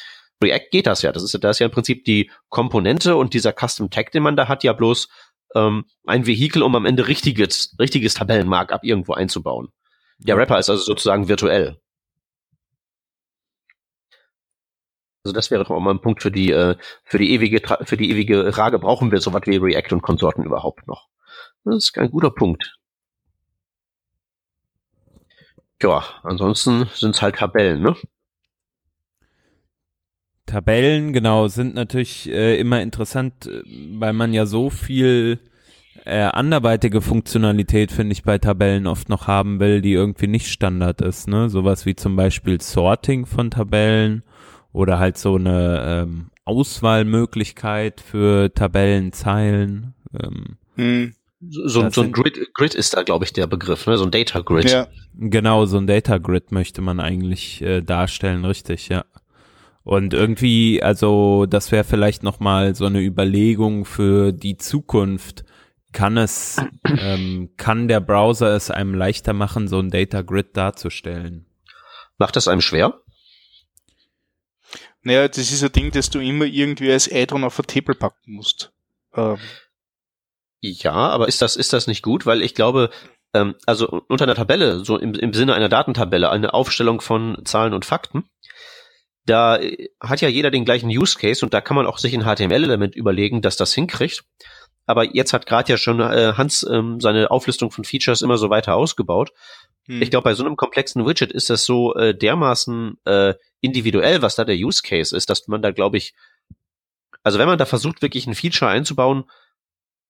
React 0.42 0.68
geht 0.70 0.86
das 0.86 1.02
ja. 1.02 1.12
Das 1.12 1.22
ist, 1.22 1.36
da 1.42 1.50
ist 1.50 1.58
ja 1.58 1.66
im 1.66 1.72
Prinzip 1.72 2.04
die 2.04 2.30
Komponente 2.48 3.16
und 3.16 3.34
dieser 3.34 3.52
Custom 3.52 3.90
Tag, 3.90 4.12
den 4.12 4.22
man 4.22 4.36
da 4.36 4.48
hat, 4.48 4.64
ja 4.64 4.72
bloß 4.72 5.08
ähm, 5.54 5.84
ein 6.06 6.26
Vehikel, 6.26 6.62
um 6.62 6.74
am 6.76 6.86
Ende 6.86 7.08
richtiges, 7.08 7.74
richtiges 7.78 8.14
Tabellenmarkup 8.14 8.84
irgendwo 8.84 9.14
einzubauen. 9.14 9.68
Der 10.18 10.36
Rapper 10.36 10.58
ist 10.58 10.70
also 10.70 10.82
sozusagen 10.84 11.28
virtuell. 11.28 11.80
Also 15.22 15.34
das 15.34 15.50
wäre 15.50 15.68
auch 15.68 15.80
mal 15.80 15.90
ein 15.90 16.00
Punkt 16.00 16.22
für 16.22 16.30
die, 16.30 16.50
äh, 16.50 16.76
für 17.04 17.18
die 17.18 17.32
ewige, 17.32 17.60
für 17.82 17.96
die 17.96 18.10
ewige 18.10 18.52
Frage, 18.52 18.78
brauchen 18.78 19.12
wir 19.12 19.20
sowas 19.20 19.42
wie 19.46 19.56
React 19.56 19.92
und 19.92 20.02
Konsorten 20.02 20.44
überhaupt 20.44 20.86
noch? 20.86 21.08
Das 21.64 21.76
ist 21.76 21.98
ein 21.98 22.10
guter 22.10 22.30
Punkt. 22.30 22.76
Ja, 25.82 26.04
ansonsten 26.22 26.86
sind 26.94 27.14
es 27.14 27.22
halt 27.22 27.36
Tabellen, 27.36 27.82
ne? 27.82 27.96
Tabellen, 30.46 31.12
genau, 31.12 31.48
sind 31.48 31.74
natürlich 31.74 32.28
äh, 32.28 32.58
immer 32.58 32.82
interessant, 32.82 33.46
äh, 33.46 33.62
weil 33.98 34.12
man 34.12 34.34
ja 34.34 34.46
so 34.46 34.68
viel 34.68 35.38
äh, 36.04 36.22
anderweitige 36.22 37.00
Funktionalität, 37.00 37.92
finde 37.92 38.12
ich, 38.12 38.24
bei 38.24 38.38
Tabellen 38.38 38.86
oft 38.86 39.08
noch 39.08 39.26
haben 39.26 39.60
will, 39.60 39.80
die 39.80 39.92
irgendwie 39.92 40.26
nicht 40.26 40.48
Standard 40.48 41.00
ist, 41.02 41.28
ne? 41.28 41.48
Sowas 41.48 41.86
wie 41.86 41.94
zum 41.94 42.16
Beispiel 42.16 42.60
Sorting 42.60 43.26
von 43.26 43.50
Tabellen 43.50 44.22
oder 44.72 44.98
halt 44.98 45.18
so 45.18 45.36
eine 45.36 46.04
ähm, 46.04 46.30
Auswahlmöglichkeit 46.44 48.00
für 48.00 48.52
Tabellenzeilen. 48.54 49.94
Ähm, 50.18 50.56
hm. 50.76 51.14
So, 51.42 51.88
so 51.88 52.02
ein 52.02 52.12
Grid, 52.12 52.52
Grid 52.52 52.74
ist 52.74 52.94
da, 52.94 53.02
glaube 53.02 53.24
ich, 53.24 53.32
der 53.32 53.46
Begriff, 53.46 53.86
ne? 53.86 53.96
so 53.96 54.04
ein 54.04 54.10
Data 54.10 54.40
Grid. 54.40 54.70
Ja. 54.70 54.88
Genau, 55.14 55.64
so 55.64 55.78
ein 55.78 55.86
Data 55.86 56.18
Grid 56.18 56.52
möchte 56.52 56.82
man 56.82 57.00
eigentlich 57.00 57.62
äh, 57.62 57.80
darstellen, 57.80 58.44
richtig, 58.44 58.88
ja. 58.90 59.06
Und 59.82 60.12
irgendwie, 60.12 60.82
also 60.82 61.46
das 61.46 61.72
wäre 61.72 61.84
vielleicht 61.84 62.22
nochmal 62.22 62.74
so 62.74 62.84
eine 62.84 63.00
Überlegung 63.00 63.86
für 63.86 64.32
die 64.32 64.58
Zukunft. 64.58 65.44
Kann 65.92 66.18
es, 66.18 66.58
ähm, 66.84 67.50
kann 67.56 67.88
der 67.88 68.00
Browser 68.00 68.54
es 68.54 68.70
einem 68.70 68.94
leichter 68.94 69.32
machen, 69.32 69.66
so 69.66 69.78
ein 69.78 69.90
Data 69.90 70.20
Grid 70.20 70.56
darzustellen? 70.56 71.46
Macht 72.18 72.36
das 72.36 72.48
einem 72.48 72.60
schwer? 72.60 73.00
Naja, 75.02 75.28
das 75.28 75.38
ist 75.38 75.62
ein 75.62 75.72
Ding, 75.72 75.90
das 75.90 76.10
du 76.10 76.20
immer 76.20 76.44
irgendwie 76.44 76.92
als 76.92 77.10
Add-on 77.10 77.44
auf 77.44 77.58
ein 77.58 77.66
Table 77.66 77.94
packen 77.94 78.34
musst. 78.34 78.72
Ähm. 79.14 79.38
Ja, 80.60 80.92
aber 80.92 81.26
ist 81.28 81.40
das, 81.40 81.56
ist 81.56 81.72
das 81.72 81.86
nicht 81.86 82.02
gut? 82.02 82.26
Weil 82.26 82.42
ich 82.42 82.54
glaube, 82.54 82.90
ähm, 83.32 83.54
also 83.64 84.02
unter 84.08 84.24
einer 84.24 84.34
Tabelle, 84.34 84.84
so 84.84 84.98
im, 84.98 85.14
im 85.14 85.32
Sinne 85.32 85.54
einer 85.54 85.70
Datentabelle, 85.70 86.30
eine 86.30 86.52
Aufstellung 86.52 87.00
von 87.00 87.38
Zahlen 87.44 87.72
und 87.72 87.86
Fakten, 87.86 88.28
da 89.24 89.58
hat 90.00 90.20
ja 90.20 90.28
jeder 90.28 90.50
den 90.50 90.64
gleichen 90.64 90.88
Use 90.88 91.18
Case 91.18 91.44
und 91.44 91.54
da 91.54 91.60
kann 91.60 91.76
man 91.76 91.86
auch 91.86 91.98
sich 91.98 92.14
ein 92.14 92.24
HTML-Element 92.24 92.94
überlegen, 92.96 93.42
dass 93.42 93.56
das 93.56 93.72
hinkriegt. 93.72 94.24
Aber 94.86 95.04
jetzt 95.04 95.32
hat 95.32 95.46
gerade 95.46 95.70
ja 95.70 95.78
schon 95.78 96.00
äh, 96.00 96.32
Hans 96.36 96.66
ähm, 96.68 97.00
seine 97.00 97.30
Auflistung 97.30 97.70
von 97.70 97.84
Features 97.84 98.22
immer 98.22 98.38
so 98.38 98.50
weiter 98.50 98.74
ausgebaut. 98.74 99.30
Hm. 99.86 100.02
Ich 100.02 100.10
glaube, 100.10 100.24
bei 100.24 100.34
so 100.34 100.44
einem 100.44 100.56
komplexen 100.56 101.06
Widget 101.06 101.32
ist 101.32 101.50
das 101.50 101.64
so 101.64 101.94
äh, 101.94 102.14
dermaßen 102.14 102.98
äh, 103.04 103.34
individuell, 103.60 104.22
was 104.22 104.36
da 104.36 104.44
der 104.44 104.56
Use 104.56 104.82
Case 104.82 105.16
ist, 105.16 105.30
dass 105.30 105.46
man 105.48 105.62
da, 105.62 105.70
glaube 105.70 105.96
ich, 105.96 106.14
also 107.22 107.38
wenn 107.38 107.48
man 107.48 107.58
da 107.58 107.66
versucht, 107.66 108.02
wirklich 108.02 108.26
ein 108.26 108.34
Feature 108.34 108.70
einzubauen 108.70 109.24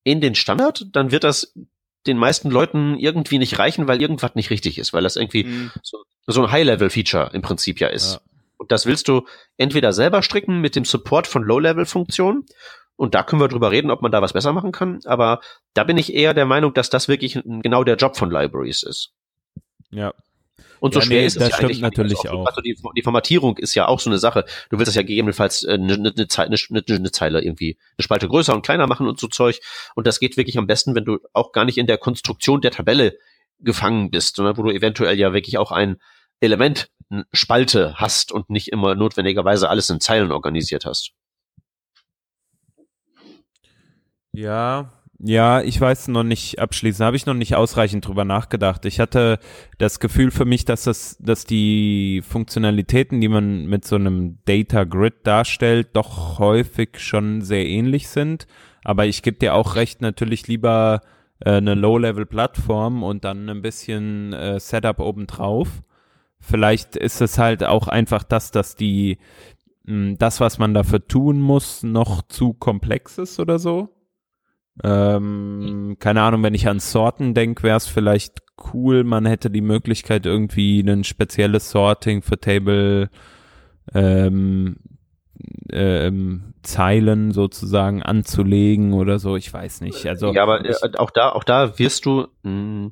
in 0.04 0.20
den 0.20 0.34
Standard, 0.34 0.86
dann 0.92 1.10
wird 1.10 1.24
das 1.24 1.54
den 2.06 2.16
meisten 2.16 2.50
Leuten 2.50 2.96
irgendwie 2.98 3.38
nicht 3.38 3.58
reichen, 3.58 3.86
weil 3.86 4.00
irgendwas 4.00 4.34
nicht 4.34 4.50
richtig 4.50 4.78
ist, 4.78 4.92
weil 4.92 5.02
das 5.02 5.16
irgendwie 5.16 5.44
hm. 5.44 5.70
so, 5.82 5.98
so 6.26 6.42
ein 6.42 6.50
High-Level-Feature 6.50 7.30
im 7.32 7.42
Prinzip 7.42 7.80
ja 7.80 7.88
ist. 7.88 8.14
Ja. 8.14 8.20
Und 8.56 8.72
das 8.72 8.86
willst 8.86 9.08
du 9.08 9.26
entweder 9.56 9.92
selber 9.92 10.22
stricken 10.22 10.60
mit 10.60 10.76
dem 10.76 10.84
Support 10.84 11.26
von 11.26 11.42
Low-Level-Funktionen. 11.42 12.44
Und 12.96 13.14
da 13.14 13.22
können 13.22 13.40
wir 13.40 13.48
drüber 13.48 13.70
reden, 13.70 13.90
ob 13.90 14.02
man 14.02 14.12
da 14.12 14.20
was 14.20 14.34
besser 14.34 14.52
machen 14.52 14.72
kann. 14.72 15.00
Aber 15.06 15.40
da 15.72 15.84
bin 15.84 15.96
ich 15.96 16.12
eher 16.12 16.34
der 16.34 16.44
Meinung, 16.44 16.74
dass 16.74 16.90
das 16.90 17.08
wirklich 17.08 17.40
genau 17.42 17.84
der 17.84 17.96
Job 17.96 18.16
von 18.16 18.30
Libraries 18.30 18.82
ist. 18.82 19.14
Ja. 19.90 20.14
Und 20.78 20.94
so 20.94 21.00
ja, 21.00 21.06
schwer 21.06 21.20
nee, 21.20 21.26
ist 21.26 21.36
es 21.36 21.48
ja 21.48 21.56
stimmt 21.56 21.80
natürlich 21.80 22.18
also 22.18 22.30
auch. 22.30 22.46
Also 22.46 22.60
die, 22.60 22.76
die, 22.96 23.02
Formatierung 23.02 23.56
ist 23.58 23.74
ja 23.74 23.86
auch 23.88 24.00
so 24.00 24.10
eine 24.10 24.18
Sache. 24.18 24.44
Du 24.70 24.78
willst 24.78 24.88
das 24.88 24.94
ja 24.94 25.02
gegebenenfalls 25.02 25.64
eine, 25.64 25.92
äh, 25.92 25.96
eine, 25.96 26.14
eine, 26.16 26.26
eine, 26.36 26.82
eine 26.88 27.12
Zeile 27.12 27.42
irgendwie, 27.42 27.78
eine 27.96 28.02
Spalte 28.02 28.28
größer 28.28 28.54
und 28.54 28.62
kleiner 28.62 28.86
machen 28.86 29.06
und 29.06 29.18
so 29.18 29.28
Zeug. 29.28 29.60
Und 29.94 30.06
das 30.06 30.20
geht 30.20 30.36
wirklich 30.36 30.58
am 30.58 30.66
besten, 30.66 30.94
wenn 30.94 31.04
du 31.04 31.18
auch 31.32 31.52
gar 31.52 31.64
nicht 31.64 31.78
in 31.78 31.86
der 31.86 31.98
Konstruktion 31.98 32.60
der 32.60 32.70
Tabelle 32.70 33.18
gefangen 33.58 34.10
bist, 34.10 34.36
sondern 34.36 34.56
wo 34.56 34.62
du 34.62 34.70
eventuell 34.70 35.18
ja 35.18 35.32
wirklich 35.32 35.58
auch 35.58 35.70
ein 35.70 36.00
Element 36.40 36.90
Spalte 37.32 37.94
hast 37.96 38.32
und 38.32 38.50
nicht 38.50 38.68
immer 38.68 38.94
notwendigerweise 38.94 39.68
alles 39.68 39.90
in 39.90 40.00
Zeilen 40.00 40.30
organisiert 40.32 40.84
hast. 40.84 41.12
Ja, 44.32 44.92
ja, 45.22 45.60
ich 45.60 45.78
weiß 45.78 46.08
noch 46.08 46.22
nicht 46.22 46.58
abschließend, 46.58 47.04
habe 47.04 47.16
ich 47.16 47.26
noch 47.26 47.34
nicht 47.34 47.54
ausreichend 47.54 48.06
drüber 48.06 48.24
nachgedacht. 48.24 48.86
Ich 48.86 49.00
hatte 49.00 49.38
das 49.76 50.00
Gefühl 50.00 50.30
für 50.30 50.46
mich, 50.46 50.64
dass 50.64 50.84
das, 50.84 51.18
dass 51.20 51.44
die 51.44 52.22
Funktionalitäten, 52.26 53.20
die 53.20 53.28
man 53.28 53.66
mit 53.66 53.84
so 53.84 53.96
einem 53.96 54.38
Data 54.46 54.84
Grid 54.84 55.26
darstellt, 55.26 55.88
doch 55.92 56.38
häufig 56.38 56.98
schon 56.98 57.42
sehr 57.42 57.66
ähnlich 57.66 58.08
sind. 58.08 58.46
Aber 58.82 59.04
ich 59.04 59.22
gebe 59.22 59.36
dir 59.36 59.54
auch 59.54 59.76
recht, 59.76 60.00
natürlich 60.00 60.48
lieber 60.48 61.02
äh, 61.40 61.52
eine 61.52 61.74
Low-Level-Plattform 61.74 63.02
und 63.02 63.24
dann 63.24 63.48
ein 63.50 63.60
bisschen 63.60 64.32
äh, 64.32 64.58
Setup 64.58 65.00
obendrauf. 65.00 65.82
Vielleicht 66.40 66.96
ist 66.96 67.20
es 67.20 67.36
halt 67.36 67.62
auch 67.62 67.88
einfach 67.88 68.22
das, 68.22 68.52
dass 68.52 68.74
die, 68.74 69.18
mh, 69.84 70.14
das, 70.18 70.40
was 70.40 70.58
man 70.58 70.72
dafür 70.72 71.06
tun 71.06 71.40
muss, 71.40 71.82
noch 71.82 72.22
zu 72.22 72.54
komplex 72.54 73.18
ist 73.18 73.38
oder 73.38 73.58
so. 73.58 73.90
Ähm, 74.82 75.96
keine 75.98 76.22
Ahnung, 76.22 76.42
wenn 76.42 76.54
ich 76.54 76.68
an 76.68 76.80
Sorten 76.80 77.34
denke, 77.34 77.62
wäre 77.62 77.76
es 77.76 77.86
vielleicht 77.86 78.40
cool, 78.72 79.04
man 79.04 79.26
hätte 79.26 79.50
die 79.50 79.60
Möglichkeit, 79.60 80.26
irgendwie 80.26 80.80
ein 80.80 81.04
spezielles 81.04 81.70
Sorting 81.70 82.22
für 82.22 82.38
Table 82.38 83.10
ähm, 83.94 84.76
ähm, 85.72 86.54
Zeilen 86.62 87.32
sozusagen 87.32 88.02
anzulegen 88.02 88.92
oder 88.92 89.18
so, 89.18 89.36
ich 89.36 89.52
weiß 89.52 89.80
nicht. 89.80 90.06
Also 90.06 90.32
ja, 90.32 90.42
aber 90.42 90.64
ich, 90.64 90.82
äh, 90.82 90.96
auch 90.98 91.10
da, 91.10 91.32
auch 91.32 91.44
da 91.44 91.78
wirst 91.78 92.04
du 92.06 92.28
mh, 92.42 92.90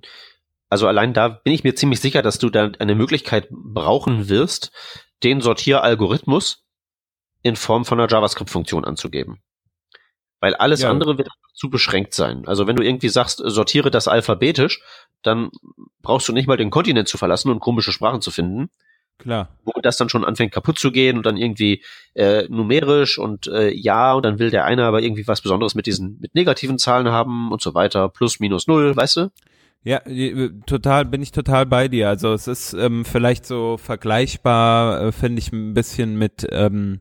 also 0.71 0.87
allein 0.87 1.15
da 1.15 1.29
bin 1.29 1.53
ich 1.53 1.65
mir 1.65 1.75
ziemlich 1.75 2.01
sicher, 2.01 2.23
dass 2.23 2.39
du 2.39 2.51
da 2.51 2.71
eine 2.79 2.95
Möglichkeit 2.95 3.49
brauchen 3.51 4.29
wirst, 4.29 4.71
den 5.23 5.41
Sortieralgorithmus 5.41 6.65
in 7.43 7.57
Form 7.57 7.85
von 7.85 7.99
einer 7.99 8.11
JavaScript-Funktion 8.11 8.85
anzugeben. 8.85 9.41
Weil 10.41 10.55
alles 10.55 10.83
ja. 10.83 10.91
andere 10.91 11.19
wird 11.19 11.29
zu 11.55 11.69
beschränkt 11.69 12.15
sein. 12.15 12.47
Also 12.47 12.67
wenn 12.67 12.77
du 12.77 12.85
irgendwie 12.85 13.09
sagst, 13.09 13.43
sortiere 13.45 13.91
das 13.91 14.07
alphabetisch, 14.07 14.81
dann 15.23 15.51
brauchst 16.03 16.29
du 16.29 16.33
nicht 16.33 16.47
mal 16.47 16.57
den 16.57 16.71
Kontinent 16.71 17.09
zu 17.09 17.19
verlassen 17.19 17.51
und 17.51 17.61
komische 17.61 17.93
Sprachen 17.93 18.21
zu 18.21 18.31
finden. 18.31 18.71
Klar. 19.19 19.49
Wo 19.65 19.73
das 19.83 19.97
dann 19.97 20.09
schon 20.09 20.25
anfängt 20.25 20.53
kaputt 20.53 20.79
zu 20.79 20.93
gehen 20.93 21.17
und 21.17 21.27
dann 21.27 21.37
irgendwie 21.37 21.83
äh, 22.15 22.45
numerisch 22.49 23.19
und 23.19 23.49
äh, 23.49 23.71
ja, 23.71 24.13
und 24.13 24.25
dann 24.25 24.39
will 24.39 24.51
der 24.51 24.65
eine 24.65 24.85
aber 24.85 25.03
irgendwie 25.03 25.27
was 25.27 25.41
Besonderes 25.41 25.75
mit 25.75 25.87
diesen, 25.87 26.19
mit 26.21 26.37
negativen 26.37 26.79
Zahlen 26.79 27.09
haben 27.09 27.51
und 27.51 27.61
so 27.61 27.75
weiter, 27.75 28.09
plus, 28.09 28.39
minus, 28.39 28.69
null, 28.69 28.95
weißt 28.95 29.17
du? 29.17 29.31
Ja, 29.83 30.03
total, 30.67 31.05
bin 31.05 31.23
ich 31.23 31.33
total 31.33 31.67
bei 31.67 31.89
dir. 31.89 32.09
Also 32.09 32.33
es 32.33 32.47
ist 32.47 32.75
ähm, 32.75 33.05
vielleicht 33.05 33.47
so 33.47 33.77
vergleichbar, 33.77 35.03
äh, 35.03 35.13
finde 35.13 35.41
ich, 35.41 35.53
ein 35.53 35.75
bisschen 35.75 36.17
mit, 36.17 36.47
ähm, 36.51 37.01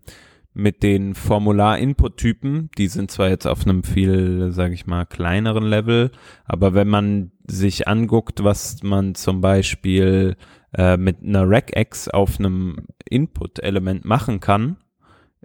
mit 0.58 0.82
den 0.82 1.14
Formular-Input-Typen. 1.14 2.72
Die 2.78 2.88
sind 2.88 3.12
zwar 3.12 3.30
jetzt 3.30 3.46
auf 3.46 3.64
einem 3.64 3.84
viel, 3.84 4.52
sage 4.52 4.74
ich 4.74 4.88
mal, 4.88 5.06
kleineren 5.06 5.64
Level, 5.64 6.12
aber 6.46 6.74
wenn 6.74 6.88
man 6.88 7.32
sich 7.46 7.88
anguckt, 7.88 8.44
was 8.44 8.82
man 8.82 9.14
zum 9.14 9.40
Beispiel 9.40 10.36
äh, 10.74 10.98
mit 10.98 11.24
einer 11.24 11.48
Regex 11.48 12.10
auf 12.10 12.40
einem 12.40 12.88
Input-Element 13.08 14.04
machen 14.04 14.40
kann, 14.40 14.78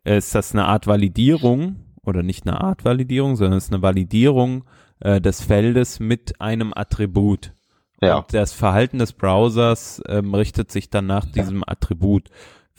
ist 0.05 0.35
das 0.35 0.53
eine 0.53 0.65
Art 0.65 0.87
Validierung 0.87 1.77
oder 2.03 2.23
nicht 2.23 2.47
eine 2.47 2.61
Art 2.61 2.85
Validierung, 2.85 3.37
sondern 3.37 3.59
es 3.59 3.65
ist 3.65 3.73
eine 3.73 3.83
Validierung 3.83 4.65
äh, 5.01 5.21
des 5.21 5.43
Feldes 5.43 6.01
mit 6.01 6.41
einem 6.41 6.73
Attribut. 6.75 7.53
Ja. 8.01 8.17
Und 8.17 8.33
das 8.33 8.53
Verhalten 8.53 8.99
des 8.99 9.13
Browsers 9.13 10.03
ähm, 10.09 10.35
richtet 10.35 10.73
sich 10.73 10.91
dann 10.91 11.07
nach 11.07 11.27
diesem 11.27 11.63
Attribut. 11.67 12.31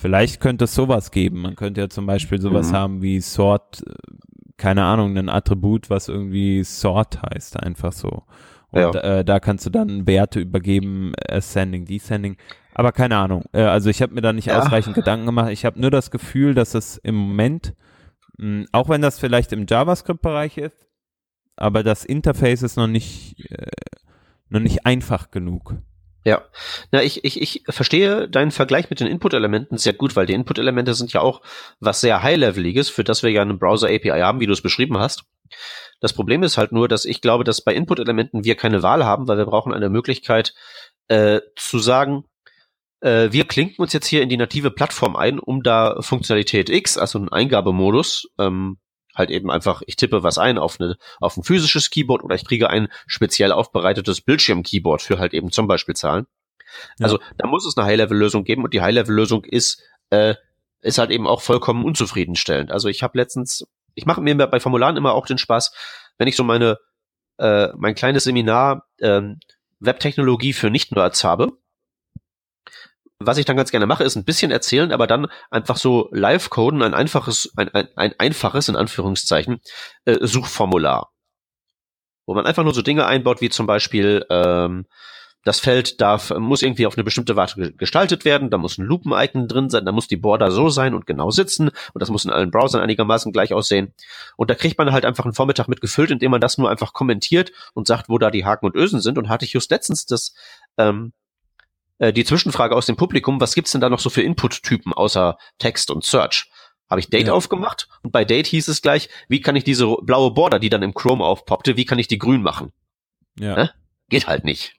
Vielleicht 0.03 0.41
könnte 0.41 0.65
es 0.65 0.75
sowas 0.75 1.11
geben. 1.11 1.43
Man 1.43 1.55
könnte 1.55 1.79
ja 1.79 1.87
zum 1.87 2.05
Beispiel 2.05 2.41
sowas 2.41 2.71
mhm. 2.71 2.75
haben 2.75 3.01
wie 3.01 3.21
Sort, 3.21 3.83
äh, 3.87 3.93
keine 4.57 4.83
Ahnung, 4.83 5.17
ein 5.17 5.29
Attribut, 5.29 5.89
was 5.89 6.09
irgendwie 6.09 6.65
Sort 6.65 7.21
heißt, 7.21 7.57
einfach 7.57 7.93
so. 7.93 8.23
Und 8.71 8.95
Ja. 8.95 8.99
äh, 8.99 9.23
da 9.23 9.39
kannst 9.39 9.65
du 9.65 9.69
dann 9.69 10.05
Werte 10.05 10.41
übergeben, 10.41 11.13
Ascending, 11.29 11.85
Descending. 11.85 12.35
Aber 12.75 12.91
keine 12.91 13.15
Ahnung. 13.15 13.45
Äh, 13.53 13.61
also 13.61 13.89
ich 13.89 14.01
habe 14.01 14.13
mir 14.13 14.19
da 14.19 14.33
nicht 14.33 14.47
Ja. 14.47 14.59
ausreichend 14.59 14.93
Gedanken 14.93 15.25
gemacht. 15.25 15.51
Ich 15.51 15.63
habe 15.63 15.79
nur 15.79 15.89
das 15.89 16.11
Gefühl, 16.11 16.53
dass 16.53 16.73
es 16.75 16.97
im 16.97 17.15
Moment, 17.15 17.73
mh, 18.39 18.65
auch 18.73 18.89
wenn 18.89 19.01
das 19.01 19.19
vielleicht 19.19 19.53
im 19.53 19.65
JavaScript-Bereich 19.69 20.57
ist, 20.57 20.85
aber 21.55 21.81
das 21.81 22.03
Interface 22.03 22.61
ist 22.61 22.75
noch 22.75 22.87
nicht, 22.87 23.39
äh, 23.49 23.67
noch 24.49 24.59
nicht 24.59 24.85
einfach 24.85 25.31
genug. 25.31 25.75
Ja, 26.26 26.43
na 26.91 27.03
ich, 27.03 27.26
ich, 27.26 27.41
ich 27.41 27.63
verstehe 27.67 28.30
deinen 28.30 28.51
Vergleich 28.51 28.89
mit 28.89 29.01
den 29.01 29.07
Input-Elementen 29.07 29.78
sehr 29.78 29.93
gut, 29.93 30.15
weil 30.15 30.26
die 30.26 30.34
Input-Elemente 30.34 30.93
sind 30.93 31.11
ja 31.11 31.19
auch 31.19 31.41
was 31.82 31.99
sehr 31.99 32.24
High-Leveliges, 32.24 32.89
für 32.89 33.03
das 33.03 33.24
wir 33.24 33.32
ja 33.32 33.41
eine 33.41 33.55
Browser-API 33.55 34.21
haben, 34.21 34.39
wie 34.39 34.45
du 34.45 34.53
es 34.53 34.61
beschrieben 34.61 34.97
hast. 34.97 35.24
Das 35.99 36.13
Problem 36.13 36.43
ist 36.43 36.57
halt 36.57 36.71
nur, 36.71 36.88
dass 36.88 37.05
ich 37.05 37.21
glaube, 37.21 37.43
dass 37.43 37.61
bei 37.61 37.74
Input-Elementen 37.74 38.45
wir 38.45 38.55
keine 38.55 38.84
Wahl 38.84 39.05
haben, 39.05 39.28
weil 39.28 39.38
wir 39.38 39.45
brauchen 39.45 39.74
eine 39.74 39.89
Möglichkeit 39.89 40.53
äh, 41.09 41.41
zu 41.57 41.80
sagen, 41.80 42.24
äh, 43.01 43.32
wir 43.32 43.45
klinken 43.45 43.82
uns 43.82 43.91
jetzt 43.91 44.07
hier 44.07 44.21
in 44.21 44.30
die 44.30 44.38
native 44.38 44.71
Plattform 44.71 45.15
ein, 45.15 45.39
um 45.39 45.61
da 45.61 46.01
Funktionalität 46.01 46.69
X, 46.69 46.97
also 46.97 47.19
einen 47.19 47.30
Eingabemodus, 47.30 48.30
ähm, 48.39 48.78
halt 49.14 49.30
eben 49.30 49.51
einfach, 49.51 49.82
ich 49.86 49.95
tippe 49.95 50.24
was 50.24 50.38
ein 50.38 50.57
auf, 50.57 50.80
eine, 50.80 50.97
auf 51.20 51.38
ein 51.38 51.43
physisches 51.43 51.89
Keyboard 51.89 52.24
oder 52.24 52.36
ich 52.36 52.45
kriege 52.45 52.70
ein 52.70 52.88
speziell 53.07 53.51
aufbereitetes 53.51 54.22
Bildschirm-Keyboard 54.22 55.01
für 55.01 55.20
halt 55.20 55.34
eben 55.34 55.51
zum 55.51 55.68
Beispiel 55.68 55.95
Zahlen. 55.95 56.26
Ja. 56.97 57.05
Also 57.05 57.20
da 57.38 57.47
muss 57.47 57.66
es 57.66 57.78
eine 57.78 57.86
High-Level-Lösung 57.86 58.43
geben 58.43 58.64
und 58.64 58.74
die 58.74 58.82
High-Level-Lösung 58.82 59.43
ist, 59.43 59.82
äh, 60.09 60.36
ist 60.82 60.97
halt 60.97 61.11
eben 61.11 61.28
auch 61.28 61.41
vollkommen 61.41 61.86
unzufriedenstellend. 61.86 62.72
Also 62.72 62.89
ich 62.89 63.03
habe 63.03 63.18
letztens, 63.18 63.66
ich 63.93 64.05
mache 64.05 64.22
mir 64.22 64.36
bei 64.36 64.59
Formularen 64.59 64.97
immer 64.97 65.14
auch 65.14 65.28
den 65.28 65.38
Spaß, 65.38 65.74
wenn 66.18 66.28
ich 66.28 66.36
so 66.36 66.43
meine, 66.43 66.78
äh, 67.38 67.70
mein 67.76 67.95
kleines 67.95 68.24
Seminar 68.24 68.88
ähm, 68.99 69.39
Webtechnologie 69.80 70.53
für 70.53 70.70
Nicht-Nerds 70.70 71.24
habe, 71.24 71.57
was 73.20 73.38
ich 73.38 73.45
dann 73.45 73.57
ganz 73.57 73.72
gerne 73.72 73.86
mache, 73.86 74.03
ist 74.03 74.16
ein 74.16 74.26
bisschen 74.26 74.51
erzählen, 74.51 74.91
aber 74.91 75.07
dann 75.07 75.28
einfach 75.49 75.78
so 75.78 76.09
live 76.11 76.49
coden, 76.49 76.82
ein 76.82 76.93
einfaches, 76.93 77.51
ein, 77.55 77.70
ein, 77.70 77.88
ein 77.95 78.14
einfaches, 78.18 78.70
in 78.70 78.76
Anführungszeichen, 78.76 79.61
äh, 80.05 80.18
Suchformular. 80.22 81.11
Wo 82.26 82.34
man 82.34 82.45
einfach 82.45 82.64
nur 82.64 82.74
so 82.74 82.82
Dinge 82.82 83.05
einbaut, 83.05 83.41
wie 83.41 83.49
zum 83.49 83.66
Beispiel, 83.66 84.26
ähm, 84.30 84.86
das 85.45 85.59
Feld 85.59 85.99
darf, 85.99 86.32
muss 86.32 86.61
irgendwie 86.61 86.86
auf 86.86 86.95
eine 86.95 87.03
bestimmte 87.03 87.36
Warte 87.36 87.55
ge- 87.55 87.74
gestaltet 87.76 88.24
werden, 88.24 88.49
da 88.49 88.57
muss 88.57 88.78
ein 88.78 88.86
Lupen-Icon 88.86 89.49
drin 89.49 89.70
sein, 89.70 89.86
da 89.86 89.91
muss 89.91 90.07
die 90.07 90.16
Border 90.16 90.51
so 90.51 90.70
sein 90.70 90.93
und 90.93 91.05
genau 91.05 91.32
sitzen 91.32 91.68
und 91.68 92.01
das 92.01 92.09
muss 92.09 92.24
in 92.24 92.32
allen 92.32 92.49
Browsern 92.49 92.82
einigermaßen 92.82 93.34
gleich 93.34 93.53
aussehen. 93.53 93.93
Und 94.38 94.49
da 94.49 94.55
kriegt 94.55 94.78
man 94.78 94.93
halt 94.93 95.03
einfach 95.03 95.26
einen 95.26 95.34
Vormittag 95.34 95.68
mit 95.68 95.82
gefüllt, 95.82 96.11
indem 96.11 96.32
man 96.32 96.39
das 96.39 96.57
nur 96.57 96.70
einfach 96.70 96.93
kommentiert 96.93 97.51
und 97.74 97.88
sagt, 97.88 98.07
wo 98.07 98.18
da 98.18 98.32
die 98.32 98.45
Haken 98.45 98.68
und 98.68 98.76
Ösen 98.76 99.01
sind. 99.01 99.18
Und 99.18 99.28
hatte 99.28 99.43
ich 99.43 99.51
just 99.51 99.70
letztens 99.70 100.05
das, 100.05 100.34
ähm, 100.78 101.11
äh, 101.99 102.13
die 102.13 102.25
Zwischenfrage 102.25 102.75
aus 102.75 102.85
dem 102.85 102.95
Publikum, 102.95 103.39
was 103.41 103.55
gibt's 103.55 103.71
denn 103.71 103.81
da 103.81 103.89
noch 103.89 103.99
so 103.99 104.09
für 104.09 104.21
Input-Typen 104.21 104.93
außer 104.93 105.37
Text 105.59 105.91
und 105.91 106.03
Search? 106.03 106.49
Habe 106.89 106.99
ich 106.99 107.09
Date 107.09 107.27
Ja. 107.27 107.33
aufgemacht 107.33 107.87
und 108.03 108.11
bei 108.11 108.25
Date 108.25 108.47
hieß 108.47 108.67
es 108.67 108.81
gleich, 108.81 109.09
wie 109.27 109.41
kann 109.41 109.55
ich 109.55 109.63
diese 109.63 109.87
blaue 110.01 110.31
Border, 110.31 110.59
die 110.59 110.69
dann 110.69 110.83
im 110.83 110.93
Chrome 110.93 111.23
aufpoppte, 111.23 111.75
wie 111.77 111.85
kann 111.85 111.97
ich 111.99 112.07
die 112.07 112.19
grün 112.19 112.43
machen? 112.43 112.71
Ja. 113.39 113.55
Hä? 113.55 113.69
Geht 114.09 114.27
halt 114.27 114.43
nicht. 114.43 114.75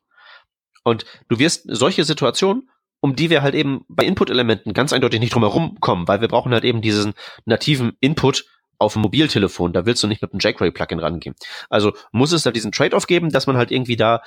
Und 0.84 1.06
du 1.28 1.38
wirst 1.38 1.64
solche 1.66 2.04
Situationen, 2.04 2.68
um 3.00 3.16
die 3.16 3.30
wir 3.30 3.42
halt 3.42 3.54
eben 3.54 3.84
bei 3.88 4.04
Input-Elementen 4.04 4.74
ganz 4.74 4.92
eindeutig 4.92 5.20
nicht 5.20 5.34
drum 5.34 5.42
herum 5.42 5.78
kommen, 5.80 6.06
weil 6.06 6.20
wir 6.20 6.28
brauchen 6.28 6.52
halt 6.52 6.64
eben 6.64 6.82
diesen 6.82 7.14
nativen 7.46 7.96
Input 8.00 8.44
auf 8.78 8.92
dem 8.92 9.02
Mobiltelefon. 9.02 9.72
Da 9.72 9.86
willst 9.86 10.02
du 10.02 10.06
nicht 10.06 10.22
mit 10.22 10.32
einem 10.32 10.40
jQuery-Plugin 10.40 10.98
rangehen. 10.98 11.34
Also 11.68 11.92
muss 12.12 12.32
es 12.32 12.42
da 12.42 12.50
diesen 12.50 12.72
Trade-off 12.72 13.06
geben, 13.06 13.30
dass 13.30 13.46
man 13.46 13.56
halt 13.56 13.70
irgendwie 13.70 13.96
da 13.96 14.22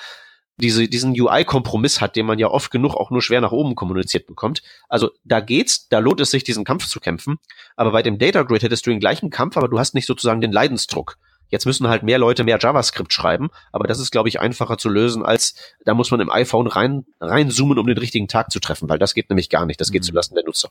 diese, 0.57 0.87
diesen 0.87 1.11
UI-Kompromiss 1.11 2.01
hat, 2.01 2.15
den 2.15 2.25
man 2.25 2.39
ja 2.39 2.47
oft 2.47 2.71
genug 2.71 2.95
auch 2.95 3.11
nur 3.11 3.21
schwer 3.21 3.41
nach 3.41 3.51
oben 3.51 3.75
kommuniziert 3.75 4.25
bekommt. 4.27 4.63
Also 4.89 5.11
da 5.23 5.39
geht's, 5.39 5.87
da 5.87 5.99
lohnt 5.99 6.19
es 6.19 6.31
sich, 6.31 6.43
diesen 6.43 6.65
Kampf 6.65 6.87
zu 6.87 6.99
kämpfen. 6.99 7.37
Aber 7.75 7.91
bei 7.91 8.01
dem 8.01 8.17
Data 8.17 8.43
Grid 8.43 8.63
hättest 8.63 8.85
du 8.85 8.89
den 8.89 8.99
gleichen 8.99 9.29
Kampf, 9.29 9.55
aber 9.57 9.67
du 9.67 9.79
hast 9.79 9.93
nicht 9.93 10.07
sozusagen 10.07 10.41
den 10.41 10.51
Leidensdruck. 10.51 11.17
Jetzt 11.49 11.65
müssen 11.65 11.87
halt 11.87 12.03
mehr 12.03 12.19
Leute 12.19 12.43
mehr 12.43 12.59
JavaScript 12.59 13.13
schreiben, 13.13 13.49
aber 13.71 13.87
das 13.87 13.99
ist, 13.99 14.11
glaube 14.11 14.27
ich, 14.27 14.39
einfacher 14.41 14.77
zu 14.77 14.89
lösen, 14.89 15.23
als 15.23 15.55
da 15.85 15.93
muss 15.93 16.11
man 16.11 16.19
im 16.19 16.29
iPhone 16.29 16.67
rein, 16.67 17.05
reinzoomen, 17.21 17.77
um 17.77 17.87
den 17.87 17.97
richtigen 17.97 18.27
Tag 18.27 18.51
zu 18.51 18.59
treffen, 18.59 18.89
weil 18.89 18.99
das 18.99 19.13
geht 19.13 19.29
nämlich 19.29 19.49
gar 19.49 19.65
nicht. 19.65 19.79
Das 19.79 19.91
geht 19.91 20.01
Mhm. 20.01 20.07
zulasten 20.07 20.35
der 20.35 20.43
Nutzer. 20.43 20.69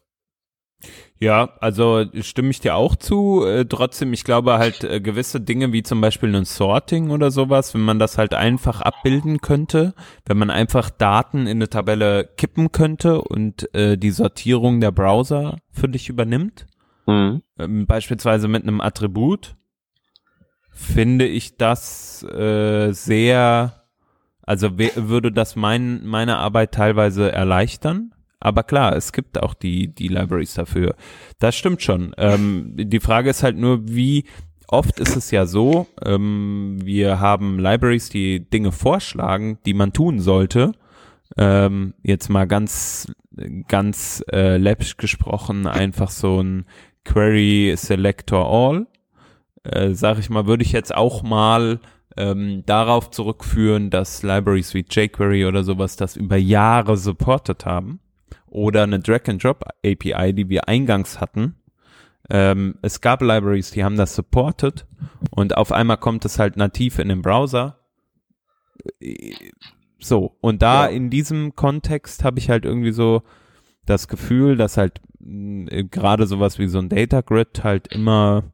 Ja, 1.18 1.50
also 1.60 2.04
stimme 2.20 2.50
ich 2.50 2.60
dir 2.60 2.74
auch 2.74 2.94
zu. 2.94 3.44
Äh, 3.46 3.64
trotzdem, 3.64 4.12
ich 4.12 4.22
glaube 4.24 4.58
halt 4.58 4.84
äh, 4.84 5.00
gewisse 5.00 5.40
Dinge 5.40 5.72
wie 5.72 5.82
zum 5.82 6.00
Beispiel 6.00 6.34
ein 6.34 6.44
Sorting 6.44 7.10
oder 7.10 7.30
sowas, 7.30 7.72
wenn 7.72 7.80
man 7.80 7.98
das 7.98 8.18
halt 8.18 8.34
einfach 8.34 8.82
abbilden 8.82 9.40
könnte, 9.40 9.94
wenn 10.26 10.36
man 10.36 10.50
einfach 10.50 10.90
Daten 10.90 11.46
in 11.46 11.58
eine 11.58 11.70
Tabelle 11.70 12.28
kippen 12.36 12.70
könnte 12.70 13.22
und 13.22 13.74
äh, 13.74 13.96
die 13.96 14.10
Sortierung 14.10 14.80
der 14.80 14.92
Browser 14.92 15.58
für 15.70 15.88
dich 15.88 16.08
übernimmt, 16.08 16.66
Mhm. 17.06 17.42
ähm, 17.58 17.86
beispielsweise 17.86 18.48
mit 18.48 18.64
einem 18.64 18.80
Attribut, 18.80 19.56
finde 20.70 21.26
ich 21.26 21.56
das 21.56 22.22
äh, 22.24 22.92
sehr, 22.92 23.84
also 24.42 24.76
würde 24.78 25.32
das 25.32 25.56
mein, 25.56 26.04
meine 26.04 26.36
Arbeit 26.36 26.72
teilweise 26.72 27.32
erleichtern. 27.32 28.12
Aber 28.40 28.62
klar, 28.62 28.94
es 28.94 29.12
gibt 29.12 29.42
auch 29.42 29.54
die, 29.54 29.88
die 29.88 30.08
Libraries 30.08 30.54
dafür. 30.54 30.94
Das 31.38 31.56
stimmt 31.56 31.82
schon. 31.82 32.14
Ähm, 32.18 32.72
die 32.76 33.00
Frage 33.00 33.30
ist 33.30 33.42
halt 33.42 33.56
nur, 33.56 33.88
wie 33.88 34.24
oft 34.68 35.00
ist 35.00 35.16
es 35.16 35.30
ja 35.30 35.46
so, 35.46 35.86
ähm, 36.04 36.78
wir 36.82 37.20
haben 37.20 37.58
Libraries, 37.58 38.08
die 38.08 38.40
Dinge 38.40 38.72
vorschlagen, 38.72 39.58
die 39.64 39.74
man 39.74 39.92
tun 39.92 40.20
sollte. 40.20 40.72
Ähm, 41.36 41.94
jetzt 42.02 42.28
mal 42.28 42.46
ganz, 42.46 43.12
ganz 43.68 44.22
äh, 44.32 44.56
läppisch 44.56 44.96
gesprochen, 44.96 45.66
einfach 45.66 46.10
so 46.10 46.40
ein 46.40 46.66
Query 47.04 47.74
Selector 47.76 48.46
All. 48.46 48.86
Äh, 49.64 49.94
sag 49.94 50.18
ich 50.18 50.30
mal, 50.30 50.46
würde 50.46 50.62
ich 50.62 50.72
jetzt 50.72 50.94
auch 50.94 51.22
mal 51.22 51.80
ähm, 52.16 52.62
darauf 52.66 53.10
zurückführen, 53.10 53.90
dass 53.90 54.22
Libraries 54.22 54.74
wie 54.74 54.86
jQuery 54.88 55.46
oder 55.46 55.64
sowas 55.64 55.96
das 55.96 56.16
über 56.16 56.36
Jahre 56.36 56.96
supportet 56.96 57.66
haben. 57.66 58.00
Oder 58.48 58.84
eine 58.84 59.00
Drag-and-Drop-API, 59.00 60.32
die 60.32 60.48
wir 60.48 60.68
eingangs 60.68 61.20
hatten. 61.20 61.56
Ähm, 62.30 62.76
es 62.82 63.00
gab 63.00 63.22
Libraries, 63.22 63.70
die 63.70 63.84
haben 63.84 63.96
das 63.96 64.14
supportet 64.16 64.86
und 65.30 65.56
auf 65.56 65.70
einmal 65.72 65.96
kommt 65.98 66.24
es 66.24 66.38
halt 66.38 66.56
nativ 66.56 66.98
in 66.98 67.08
den 67.08 67.22
Browser. 67.22 67.78
Äh, 69.00 69.34
So, 69.98 70.36
und 70.42 70.60
da 70.60 70.84
Ja. 70.88 70.94
in 70.94 71.08
diesem 71.08 71.54
Kontext 71.56 72.22
habe 72.22 72.38
ich 72.38 72.50
halt 72.50 72.64
irgendwie 72.66 72.92
so 72.92 73.22
das 73.86 74.08
Gefühl, 74.08 74.56
dass 74.56 74.76
halt 74.76 75.00
mh, 75.20 75.84
gerade 75.90 76.26
sowas 76.26 76.58
wie 76.58 76.68
so 76.68 76.78
ein 76.78 76.88
Data 76.90 77.22
Grid 77.22 77.64
halt 77.64 77.88
immer 77.88 78.52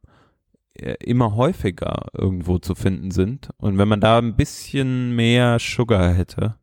äh, 0.74 0.94
immer 1.04 1.34
häufiger 1.34 2.06
irgendwo 2.16 2.58
zu 2.58 2.74
finden 2.74 3.10
sind. 3.10 3.50
Und 3.58 3.76
wenn 3.76 3.88
man 3.88 4.00
da 4.00 4.18
ein 4.18 4.36
bisschen 4.36 5.16
mehr 5.16 5.58
Sugar 5.58 6.12
hätte, 6.14 6.56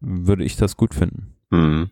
würde 0.00 0.44
ich 0.44 0.56
das 0.56 0.76
gut 0.76 0.94
finden. 0.94 1.34
Mhm. 1.50 1.90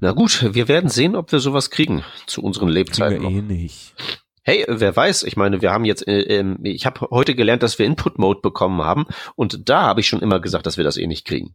Na 0.00 0.12
gut, 0.12 0.54
wir 0.54 0.66
werden 0.68 0.90
sehen, 0.90 1.14
ob 1.14 1.30
wir 1.32 1.38
sowas 1.40 1.70
kriegen 1.70 2.04
zu 2.26 2.42
unseren 2.42 2.66
Kriegen 2.66 2.74
Lebzeiten. 2.78 3.22
wir 3.22 3.30
noch. 3.30 3.36
eh 3.36 3.42
nicht. 3.42 3.94
Hey, 4.44 4.64
wer 4.68 4.96
weiß, 4.96 5.22
ich 5.22 5.36
meine, 5.36 5.62
wir 5.62 5.70
haben 5.70 5.84
jetzt, 5.84 6.06
äh, 6.08 6.20
ähm, 6.22 6.58
ich 6.64 6.84
habe 6.84 7.06
heute 7.10 7.36
gelernt, 7.36 7.62
dass 7.62 7.78
wir 7.78 7.86
Input-Mode 7.86 8.40
bekommen 8.40 8.82
haben 8.82 9.06
und 9.36 9.68
da 9.68 9.82
habe 9.82 10.00
ich 10.00 10.08
schon 10.08 10.20
immer 10.20 10.40
gesagt, 10.40 10.66
dass 10.66 10.76
wir 10.76 10.82
das 10.84 10.96
eh 10.96 11.06
nicht 11.06 11.24
kriegen. 11.24 11.54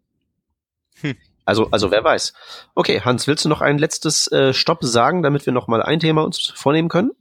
Hm. 1.02 1.16
Also, 1.44 1.68
also 1.72 1.92
wer 1.92 2.04
weiß. 2.04 2.34
Okay, 2.76 3.02
Hans, 3.02 3.28
willst 3.28 3.44
du 3.44 3.50
noch 3.50 3.60
ein 3.62 3.78
letztes 3.78 4.32
äh, 4.32 4.54
Stopp 4.54 4.84
sagen, 4.84 5.22
damit 5.22 5.46
wir 5.46 5.52
noch 5.54 5.68
mal 5.68 5.82
ein 5.84 6.00
Thema 6.00 6.24
uns 6.24 6.40
vornehmen 6.56 6.88
können? 6.88 7.12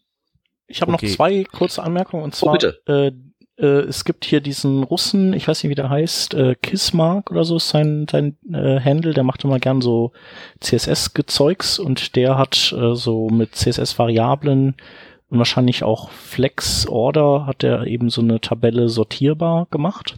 Ich 0.68 0.82
habe 0.82 0.92
Okay. 0.92 1.06
noch 1.06 1.14
zwei 1.16 1.44
kurze 1.44 1.82
Anmerkungen 1.82 2.22
und 2.22 2.34
zwar 2.36 2.52
bitte. 2.52 2.80
Äh, 2.86 3.12
äh, 3.58 3.80
es 3.80 4.04
gibt 4.04 4.24
hier 4.24 4.40
diesen 4.40 4.82
Russen, 4.82 5.32
ich 5.32 5.48
weiß 5.48 5.62
nicht 5.62 5.70
wie 5.70 5.74
der 5.76 5.90
heißt, 5.90 6.34
äh, 6.34 6.54
Kismark 6.54 7.30
oder 7.30 7.44
so 7.44 7.56
ist 7.56 7.68
sein 7.68 8.06
sein 8.10 8.36
äh, 8.52 8.80
Handle, 8.80 9.14
der 9.14 9.24
macht 9.24 9.44
immer 9.44 9.58
gern 9.58 9.80
so 9.80 10.12
CSS 10.60 11.14
Gezeugs 11.14 11.78
und 11.78 12.16
der 12.16 12.38
hat 12.38 12.74
äh, 12.76 12.94
so 12.94 13.28
mit 13.28 13.54
CSS 13.54 13.98
Variablen 13.98 14.74
und 15.28 15.38
wahrscheinlich 15.38 15.82
auch 15.82 16.10
Flex 16.10 16.86
Order 16.86 17.46
hat 17.46 17.64
er 17.64 17.86
eben 17.86 18.10
so 18.10 18.20
eine 18.20 18.40
Tabelle 18.40 18.88
sortierbar 18.88 19.66
gemacht. 19.70 20.16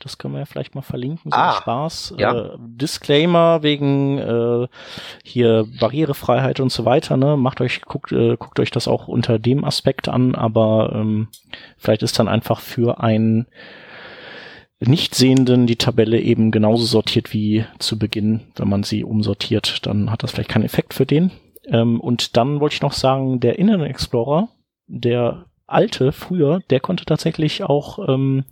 Das 0.00 0.18
können 0.18 0.34
wir 0.34 0.40
ja 0.40 0.46
vielleicht 0.46 0.74
mal 0.74 0.82
verlinken, 0.82 1.30
so 1.30 1.36
Ah, 1.38 1.52
Spaß. 1.52 2.14
ja. 2.18 2.34
Äh, 2.34 2.50
Disclaimer 2.58 3.62
wegen 3.62 4.18
äh, 4.18 4.66
hier 5.22 5.66
Barrierefreiheit 5.78 6.58
und 6.60 6.72
so 6.72 6.84
weiter, 6.84 7.16
ne? 7.16 7.36
Macht 7.36 7.60
euch, 7.60 7.82
guckt, 7.82 8.10
äh, 8.12 8.36
guckt 8.36 8.58
euch 8.60 8.70
das 8.70 8.88
auch 8.88 9.06
unter 9.08 9.38
dem 9.38 9.64
Aspekt 9.64 10.08
an, 10.08 10.34
aber 10.34 10.92
ähm, 10.94 11.28
vielleicht 11.76 12.02
ist 12.02 12.18
dann 12.18 12.28
einfach 12.28 12.60
für 12.60 13.00
einen 13.00 13.46
Nichtsehenden 14.82 15.66
die 15.66 15.76
Tabelle 15.76 16.18
eben 16.20 16.50
genauso 16.50 16.86
sortiert 16.86 17.34
wie 17.34 17.66
zu 17.78 17.98
Beginn, 17.98 18.40
wenn 18.56 18.68
man 18.68 18.82
sie 18.82 19.04
umsortiert, 19.04 19.84
dann 19.86 20.10
hat 20.10 20.22
das 20.22 20.30
vielleicht 20.32 20.48
keinen 20.48 20.64
Effekt 20.64 20.94
für 20.94 21.04
den. 21.04 21.30
Ähm, 21.66 22.00
und 22.00 22.36
dann 22.38 22.60
wollte 22.60 22.76
ich 22.76 22.82
noch 22.82 22.94
sagen, 22.94 23.40
der 23.40 23.58
Internet 23.58 23.90
Explorer, 23.90 24.48
der 24.86 25.44
alte 25.66 26.12
früher, 26.12 26.60
der 26.70 26.80
konnte 26.80 27.04
tatsächlich 27.04 27.62
auch 27.62 28.08
ähm, 28.08 28.44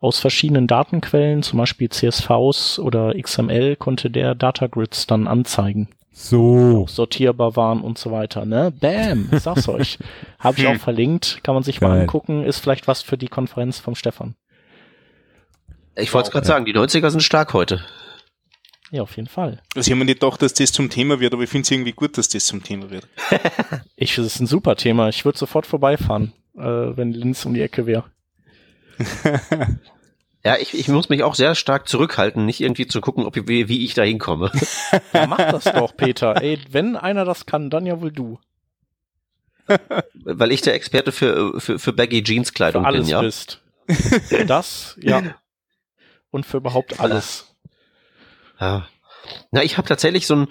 aus 0.00 0.18
verschiedenen 0.18 0.66
Datenquellen, 0.66 1.42
zum 1.42 1.58
Beispiel 1.58 1.88
CSVs 1.88 2.78
oder 2.78 3.14
XML, 3.20 3.76
konnte 3.76 4.10
der 4.10 4.34
Datagrids 4.34 5.06
dann 5.06 5.26
anzeigen. 5.26 5.88
So. 6.12 6.86
Sortierbar 6.88 7.56
waren 7.56 7.82
und 7.82 7.98
so 7.98 8.10
weiter, 8.10 8.46
ne? 8.46 8.72
Bam, 8.80 9.28
ich 9.32 9.40
sag's 9.40 9.68
euch. 9.68 9.98
Habe 10.38 10.58
ich 10.58 10.66
auch 10.66 10.76
verlinkt, 10.76 11.40
kann 11.44 11.54
man 11.54 11.62
sich 11.62 11.80
mal 11.80 11.88
Geil. 11.88 12.00
angucken, 12.02 12.42
ist 12.42 12.58
vielleicht 12.58 12.88
was 12.88 13.02
für 13.02 13.18
die 13.18 13.28
Konferenz 13.28 13.78
vom 13.78 13.94
Stefan. 13.94 14.34
Ich 15.94 16.12
wollte 16.14 16.28
es 16.28 16.32
gerade 16.32 16.46
sagen, 16.46 16.64
die 16.64 16.74
90er 16.74 17.10
sind 17.10 17.22
stark 17.22 17.52
heute. 17.52 17.82
Ja, 18.90 19.02
auf 19.02 19.16
jeden 19.16 19.28
Fall. 19.28 19.60
Also 19.74 19.88
ich 19.88 19.92
habe 19.92 19.98
mir 19.98 20.04
nicht 20.04 20.20
gedacht, 20.20 20.40
dass 20.40 20.54
das 20.54 20.72
zum 20.72 20.88
Thema 20.88 21.20
wird, 21.20 21.34
aber 21.34 21.42
ich 21.42 21.50
finde 21.50 21.64
es 21.64 21.70
irgendwie 21.70 21.92
gut, 21.92 22.16
dass 22.16 22.28
das 22.28 22.46
zum 22.46 22.62
Thema 22.62 22.90
wird. 22.90 23.06
Ich, 23.98 24.14
das 24.14 24.26
ist 24.26 24.40
ein 24.40 24.46
super 24.46 24.76
Thema. 24.76 25.08
Ich 25.08 25.24
würde 25.24 25.38
sofort 25.38 25.66
vorbeifahren, 25.66 26.34
äh, 26.54 26.60
wenn 26.60 27.12
Linz 27.12 27.46
um 27.46 27.54
die 27.54 27.62
Ecke 27.62 27.86
wäre. 27.86 28.04
Ja, 30.46 30.56
ich, 30.58 30.78
ich 30.78 30.86
muss 30.86 31.08
mich 31.08 31.24
auch 31.24 31.34
sehr 31.34 31.56
stark 31.56 31.88
zurückhalten, 31.88 32.46
nicht 32.46 32.60
irgendwie 32.60 32.86
zu 32.86 33.00
gucken, 33.00 33.24
ob 33.24 33.34
wie, 33.34 33.68
wie 33.68 33.84
ich 33.84 33.94
da 33.94 34.04
hinkomme. 34.04 34.52
Ja, 35.12 35.26
mach 35.26 35.38
das 35.38 35.64
doch, 35.64 35.96
Peter. 35.96 36.40
Ey, 36.40 36.60
wenn 36.70 36.94
einer 36.94 37.24
das 37.24 37.46
kann, 37.46 37.68
dann 37.68 37.84
ja 37.84 38.00
wohl 38.00 38.12
du. 38.12 38.38
Weil 40.14 40.52
ich 40.52 40.60
der 40.60 40.74
Experte 40.74 41.10
für, 41.10 41.60
für, 41.60 41.80
für 41.80 41.92
Baggy 41.92 42.22
Jeans 42.22 42.50
Für 42.50 42.54
Kleidung 42.54 42.84
bin, 42.84 42.94
alles 42.94 43.08
ja. 43.08 43.20
bist. 43.22 43.60
Für 43.88 44.46
das, 44.46 44.96
ja. 45.00 45.34
Und 46.30 46.46
für 46.46 46.58
überhaupt 46.58 47.00
alles. 47.00 47.56
Ja. 48.60 48.86
Na, 49.50 49.64
ich 49.64 49.78
habe 49.78 49.88
tatsächlich 49.88 50.28
so 50.28 50.36
ein, 50.36 50.48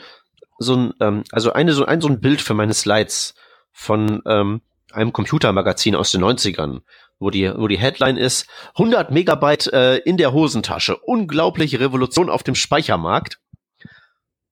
so 0.60 0.76
ein, 0.76 0.94
ähm, 1.00 1.24
also 1.32 1.54
eine, 1.54 1.72
so 1.72 1.86
ein, 1.86 2.02
so 2.02 2.10
ein 2.10 2.20
Bild 2.20 2.42
für 2.42 2.54
meine 2.54 2.74
Slides 2.74 3.34
von 3.72 4.22
ähm, 4.26 4.62
einem 4.92 5.14
Computermagazin 5.14 5.96
aus 5.96 6.12
den 6.12 6.22
90ern, 6.22 6.82
wo 7.20 7.30
die, 7.30 7.52
wo 7.56 7.68
die 7.68 7.78
Headline 7.78 8.18
ist, 8.18 8.48
100 8.76 9.12
Megabyte 9.12 9.68
äh, 9.74 9.98
in 9.98 10.18
der 10.18 10.34
Hosentasche, 10.34 10.98
unglaubliche 10.98 11.80
Revolution 11.80 12.30
auf 12.30 12.44
dem 12.44 12.56
Speichermarkt. 12.56 13.40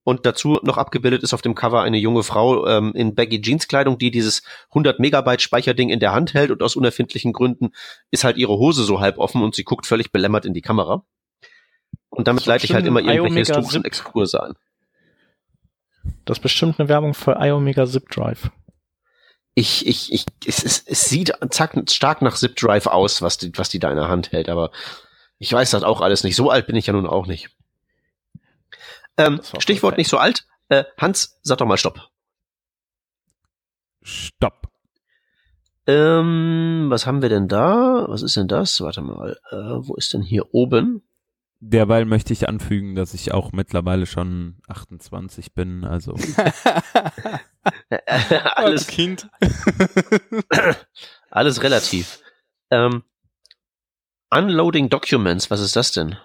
Und 0.05 0.25
dazu 0.25 0.59
noch 0.63 0.77
abgebildet 0.77 1.23
ist 1.23 1.33
auf 1.33 1.41
dem 1.41 1.55
Cover 1.55 1.81
eine 1.81 1.97
junge 1.97 2.23
Frau 2.23 2.67
ähm, 2.67 2.91
in 2.93 3.15
Baggy 3.15 3.41
Jeans 3.41 3.69
Kleidung, 3.69 3.97
die 3.97 4.11
dieses 4.11 4.43
100 4.71 4.99
Megabyte 4.99 5.41
Speicherding 5.41 5.89
in 5.89 6.01
der 6.01 6.11
Hand 6.11 6.33
hält 6.33 6.51
und 6.51 6.61
aus 6.61 6.75
unerfindlichen 6.75 7.31
Gründen 7.31 7.71
ist 8.11 8.25
halt 8.25 8.37
ihre 8.37 8.57
Hose 8.57 8.83
so 8.83 8.99
halb 8.99 9.17
offen 9.17 9.41
und 9.41 9.55
sie 9.55 9.63
guckt 9.63 9.85
völlig 9.85 10.11
belämmert 10.11 10.45
in 10.45 10.53
die 10.53 10.61
Kamera. 10.61 11.05
Und 12.09 12.27
damit 12.27 12.45
leite 12.45 12.65
ich 12.65 12.73
halt 12.73 12.85
immer 12.85 12.99
irgendwelche 12.99 13.39
historischen. 13.39 13.85
Exkurse 13.85 14.43
an. 14.43 14.53
Das 16.25 16.37
ist 16.37 16.43
bestimmt 16.43 16.79
eine 16.79 16.89
Werbung 16.89 17.13
für 17.13 17.37
iOmega 17.39 17.85
Zip 17.85 18.09
Drive. 18.09 18.51
Ich, 19.55 19.85
ich, 19.85 20.11
ich, 20.11 20.25
es, 20.45 20.63
es, 20.63 20.83
es 20.85 21.09
sieht 21.09 21.33
zack, 21.49 21.75
stark 21.89 22.21
nach 22.21 22.35
Zip 22.35 22.55
Drive 22.55 22.87
aus, 22.87 23.21
was 23.21 23.37
die, 23.37 23.51
was 23.55 23.69
die 23.69 23.79
da 23.79 23.89
in 23.89 23.97
der 23.97 24.07
Hand 24.07 24.31
hält, 24.31 24.49
aber 24.49 24.71
ich 25.37 25.51
weiß 25.51 25.71
das 25.71 25.83
auch 25.83 26.01
alles 26.01 26.23
nicht. 26.23 26.35
So 26.35 26.49
alt 26.49 26.67
bin 26.67 26.75
ich 26.75 26.87
ja 26.87 26.93
nun 26.93 27.07
auch 27.07 27.27
nicht. 27.27 27.49
Ähm, 29.17 29.41
Stichwort 29.59 29.97
nicht 29.97 30.09
so 30.09 30.17
alt. 30.17 30.47
Äh, 30.69 30.85
Hans, 30.97 31.39
sag 31.43 31.59
doch 31.59 31.65
mal 31.65 31.77
Stopp. 31.77 32.09
Stopp. 34.01 34.69
Ähm, 35.85 36.85
was 36.89 37.05
haben 37.05 37.21
wir 37.21 37.29
denn 37.29 37.47
da? 37.47 38.05
Was 38.07 38.21
ist 38.21 38.37
denn 38.37 38.47
das? 38.47 38.79
Warte 38.81 39.01
mal. 39.01 39.37
Äh, 39.51 39.55
wo 39.55 39.95
ist 39.95 40.13
denn 40.13 40.21
hier 40.21 40.53
oben? 40.53 41.03
Derweil 41.59 42.05
möchte 42.05 42.33
ich 42.33 42.49
anfügen, 42.49 42.95
dass 42.95 43.13
ich 43.13 43.33
auch 43.33 43.51
mittlerweile 43.53 44.05
schon 44.05 44.57
28 44.67 45.53
bin, 45.53 45.85
also 45.85 46.15
alles, 48.55 48.87
Kind. 48.87 49.29
alles 51.29 51.61
relativ. 51.63 52.19
Ähm, 52.71 53.03
Unloading 54.29 54.89
Documents, 54.89 55.51
was 55.51 55.59
ist 55.59 55.75
das 55.75 55.91
denn? 55.91 56.17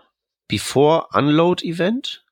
Before 0.48 1.08
Unload 1.12 1.64
Event? 1.66 2.24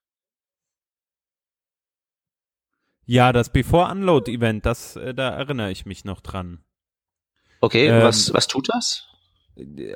ja, 3.08 3.32
das 3.32 3.50
Before 3.50 3.90
Unload 3.90 4.30
Event, 4.30 4.66
das 4.66 4.96
äh, 4.96 5.14
da 5.14 5.30
erinnere 5.30 5.70
ich 5.70 5.86
mich 5.86 6.04
noch 6.04 6.20
dran. 6.20 6.64
Okay, 7.60 7.86
Ähm, 7.86 8.02
was, 8.02 8.32
was 8.34 8.46
tut 8.46 8.68
das? 8.68 9.06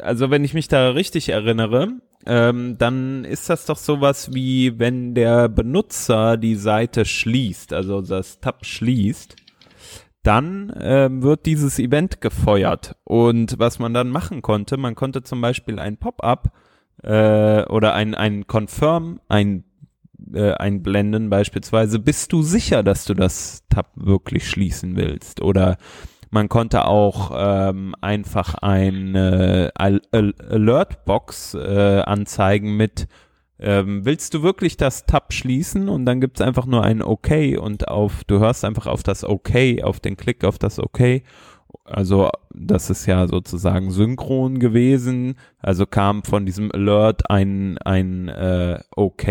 also 0.01 0.31
wenn 0.31 0.45
ich 0.45 0.55
mich 0.55 0.69
da 0.69 0.91
richtig 0.91 1.29
erinnere, 1.29 2.01
ähm, 2.27 2.77
dann 2.79 3.25
ist 3.25 3.49
das 3.49 3.67
doch 3.67 3.79
sowas 3.79 4.35
wie, 4.35 4.79
wenn 4.79 5.15
der 5.15 5.49
Benutzer 5.49 6.37
die 6.37 6.57
Seite 6.57 7.05
schließt, 7.05 7.73
also 7.73 8.03
das 8.03 8.41
Tab 8.41 8.67
schließt, 8.67 9.37
dann 10.23 10.73
ähm, 10.79 11.23
wird 11.23 11.47
dieses 11.47 11.79
Event 11.79 12.21
gefeuert. 12.21 12.97
Und 13.05 13.59
was 13.59 13.79
man 13.79 13.95
dann 13.95 14.11
machen 14.11 14.43
konnte, 14.43 14.77
man 14.77 14.95
konnte 14.95 15.23
zum 15.23 15.41
Beispiel 15.41 15.79
ein 15.79 15.97
Pop-up 15.97 16.53
äh, 17.03 17.65
oder 17.65 17.95
ein, 17.95 18.15
ein 18.15 18.47
Confirm 18.47 19.21
ein, 19.29 19.65
äh, 20.35 20.53
einblenden 20.53 21.31
beispielsweise, 21.31 21.99
bist 21.99 22.33
du 22.35 22.43
sicher, 22.43 22.83
dass 22.83 23.07
du 23.07 23.15
das 23.15 23.65
Tab 23.71 23.93
wirklich 23.95 24.49
schließen 24.49 24.97
willst? 24.97 25.41
Oder 25.41 25.79
man 26.31 26.49
konnte 26.49 26.87
auch 26.87 27.33
ähm, 27.35 27.95
einfach 28.01 28.55
eine 28.55 29.73
Al 29.75 30.01
Al 30.13 30.35
Alertbox 30.49 31.55
äh, 31.55 32.03
anzeigen 32.07 32.77
mit 32.77 33.09
ähm, 33.59 34.07
willst 34.07 34.33
du 34.33 34.43
wirklich 34.43 34.77
das 34.79 35.05
Tab 35.05 35.33
schließen 35.35 35.89
und 35.89 36.07
dann 36.07 36.21
gibt's 36.21 36.41
einfach 36.41 36.65
nur 36.65 36.83
ein 36.83 37.03
OK 37.03 37.59
und 37.61 37.89
auf 37.89 38.25
du 38.25 38.39
hörst 38.39 38.65
einfach 38.65 38.87
auf 38.87 39.03
das 39.03 39.23
OK, 39.23 39.83
auf 39.83 40.01
den 40.01 40.17
Klick 40.17 40.45
auf 40.45 40.59
das 40.59 40.79
OK. 40.79 41.23
Also 41.85 42.31
das 42.55 42.89
ist 42.89 43.07
ja 43.07 43.27
sozusagen 43.27 43.91
synchron 43.91 44.61
gewesen. 44.61 45.35
Also 45.59 45.85
kam 45.85 46.23
von 46.23 46.47
diesem 46.47 46.73
Alert 46.73 47.29
ein 47.31 47.77
ein 47.79 48.29
äh, 48.29 48.81
OK 48.97 49.27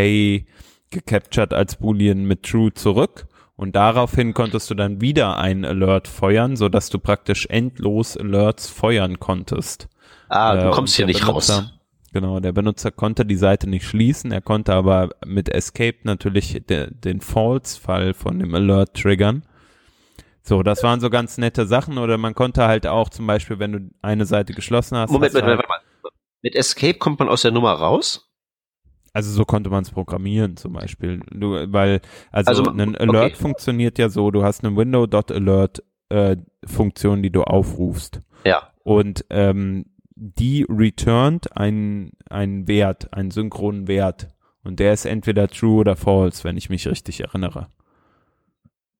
gecaptured 0.91 1.53
als 1.53 1.77
Boolean 1.77 2.25
mit 2.25 2.43
True 2.43 2.73
zurück. 2.73 3.28
Und 3.59 3.75
daraufhin 3.75 4.33
konntest 4.33 4.69
du 4.69 4.73
dann 4.73 5.01
wieder 5.01 5.37
einen 5.37 5.65
Alert 5.65 6.07
feuern, 6.07 6.55
so 6.55 6.69
dass 6.69 6.89
du 6.89 6.97
praktisch 6.97 7.45
endlos 7.47 8.15
Alerts 8.15 8.69
feuern 8.69 9.19
konntest. 9.19 9.89
Ah, 10.29 10.55
Äh, 10.55 10.63
du 10.63 10.71
kommst 10.71 10.93
und 10.93 10.95
hier 10.95 11.05
nicht 11.07 11.25
Benutzer, 11.25 11.55
raus. 11.55 11.73
Genau, 12.13 12.39
der 12.39 12.53
Benutzer 12.53 12.89
konnte 12.89 13.25
die 13.25 13.35
Seite 13.35 13.69
nicht 13.69 13.85
schließen, 13.85 14.31
er 14.31 14.39
konnte 14.39 14.73
aber 14.73 15.09
mit 15.25 15.49
Escape 15.49 15.97
natürlich 16.03 16.61
de, 16.69 16.87
den 16.89 17.19
False-Fall 17.19 18.13
von 18.13 18.39
dem 18.39 18.55
Alert 18.55 18.93
triggern. 18.93 19.43
So, 20.41 20.63
das 20.63 20.81
waren 20.83 21.01
so 21.01 21.09
ganz 21.09 21.37
nette 21.37 21.65
Sachen 21.65 21.97
oder 21.97 22.17
man 22.17 22.35
konnte 22.35 22.65
halt 22.65 22.87
auch 22.87 23.09
zum 23.09 23.27
Beispiel, 23.27 23.59
wenn 23.59 23.73
du 23.73 23.79
eine 24.01 24.25
Seite 24.25 24.53
geschlossen 24.53 24.97
hast, 24.97 25.11
Moment, 25.11 25.33
hast 25.33 25.41
Moment, 25.41 25.59
halt, 25.59 25.69
warte 25.69 25.83
mal. 26.03 26.11
Mit 26.43 26.55
Escape 26.55 26.93
kommt 26.97 27.19
man 27.19 27.27
aus 27.27 27.41
der 27.41 27.51
Nummer 27.51 27.73
raus? 27.73 28.28
Also 29.13 29.31
so 29.31 29.45
konnte 29.45 29.69
man 29.69 29.83
es 29.83 29.91
programmieren 29.91 30.57
zum 30.57 30.73
Beispiel, 30.73 31.21
du, 31.31 31.51
weil 31.71 32.01
also, 32.31 32.51
Also, 32.51 32.71
ein 32.71 32.95
okay. 32.95 33.07
Alert 33.07 33.37
funktioniert 33.37 33.97
ja 33.97 34.09
so, 34.09 34.31
du 34.31 34.43
hast 34.43 34.63
eine 34.63 34.75
Window.alert 34.75 35.83
äh, 36.09 36.37
Funktion, 36.65 37.21
die 37.21 37.31
du 37.31 37.43
aufrufst. 37.43 38.21
Ja. 38.45 38.69
Und 38.83 39.25
ähm, 39.29 39.85
die 40.15 40.65
returnt 40.69 41.55
einen, 41.55 42.11
einen 42.29 42.67
Wert, 42.67 43.13
einen 43.13 43.31
synchronen 43.31 43.87
Wert. 43.87 44.27
Und 44.63 44.79
der 44.79 44.93
ist 44.93 45.05
entweder 45.05 45.47
true 45.47 45.79
oder 45.79 45.95
false, 45.95 46.43
wenn 46.43 46.57
ich 46.57 46.69
mich 46.69 46.87
richtig 46.87 47.21
erinnere. 47.21 47.67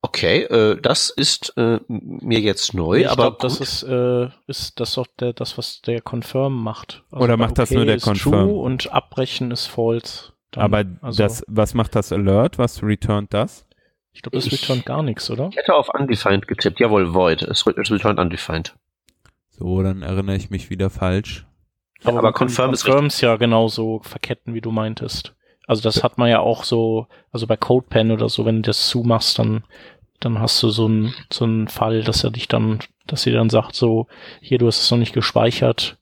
Okay, 0.01 0.43
äh, 0.43 0.79
das 0.81 1.09
ist 1.09 1.53
äh, 1.57 1.79
mir 1.87 2.39
jetzt 2.39 2.73
neu, 2.73 3.01
ich 3.01 3.09
aber 3.09 3.23
glaube, 3.23 3.37
das 3.41 3.59
ist, 3.59 3.83
äh, 3.83 4.29
ist 4.47 4.79
das 4.79 4.93
doch 4.93 5.07
der, 5.19 5.33
das, 5.33 5.57
was 5.57 5.81
der 5.81 6.01
Confirm 6.01 6.63
macht. 6.63 7.03
Also 7.11 7.23
Oder 7.25 7.35
macht 7.35 7.57
das 7.57 7.69
nur 7.71 7.85
der 7.85 7.95
ist 7.95 8.03
Confirm? 8.05 8.47
True 8.47 8.59
und 8.61 8.91
Abbrechen 8.93 9.51
ist 9.51 9.67
false. 9.67 10.31
Dann, 10.51 10.63
Aber 10.63 10.83
also, 11.01 11.21
das, 11.21 11.43
was 11.47 11.73
macht 11.73 11.95
das 11.95 12.11
Alert? 12.13 12.57
Was 12.57 12.81
returnt 12.81 13.33
das? 13.33 13.65
ich 14.13 14.21
glaube, 14.21 14.37
das 14.37 14.47
ich- 14.47 14.53
returnt 14.61 14.85
gar 14.85 15.03
nichts, 15.03 15.29
oder? 15.29 15.49
ich 15.51 15.57
hätte 15.57 15.75
auf 15.75 15.89
Undefined 15.93 16.47
getippt. 16.47 16.79
Jawohl, 16.79 17.13
Void. 17.13 17.41
Es 17.43 17.67
re- 17.67 17.75
es 17.77 17.91
returned 17.91 18.19
Undefined. 18.19 18.75
So, 19.49 19.83
dann 19.83 20.01
erinnere 20.01 20.37
ich 20.37 20.49
mich 20.49 20.69
wieder 20.69 20.89
falsch. 20.89 21.45
aber 22.05 22.21
man 22.21 22.33
kann 22.33 22.47
Confirm 22.47 22.71
ist 22.73 22.85
Confirms 22.85 23.19
ja 23.21 23.35
genauso 23.35 23.99
verketten, 24.03 24.53
wie 24.53 24.61
du 24.61 24.71
meintest. 24.71 25.35
Also 25.69 25.83
das 25.83 26.03
hat 26.03 26.17
man 26.17 26.31
ja 26.31 26.39
auch 26.39 26.63
so, 26.63 27.05
also 27.31 27.45
bei 27.45 27.55
CodePen 27.55 28.09
oder 28.09 28.27
so, 28.27 28.43
wenn 28.43 28.55
du 28.55 28.61
das 28.63 28.89
zumachst, 28.89 29.37
dann, 29.37 29.63
dann 30.19 30.39
hast 30.39 30.63
du 30.63 30.71
so 30.71 30.85
einen 30.87 31.13
so 31.31 31.45
einen 31.45 31.67
Fall, 31.67 32.01
dass 32.01 32.23
er 32.23 32.31
dich 32.31 32.47
dann, 32.47 32.79
dass 33.05 33.21
sie 33.21 33.31
dann 33.31 33.51
sagt, 33.51 33.75
so, 33.75 34.07
hier, 34.41 34.57
du 34.57 34.65
hast 34.65 34.81
es 34.81 34.89
noch 34.89 34.97
nicht 34.97 35.13
gespeichert, 35.13 35.99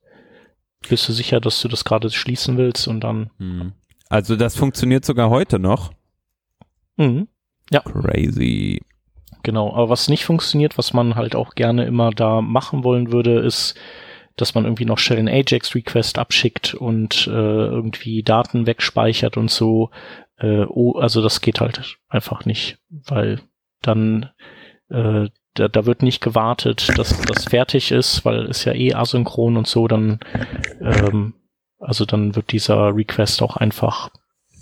bist 0.88 1.10
du 1.10 1.12
sicher, 1.12 1.42
dass 1.42 1.62
du 1.62 1.68
das 1.68 1.84
gerade 1.84 2.10
schließen 2.10 2.56
willst 2.56 2.88
und 2.88 3.02
dann, 3.02 3.30
Hm. 3.40 3.74
Also 4.08 4.38
das 4.38 4.56
funktioniert 4.56 5.04
sogar 5.04 5.30
heute 5.30 5.60
noch. 5.60 5.92
mhm, 6.96 7.28
Crazy. 7.84 8.82
genau. 9.44 9.74
Aber 9.74 9.90
was 9.90 10.08
nicht 10.08 10.24
funktioniert, 10.24 10.78
was 10.78 10.94
man 10.94 11.16
halt 11.16 11.36
auch 11.36 11.56
gerne 11.56 11.84
immer 11.84 12.12
da 12.12 12.40
machen 12.40 12.86
wollen 12.86 13.12
würde, 13.12 13.40
ist, 13.40 13.76
dass 14.38 14.56
man 14.56 14.64
irgendwie 14.64 14.86
noch 14.86 15.00
schnell 15.00 15.20
einen 15.20 15.28
Ajax-Request 15.28 16.20
abschickt 16.20 16.74
und 16.74 17.28
äh, 17.28 17.32
irgendwie 17.32 18.24
Daten 18.24 18.66
wegspeichert 18.66 19.36
und 19.36 19.52
so. 19.52 19.90
Äh, 20.38 20.66
oh, 20.70 20.94
also 20.94 21.22
das 21.22 21.42
geht 21.42 21.60
halt 21.60 21.98
einfach 22.08 22.46
nicht, 22.46 22.78
weil 22.90 23.42
dann 23.82 24.30
äh, 24.90 25.30
da, 25.56 25.68
da 25.68 25.86
wird 25.86 26.04
nicht 26.04 26.22
gewartet, 26.22 26.90
dass 26.98 27.20
das 27.22 27.46
fertig 27.46 27.92
ist, 27.92 28.24
weil 28.26 28.46
es 28.46 28.64
ja 28.64 28.74
eh 28.74 28.94
asynchron 28.94 29.58
und 29.58 29.68
so, 29.68 29.88
dann 29.88 30.20
ähm, 30.82 31.34
also 31.80 32.06
dann 32.06 32.36
wird 32.36 32.52
dieser 32.52 32.96
Request 32.96 33.42
auch 33.42 33.58
einfach 33.58 34.10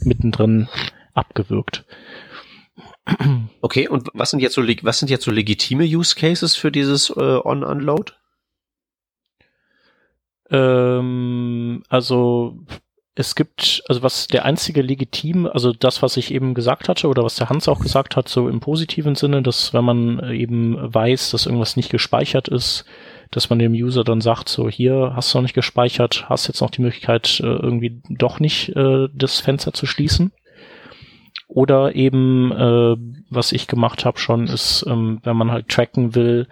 mittendrin 0.01 0.67
abgewürgt. 1.13 1.85
Okay, 3.61 3.87
und 3.87 4.09
was 4.13 4.31
sind 4.31 4.39
jetzt 4.39 4.55
so 4.55 4.63
was 4.63 4.99
sind 4.99 5.09
jetzt 5.09 5.25
so 5.25 5.31
legitime 5.31 5.83
Use 5.83 6.15
Cases 6.15 6.55
für 6.55 6.71
dieses 6.71 7.09
äh, 7.11 7.39
On-Unload? 7.43 8.13
Ähm, 10.51 11.83
also 11.89 12.59
es 13.17 13.35
gibt, 13.35 13.81
also 13.87 14.03
was 14.03 14.27
der 14.27 14.43
einzige 14.43 14.81
legitim, 14.81 15.47
also 15.47 15.71
das, 15.71 16.01
was 16.01 16.17
ich 16.17 16.33
eben 16.33 16.53
gesagt 16.53 16.89
hatte 16.89 17.07
oder 17.07 17.23
was 17.23 17.37
der 17.37 17.49
Hans 17.49 17.69
auch 17.69 17.79
gesagt 17.79 18.17
hat, 18.17 18.27
so 18.27 18.49
im 18.49 18.59
positiven 18.59 19.15
Sinne, 19.15 19.41
dass 19.41 19.73
wenn 19.73 19.85
man 19.85 20.31
eben 20.31 20.75
weiß, 20.93 21.31
dass 21.31 21.45
irgendwas 21.45 21.77
nicht 21.77 21.89
gespeichert 21.89 22.49
ist, 22.49 22.83
dass 23.31 23.49
man 23.49 23.59
dem 23.59 23.71
User 23.71 24.03
dann 24.03 24.19
sagt, 24.19 24.49
so 24.49 24.69
hier 24.69 25.13
hast 25.15 25.33
du 25.33 25.37
noch 25.37 25.43
nicht 25.43 25.55
gespeichert, 25.55 26.25
hast 26.27 26.47
jetzt 26.47 26.59
noch 26.59 26.69
die 26.69 26.81
Möglichkeit, 26.81 27.39
äh, 27.39 27.45
irgendwie 27.45 28.01
doch 28.09 28.41
nicht 28.41 28.75
äh, 28.75 29.07
das 29.13 29.39
Fenster 29.39 29.73
zu 29.73 29.85
schließen. 29.85 30.33
Oder 31.47 31.95
eben, 31.95 32.51
äh, 32.51 32.95
was 33.29 33.53
ich 33.53 33.67
gemacht 33.67 34.03
habe 34.03 34.19
schon, 34.19 34.47
ist, 34.47 34.83
ähm, 34.87 35.21
wenn 35.23 35.37
man 35.37 35.51
halt 35.51 35.69
tracken 35.69 36.15
will, 36.15 36.47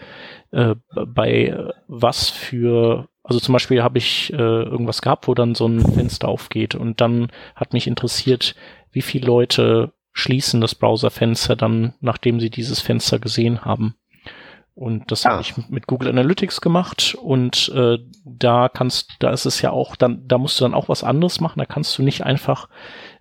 äh, 0.52 0.76
bei 0.94 1.72
was 1.88 2.30
für 2.30 3.10
also 3.24 3.40
zum 3.40 3.54
Beispiel 3.54 3.82
habe 3.82 3.98
ich 3.98 4.34
äh, 4.34 4.36
irgendwas 4.36 5.02
gehabt, 5.02 5.28
wo 5.28 5.34
dann 5.34 5.56
so 5.56 5.66
ein 5.66 5.80
Fenster 5.80 6.28
aufgeht 6.28 6.76
und 6.76 7.00
dann 7.02 7.32
hat 7.56 7.74
mich 7.74 7.88
interessiert, 7.88 8.56
wie 8.92 9.02
viele 9.02 9.26
Leute 9.26 9.94
schließen 10.12 10.62
das 10.62 10.76
Browserfenster 10.76 11.56
dann, 11.56 11.94
nachdem 12.02 12.40
sie 12.40 12.50
dieses 12.50 12.80
Fenster 12.80 13.20
gesehen 13.20 13.66
haben. 13.66 13.96
Und 14.76 15.12
das 15.12 15.26
ah. 15.26 15.32
habe 15.32 15.42
ich 15.42 15.56
mit 15.70 15.88
Google 15.88 16.10
Analytics 16.10 16.60
gemacht 16.62 17.16
und 17.22 17.72
äh, 17.76 18.00
da 18.26 18.70
kannst, 18.70 19.12
da 19.20 19.32
ist 19.32 19.46
es 19.46 19.62
ja 19.62 19.72
auch, 19.72 19.96
dann, 19.96 20.28
da 20.28 20.38
musst 20.38 20.60
du 20.60 20.66
dann 20.66 20.74
auch 20.74 20.90
was 20.90 21.04
anderes 21.04 21.40
machen. 21.40 21.60
Da 21.60 21.66
kannst 21.66 21.98
du 21.98 22.04
nicht 22.04 22.24
einfach 22.24 22.70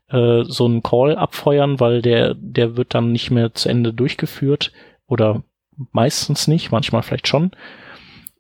äh, 0.09 0.44
so 0.44 0.64
einen 0.64 0.82
Call 0.82 1.16
abfeuern, 1.16 1.78
weil 1.78 2.00
der, 2.00 2.34
der 2.34 2.76
wird 2.76 2.94
dann 2.94 3.12
nicht 3.12 3.30
mehr 3.30 3.55
zu 3.55 3.68
Ende 3.68 3.92
durchgeführt 3.92 4.72
oder 5.07 5.42
meistens 5.92 6.48
nicht, 6.48 6.70
manchmal 6.70 7.03
vielleicht 7.03 7.28
schon, 7.28 7.53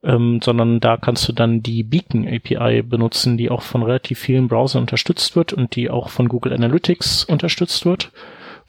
ähm, 0.02 0.40
sondern 0.42 0.80
da 0.80 0.96
kannst 0.96 1.28
du 1.28 1.32
dann 1.32 1.62
die 1.62 1.82
Beacon 1.82 2.26
API 2.26 2.82
benutzen, 2.82 3.36
die 3.36 3.50
auch 3.50 3.62
von 3.62 3.82
relativ 3.82 4.18
vielen 4.18 4.48
Browsern 4.48 4.82
unterstützt 4.82 5.36
wird 5.36 5.52
und 5.52 5.76
die 5.76 5.90
auch 5.90 6.08
von 6.08 6.28
Google 6.28 6.52
Analytics 6.52 7.24
unterstützt 7.24 7.84
wird. 7.84 8.10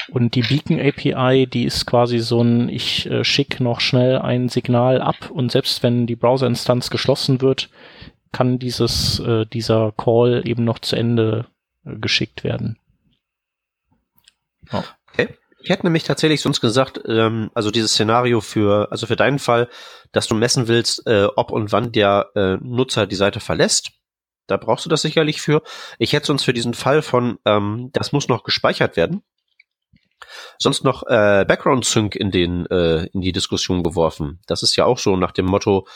Und 0.09 0.36
die 0.36 0.41
Beacon 0.41 0.79
API, 0.79 1.47
die 1.47 1.63
ist 1.63 1.86
quasi 1.86 2.19
so 2.19 2.41
ein, 2.41 2.69
ich 2.69 3.09
äh, 3.09 3.23
schicke 3.23 3.63
noch 3.63 3.79
schnell 3.79 4.17
ein 4.17 4.49
Signal 4.49 5.01
ab 5.01 5.29
und 5.31 5.51
selbst 5.51 5.81
wenn 5.84 6.07
die 6.07 6.15
Browserinstanz 6.15 6.89
geschlossen 6.89 7.41
wird, 7.41 7.69
kann 8.31 8.59
dieses, 8.59 9.19
äh, 9.19 9.45
dieser 9.45 9.93
Call 9.93 10.41
eben 10.45 10.63
noch 10.63 10.79
zu 10.79 10.95
Ende 10.95 11.45
äh, 11.86 11.95
geschickt 11.95 12.43
werden. 12.43 12.77
Oh. 14.71 14.84
Ich 15.64 15.70
hätte 15.70 15.86
nämlich 15.86 16.03
tatsächlich 16.03 16.41
sonst 16.41 16.59
gesagt, 16.59 16.99
ähm, 17.07 17.49
also 17.53 17.72
dieses 17.72 17.93
Szenario 17.93 18.41
für, 18.41 18.91
also 18.91 19.07
für 19.07 19.16
deinen 19.16 19.39
Fall, 19.39 19.70
dass 20.11 20.28
du 20.28 20.36
messen 20.36 20.68
willst, 20.68 21.07
äh, 21.07 21.28
ob 21.38 21.51
und 21.51 21.72
wann 21.72 21.93
der 21.93 22.32
äh, 22.36 22.57
Nutzer 22.57 23.07
die 23.07 23.16
Seite 23.16 23.39
verlässt. 23.39 23.91
Da 24.47 24.57
brauchst 24.57 24.86
du 24.86 24.89
das 24.89 25.01
sicherlich 25.01 25.41
für. 25.41 25.64
Ich 25.99 26.11
hätte 26.11 26.26
sonst 26.26 26.43
für 26.43 26.51
diesen 26.51 26.74
Fall 26.74 27.01
von, 27.01 27.39
ähm, 27.45 27.91
das 27.93 28.11
muss 28.11 28.28
noch 28.28 28.43
gespeichert 28.43 28.97
werden, 28.97 29.24
sonst 30.59 30.84
noch 30.84 31.03
äh, 31.03 31.45
Background 31.47 31.86
Sync 31.86 32.18
in 32.18 32.30
den 32.30 32.66
äh, 32.66 33.05
in 33.14 33.22
die 33.22 33.32
Diskussion 33.32 33.84
geworfen. 33.84 34.41
Das 34.47 34.64
ist 34.64 34.76
ja 34.76 34.84
auch 34.84 34.97
so 34.97 35.16
nach 35.16 35.32
dem 35.32 35.45
Motto, 35.45 35.88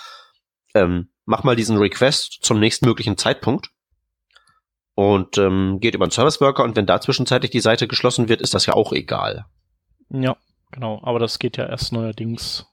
ähm, 0.75 1.09
mach 1.25 1.43
mal 1.43 1.57
diesen 1.57 1.77
Request 1.77 2.39
zum 2.41 2.61
nächstmöglichen 2.61 3.17
Zeitpunkt 3.17 3.71
und 4.95 5.37
ähm, 5.37 5.79
geht 5.81 5.93
über 5.93 6.05
einen 6.05 6.11
Service 6.11 6.39
Worker 6.39 6.63
und 6.63 6.77
wenn 6.77 6.85
da 6.85 7.01
zwischenzeitlich 7.01 7.51
die 7.51 7.59
Seite 7.59 7.85
geschlossen 7.89 8.29
wird, 8.29 8.39
ist 8.39 8.53
das 8.53 8.65
ja 8.65 8.73
auch 8.73 8.93
egal. 8.93 9.45
Ja, 10.09 10.37
genau. 10.71 10.99
Aber 11.03 11.19
das 11.19 11.39
geht 11.39 11.57
ja 11.57 11.65
erst 11.67 11.93
neuerdings. 11.93 12.65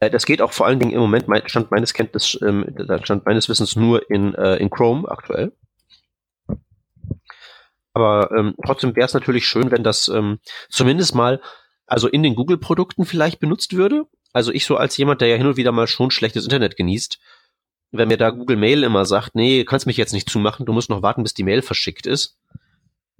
Äh, 0.00 0.10
das 0.10 0.26
geht 0.26 0.42
auch 0.42 0.52
vor 0.52 0.66
allen 0.66 0.80
Dingen 0.80 0.92
im 0.92 1.00
Moment, 1.00 1.26
stand 1.50 1.70
meines 1.70 1.94
Kenntnis, 1.94 2.38
ähm, 2.42 2.66
stand 3.02 3.26
meines 3.26 3.48
Wissens 3.48 3.76
nur 3.76 4.10
in, 4.10 4.34
äh, 4.34 4.56
in 4.56 4.70
Chrome 4.70 5.08
aktuell. 5.08 5.52
Aber 7.92 8.30
ähm, 8.36 8.54
trotzdem 8.64 8.94
wäre 8.94 9.06
es 9.06 9.14
natürlich 9.14 9.46
schön, 9.46 9.70
wenn 9.70 9.82
das 9.82 10.08
ähm, 10.08 10.38
zumindest 10.68 11.14
mal, 11.14 11.40
also 11.86 12.06
in 12.06 12.22
den 12.22 12.34
Google-Produkten 12.34 13.04
vielleicht 13.04 13.40
benutzt 13.40 13.74
würde. 13.74 14.06
Also 14.32 14.52
ich 14.52 14.66
so 14.66 14.76
als 14.76 14.96
jemand, 14.96 15.20
der 15.20 15.28
ja 15.28 15.36
hin 15.36 15.46
und 15.46 15.56
wieder 15.56 15.72
mal 15.72 15.88
schon 15.88 16.10
schlechtes 16.10 16.44
Internet 16.44 16.76
genießt, 16.76 17.18
wenn 17.90 18.08
mir 18.08 18.18
da 18.18 18.30
Google 18.30 18.56
Mail 18.56 18.84
immer 18.84 19.06
sagt, 19.06 19.34
nee, 19.34 19.64
kannst 19.64 19.86
mich 19.86 19.96
jetzt 19.96 20.12
nicht 20.12 20.28
zumachen, 20.28 20.66
du 20.66 20.72
musst 20.72 20.90
noch 20.90 21.02
warten, 21.02 21.22
bis 21.22 21.34
die 21.34 21.42
Mail 21.42 21.62
verschickt 21.62 22.06
ist, 22.06 22.38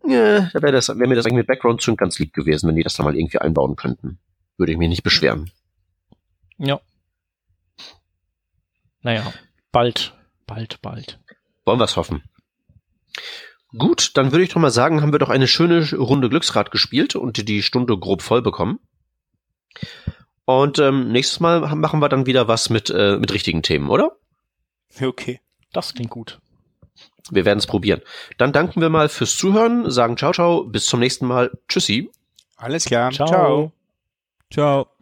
ja, 0.05 0.51
da 0.53 0.62
wäre 0.62 0.72
das, 0.72 0.88
wäre 0.88 1.09
mir 1.09 1.14
das 1.14 1.26
eigentlich 1.26 1.38
mit 1.38 1.46
Background 1.46 1.82
Sync 1.82 1.99
ganz 1.99 2.18
lieb 2.18 2.32
gewesen, 2.32 2.68
wenn 2.68 2.76
die 2.76 2.82
das 2.82 2.94
da 2.94 3.03
mal 3.03 3.16
irgendwie 3.16 3.38
einbauen 3.38 3.76
könnten. 3.76 4.18
Würde 4.57 4.72
ich 4.72 4.78
mich 4.78 4.88
nicht 4.88 5.03
beschweren. 5.03 5.51
Ja. 6.59 6.80
Naja, 9.03 9.32
bald, 9.70 10.14
bald, 10.46 10.80
bald. 10.82 11.20
Wollen 11.64 11.78
wir 11.78 11.84
es 11.84 11.96
hoffen. 11.96 12.22
Gut, 13.76 14.16
dann 14.16 14.32
würde 14.32 14.44
ich 14.44 14.51
doch 14.51 14.61
mal 14.61 14.70
sagen, 14.70 15.03
haben 15.03 15.12
wir 15.12 15.18
doch 15.18 15.28
eine 15.28 15.46
schöne 15.46 15.88
Runde 15.94 16.30
Glücksrad 16.30 16.70
gespielt 16.70 17.14
und 17.14 17.49
die 17.49 17.62
Stunde 17.62 17.99
grob 17.99 18.22
voll 18.22 18.40
bekommen. 18.42 18.80
Und 20.46 20.78
ähm, 20.78 21.12
nächstes 21.12 21.40
Mal 21.40 21.61
machen 21.76 22.01
wir 22.01 22.09
dann 22.09 22.24
wieder 22.24 22.49
was 22.49 22.70
mit, 22.70 22.88
äh, 22.88 23.18
mit 23.18 23.32
richtigen 23.32 23.62
Themen, 23.62 23.90
oder? 23.90 24.16
Okay. 25.01 25.40
Das 25.72 25.94
klingt 25.94 26.11
gut. 26.11 26.40
Wir 27.30 27.44
werden 27.44 27.58
es 27.58 27.66
probieren. 27.66 28.00
Dann 28.36 28.52
danken 28.52 28.80
wir 28.80 28.88
mal 28.88 29.08
fürs 29.08 29.36
Zuhören, 29.36 29.90
sagen 29.90 30.16
ciao, 30.16 30.32
ciao, 30.32 30.64
bis 30.64 30.86
zum 30.86 31.00
nächsten 31.00 31.26
Mal. 31.26 31.50
Tschüssi. 31.68 32.10
Alles 32.56 32.84
klar. 32.84 33.10
Ciao. 33.12 33.28
Ciao. 33.28 33.72
ciao. 34.50 34.97